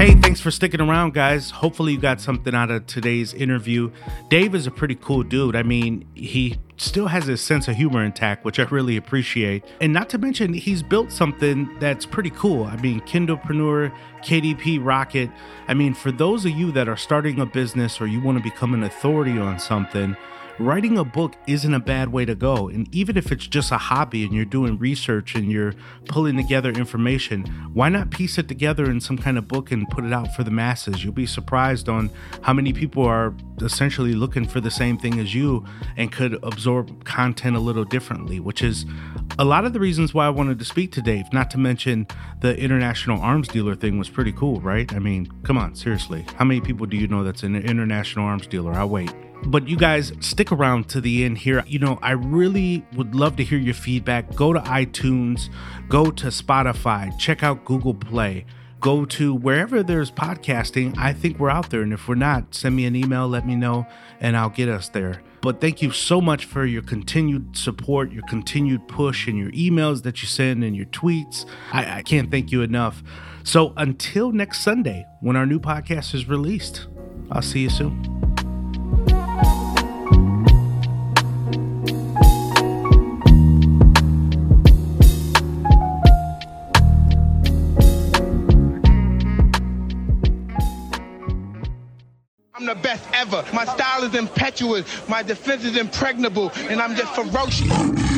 Hey, 0.00 0.14
thanks 0.14 0.40
for 0.40 0.50
sticking 0.50 0.80
around, 0.80 1.12
guys. 1.12 1.50
Hopefully, 1.50 1.92
you 1.92 1.98
got 1.98 2.22
something 2.22 2.54
out 2.54 2.70
of 2.70 2.86
today's 2.86 3.34
interview. 3.34 3.90
Dave 4.30 4.54
is 4.54 4.66
a 4.66 4.70
pretty 4.70 4.94
cool 4.94 5.22
dude. 5.22 5.54
I 5.54 5.62
mean, 5.62 6.06
he 6.14 6.58
still 6.78 7.08
has 7.08 7.26
his 7.26 7.42
sense 7.42 7.68
of 7.68 7.76
humor 7.76 8.02
intact, 8.02 8.42
which 8.42 8.58
I 8.58 8.62
really 8.62 8.96
appreciate. 8.96 9.62
And 9.78 9.92
not 9.92 10.08
to 10.08 10.16
mention, 10.16 10.54
he's 10.54 10.82
built 10.82 11.12
something 11.12 11.68
that's 11.80 12.06
pretty 12.06 12.30
cool. 12.30 12.64
I 12.64 12.76
mean, 12.76 13.02
Kindlepreneur, 13.02 13.94
KDP 14.22 14.82
Rocket. 14.82 15.28
I 15.68 15.74
mean, 15.74 15.92
for 15.92 16.10
those 16.10 16.46
of 16.46 16.52
you 16.52 16.72
that 16.72 16.88
are 16.88 16.96
starting 16.96 17.38
a 17.38 17.44
business 17.44 18.00
or 18.00 18.06
you 18.06 18.22
want 18.22 18.38
to 18.38 18.42
become 18.42 18.72
an 18.72 18.84
authority 18.84 19.36
on 19.36 19.58
something, 19.58 20.16
writing 20.60 20.98
a 20.98 21.04
book 21.04 21.34
isn't 21.46 21.72
a 21.72 21.80
bad 21.80 22.12
way 22.12 22.26
to 22.26 22.34
go. 22.34 22.68
And 22.68 22.92
even 22.94 23.16
if 23.16 23.32
it's 23.32 23.46
just 23.46 23.72
a 23.72 23.78
hobby 23.78 24.24
and 24.24 24.34
you're 24.34 24.44
doing 24.44 24.78
research 24.78 25.34
and 25.34 25.50
you're 25.50 25.74
pulling 26.06 26.36
together 26.36 26.70
information, 26.70 27.44
why 27.72 27.88
not 27.88 28.10
piece 28.10 28.36
it 28.36 28.46
together 28.46 28.84
in 28.84 29.00
some 29.00 29.16
kind 29.16 29.38
of 29.38 29.48
book 29.48 29.72
and 29.72 29.88
put 29.88 30.04
it 30.04 30.12
out 30.12 30.34
for 30.34 30.44
the 30.44 30.50
masses? 30.50 31.02
You'll 31.02 31.14
be 31.14 31.26
surprised 31.26 31.88
on 31.88 32.10
how 32.42 32.52
many 32.52 32.74
people 32.74 33.04
are 33.04 33.34
essentially 33.62 34.12
looking 34.12 34.46
for 34.46 34.60
the 34.60 34.70
same 34.70 34.98
thing 34.98 35.18
as 35.18 35.34
you 35.34 35.64
and 35.96 36.12
could 36.12 36.38
absorb 36.42 37.04
content 37.04 37.56
a 37.56 37.60
little 37.60 37.84
differently, 37.84 38.38
which 38.38 38.62
is 38.62 38.84
a 39.38 39.44
lot 39.44 39.64
of 39.64 39.72
the 39.72 39.80
reasons 39.80 40.12
why 40.12 40.26
I 40.26 40.30
wanted 40.30 40.58
to 40.58 40.64
speak 40.66 40.92
to 40.92 41.02
Dave. 41.02 41.24
Not 41.32 41.50
to 41.52 41.58
mention 41.58 42.06
the 42.40 42.56
international 42.58 43.20
arms 43.20 43.48
dealer 43.48 43.74
thing 43.74 43.98
was 43.98 44.10
pretty 44.10 44.32
cool, 44.32 44.60
right? 44.60 44.92
I 44.92 44.98
mean, 44.98 45.30
come 45.42 45.56
on, 45.56 45.74
seriously. 45.74 46.26
How 46.36 46.44
many 46.44 46.60
people 46.60 46.84
do 46.84 46.98
you 46.98 47.08
know 47.08 47.24
that's 47.24 47.42
an 47.44 47.56
international 47.56 48.26
arms 48.26 48.46
dealer? 48.46 48.74
I'll 48.74 48.88
wait. 48.88 49.10
But 49.46 49.68
you 49.68 49.76
guys 49.76 50.12
stick 50.20 50.52
around 50.52 50.88
to 50.90 51.00
the 51.00 51.24
end 51.24 51.38
here. 51.38 51.64
You 51.66 51.78
know, 51.78 51.98
I 52.02 52.12
really 52.12 52.84
would 52.94 53.14
love 53.14 53.36
to 53.36 53.44
hear 53.44 53.58
your 53.58 53.74
feedback. 53.74 54.34
Go 54.34 54.52
to 54.52 54.60
iTunes, 54.60 55.48
go 55.88 56.10
to 56.10 56.26
Spotify, 56.26 57.16
check 57.18 57.42
out 57.42 57.64
Google 57.64 57.94
Play, 57.94 58.44
go 58.80 59.04
to 59.06 59.34
wherever 59.34 59.82
there's 59.82 60.10
podcasting. 60.10 60.96
I 60.98 61.12
think 61.12 61.38
we're 61.38 61.50
out 61.50 61.70
there. 61.70 61.82
And 61.82 61.92
if 61.92 62.06
we're 62.06 62.14
not, 62.14 62.54
send 62.54 62.76
me 62.76 62.84
an 62.84 62.94
email, 62.94 63.28
let 63.28 63.46
me 63.46 63.56
know, 63.56 63.86
and 64.20 64.36
I'll 64.36 64.50
get 64.50 64.68
us 64.68 64.88
there. 64.88 65.22
But 65.42 65.60
thank 65.60 65.80
you 65.80 65.90
so 65.90 66.20
much 66.20 66.44
for 66.44 66.66
your 66.66 66.82
continued 66.82 67.56
support, 67.56 68.12
your 68.12 68.24
continued 68.28 68.88
push, 68.88 69.26
and 69.26 69.38
your 69.38 69.50
emails 69.52 70.02
that 70.02 70.20
you 70.20 70.28
send 70.28 70.62
and 70.62 70.76
your 70.76 70.86
tweets. 70.86 71.46
I, 71.72 71.98
I 71.98 72.02
can't 72.02 72.30
thank 72.30 72.52
you 72.52 72.60
enough. 72.60 73.02
So 73.42 73.72
until 73.78 74.32
next 74.32 74.60
Sunday, 74.60 75.06
when 75.20 75.36
our 75.36 75.46
new 75.46 75.58
podcast 75.58 76.14
is 76.14 76.28
released, 76.28 76.86
I'll 77.30 77.42
see 77.42 77.60
you 77.60 77.70
soon. 77.70 78.19
The 92.74 92.80
best 92.80 93.04
ever. 93.12 93.44
My 93.52 93.64
style 93.64 94.04
is 94.04 94.14
impetuous. 94.14 94.86
My 95.08 95.22
defense 95.22 95.64
is 95.64 95.76
impregnable. 95.76 96.52
And 96.68 96.80
I'm 96.80 96.94
just 96.94 97.14
ferocious. 97.14 98.09